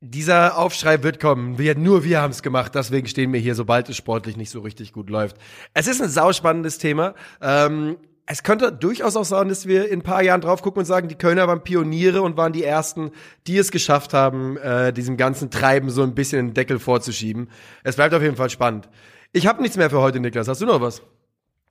dieser 0.00 0.58
Aufschrei 0.58 1.02
wird 1.02 1.20
kommen. 1.20 1.58
Wir, 1.58 1.76
nur 1.76 2.04
wir 2.04 2.20
haben 2.20 2.30
es 2.30 2.42
gemacht, 2.42 2.74
deswegen 2.74 3.06
stehen 3.06 3.32
wir 3.32 3.40
hier, 3.40 3.54
sobald 3.54 3.88
es 3.88 3.96
sportlich 3.96 4.36
nicht 4.36 4.50
so 4.50 4.60
richtig 4.60 4.92
gut 4.92 5.08
läuft. 5.08 5.36
Es 5.72 5.86
ist 5.86 6.02
ein 6.02 6.08
sauspannendes 6.08 6.78
Thema. 6.78 7.14
Ähm, 7.40 7.96
es 8.26 8.42
könnte 8.42 8.72
durchaus 8.72 9.16
auch 9.16 9.24
sein, 9.24 9.48
dass 9.48 9.66
wir 9.66 9.88
in 9.90 10.00
ein 10.00 10.02
paar 10.02 10.22
Jahren 10.22 10.40
drauf 10.40 10.62
gucken 10.62 10.80
und 10.80 10.86
sagen, 10.86 11.08
die 11.08 11.14
Kölner 11.14 11.46
waren 11.46 11.62
Pioniere 11.62 12.22
und 12.22 12.36
waren 12.36 12.52
die 12.52 12.64
Ersten, 12.64 13.10
die 13.46 13.58
es 13.58 13.70
geschafft 13.70 14.14
haben, 14.14 14.56
äh, 14.56 14.92
diesem 14.92 15.16
ganzen 15.16 15.50
Treiben 15.50 15.90
so 15.90 16.02
ein 16.02 16.14
bisschen 16.14 16.48
den 16.48 16.54
Deckel 16.54 16.78
vorzuschieben. 16.78 17.50
Es 17.82 17.96
bleibt 17.96 18.14
auf 18.14 18.22
jeden 18.22 18.36
Fall 18.36 18.48
spannend. 18.48 18.88
Ich 19.32 19.46
habe 19.46 19.60
nichts 19.60 19.76
mehr 19.76 19.90
für 19.90 20.00
heute, 20.00 20.20
Niklas. 20.20 20.48
Hast 20.48 20.62
du 20.62 20.66
noch 20.66 20.80
was? 20.80 21.02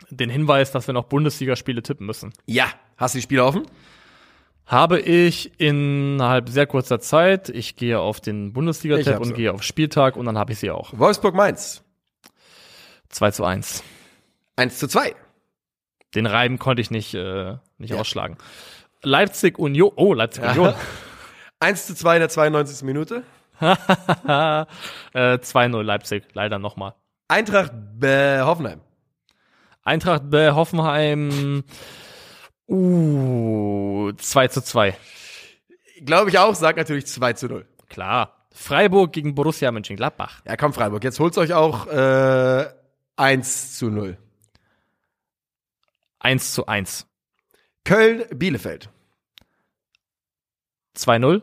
Den 0.09 0.29
Hinweis, 0.29 0.71
dass 0.71 0.85
wir 0.85 0.93
noch 0.93 1.05
Bundesligaspiele 1.05 1.81
tippen 1.81 2.05
müssen. 2.05 2.33
Ja. 2.45 2.65
Hast 2.97 3.15
du 3.15 3.17
die 3.17 3.23
Spiele 3.23 3.43
offen? 3.43 3.65
Habe 4.65 4.99
ich 4.99 5.59
innerhalb 5.59 6.49
sehr 6.49 6.67
kurzer 6.67 6.99
Zeit. 6.99 7.49
Ich 7.49 7.75
gehe 7.75 7.99
auf 7.99 8.21
den 8.21 8.53
Bundesliga-Tab 8.53 9.15
hab's 9.15 9.27
und 9.27 9.33
gehe 9.33 9.51
auf 9.51 9.63
Spieltag 9.63 10.15
und 10.15 10.25
dann 10.25 10.37
habe 10.37 10.51
ich 10.51 10.59
sie 10.59 10.69
auch. 10.69 10.91
Wolfsburg 10.97 11.35
Mainz. 11.35 11.83
2 13.09 13.31
zu 13.31 13.43
1. 13.43 13.83
1 14.55 14.77
zu 14.77 14.87
2. 14.87 15.15
Den 16.15 16.25
Reiben 16.25 16.59
konnte 16.59 16.81
ich 16.81 16.91
nicht, 16.91 17.13
äh, 17.13 17.57
nicht 17.77 17.93
ausschlagen. 17.93 18.37
Leipzig 19.01 19.57
Union. 19.59 19.91
Oh, 19.95 20.13
Leipzig 20.13 20.43
Union. 20.43 20.73
1 21.59 21.87
zu 21.87 21.95
2 21.95 22.15
in 22.15 22.19
der 22.19 22.29
92. 22.29 22.83
Minute. 22.83 23.23
äh, 23.61 23.65
2-0 25.13 25.81
Leipzig, 25.81 26.25
leider 26.33 26.59
nochmal. 26.59 26.95
Eintracht 27.27 27.71
äh, 28.01 28.41
Hoffenheim. 28.41 28.81
Eintracht 29.83 30.29
bei 30.29 30.51
Hoffenheim. 30.51 31.63
Uh, 32.67 34.11
2 34.13 34.47
zu 34.47 34.61
2. 34.61 34.95
Glaube 36.01 36.29
ich 36.29 36.39
auch, 36.39 36.55
sagt 36.55 36.77
natürlich 36.77 37.07
2 37.07 37.33
zu 37.33 37.47
0. 37.47 37.65
Klar. 37.89 38.47
Freiburg 38.51 39.13
gegen 39.13 39.35
Borussia 39.35 39.71
Mönchengladbach. 39.71 40.41
Ja, 40.45 40.55
komm, 40.57 40.73
Freiburg, 40.73 41.03
jetzt 41.03 41.19
holt's 41.19 41.37
euch 41.37 41.53
auch 41.53 41.87
äh, 41.87 42.65
1 43.15 43.77
zu 43.77 43.89
0. 43.89 44.17
1 46.23 46.53
zu 46.53 46.65
1. 46.65 47.05
Köln, 47.83 48.25
Bielefeld. 48.33 48.89
2-0. 50.97 51.41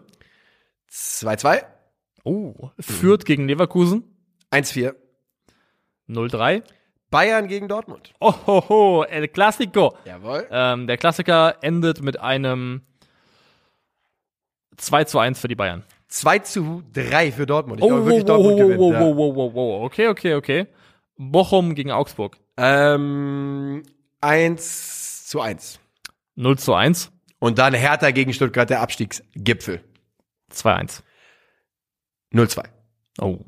2-2. 0.91 1.65
Oh. 2.25 2.71
Fürth 2.79 3.25
gegen 3.25 3.47
Leverkusen. 3.47 4.05
1-4. 4.51 4.95
0-3. 6.09 6.63
Bayern 7.11 7.49
gegen 7.49 7.69
Dortmund. 7.69 8.15
Oh, 8.21 8.35
ho, 8.47 8.69
ho, 8.69 9.05
El 9.05 9.29
Clasico. 9.29 9.97
Jawohl. 10.05 10.47
Ähm, 10.51 10.87
der 10.87 10.97
Klassiker 10.97 11.57
endet 11.61 12.03
mit 12.03 12.21
einem 12.21 12.83
2 14.77 15.05
zu 15.05 15.19
1 15.19 15.39
für 15.39 15.49
die 15.49 15.57
Bayern. 15.57 15.85
2 16.09 16.39
zu 16.41 16.83
3 16.93 17.33
für 17.33 17.47
Dortmund. 17.47 17.81
Ich 17.81 17.87
glaube 17.87 18.07
wirklich, 18.07 18.25
Dortmund 18.25 18.55
oh, 18.55 18.57
gewinnt. 18.57 18.81
oh, 18.81 18.93
ja. 18.93 19.01
oh, 19.03 19.15
oh, 19.17 19.35
oh, 19.37 19.53
oh. 19.55 19.85
Okay, 19.85 20.09
okay, 20.09 20.35
okay. 20.35 20.67
Bochum 21.17 21.75
gegen 21.75 21.91
Augsburg. 21.91 22.39
Ähm, 22.57 23.83
1 24.21 25.27
zu 25.27 25.41
1. 25.41 25.81
0 26.37 26.59
zu 26.59 26.75
1. 26.75 27.11
Und 27.39 27.59
dann 27.59 27.75
Hertha 27.75 28.11
gegen 28.11 28.33
Stuttgart, 28.33 28.69
der 28.69 28.81
Abstiegsgipfel. 28.81 29.83
2-1. 30.53 31.03
0-2. 32.33 32.65
Oh. 33.21 33.39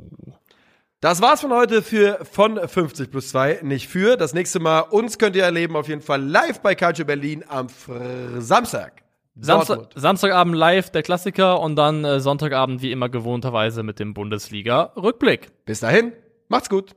Das 1.00 1.20
war's 1.20 1.40
von 1.40 1.52
heute 1.52 1.82
für 1.82 2.24
von 2.24 2.56
50 2.56 3.10
plus 3.10 3.30
2, 3.30 3.60
nicht 3.62 3.88
für. 3.88 4.16
Das 4.16 4.34
nächste 4.34 4.60
Mal 4.60 4.80
uns 4.80 5.18
könnt 5.18 5.36
ihr 5.36 5.42
erleben 5.42 5.76
auf 5.76 5.88
jeden 5.88 6.00
Fall 6.00 6.22
live 6.22 6.60
bei 6.60 6.74
Calcio 6.74 7.04
Berlin 7.04 7.44
am 7.46 7.68
Fr 7.68 8.40
Samstag. 8.40 9.02
Samstag. 9.34 9.88
Samstagabend 9.94 10.54
live 10.54 10.90
der 10.90 11.02
Klassiker 11.02 11.60
und 11.60 11.76
dann 11.76 12.04
äh, 12.04 12.20
Sonntagabend 12.20 12.82
wie 12.82 12.92
immer 12.92 13.08
gewohnterweise 13.08 13.82
mit 13.82 13.98
dem 13.98 14.14
Bundesliga-Rückblick. 14.14 15.64
Bis 15.64 15.80
dahin, 15.80 16.12
macht's 16.48 16.68
gut. 16.68 16.94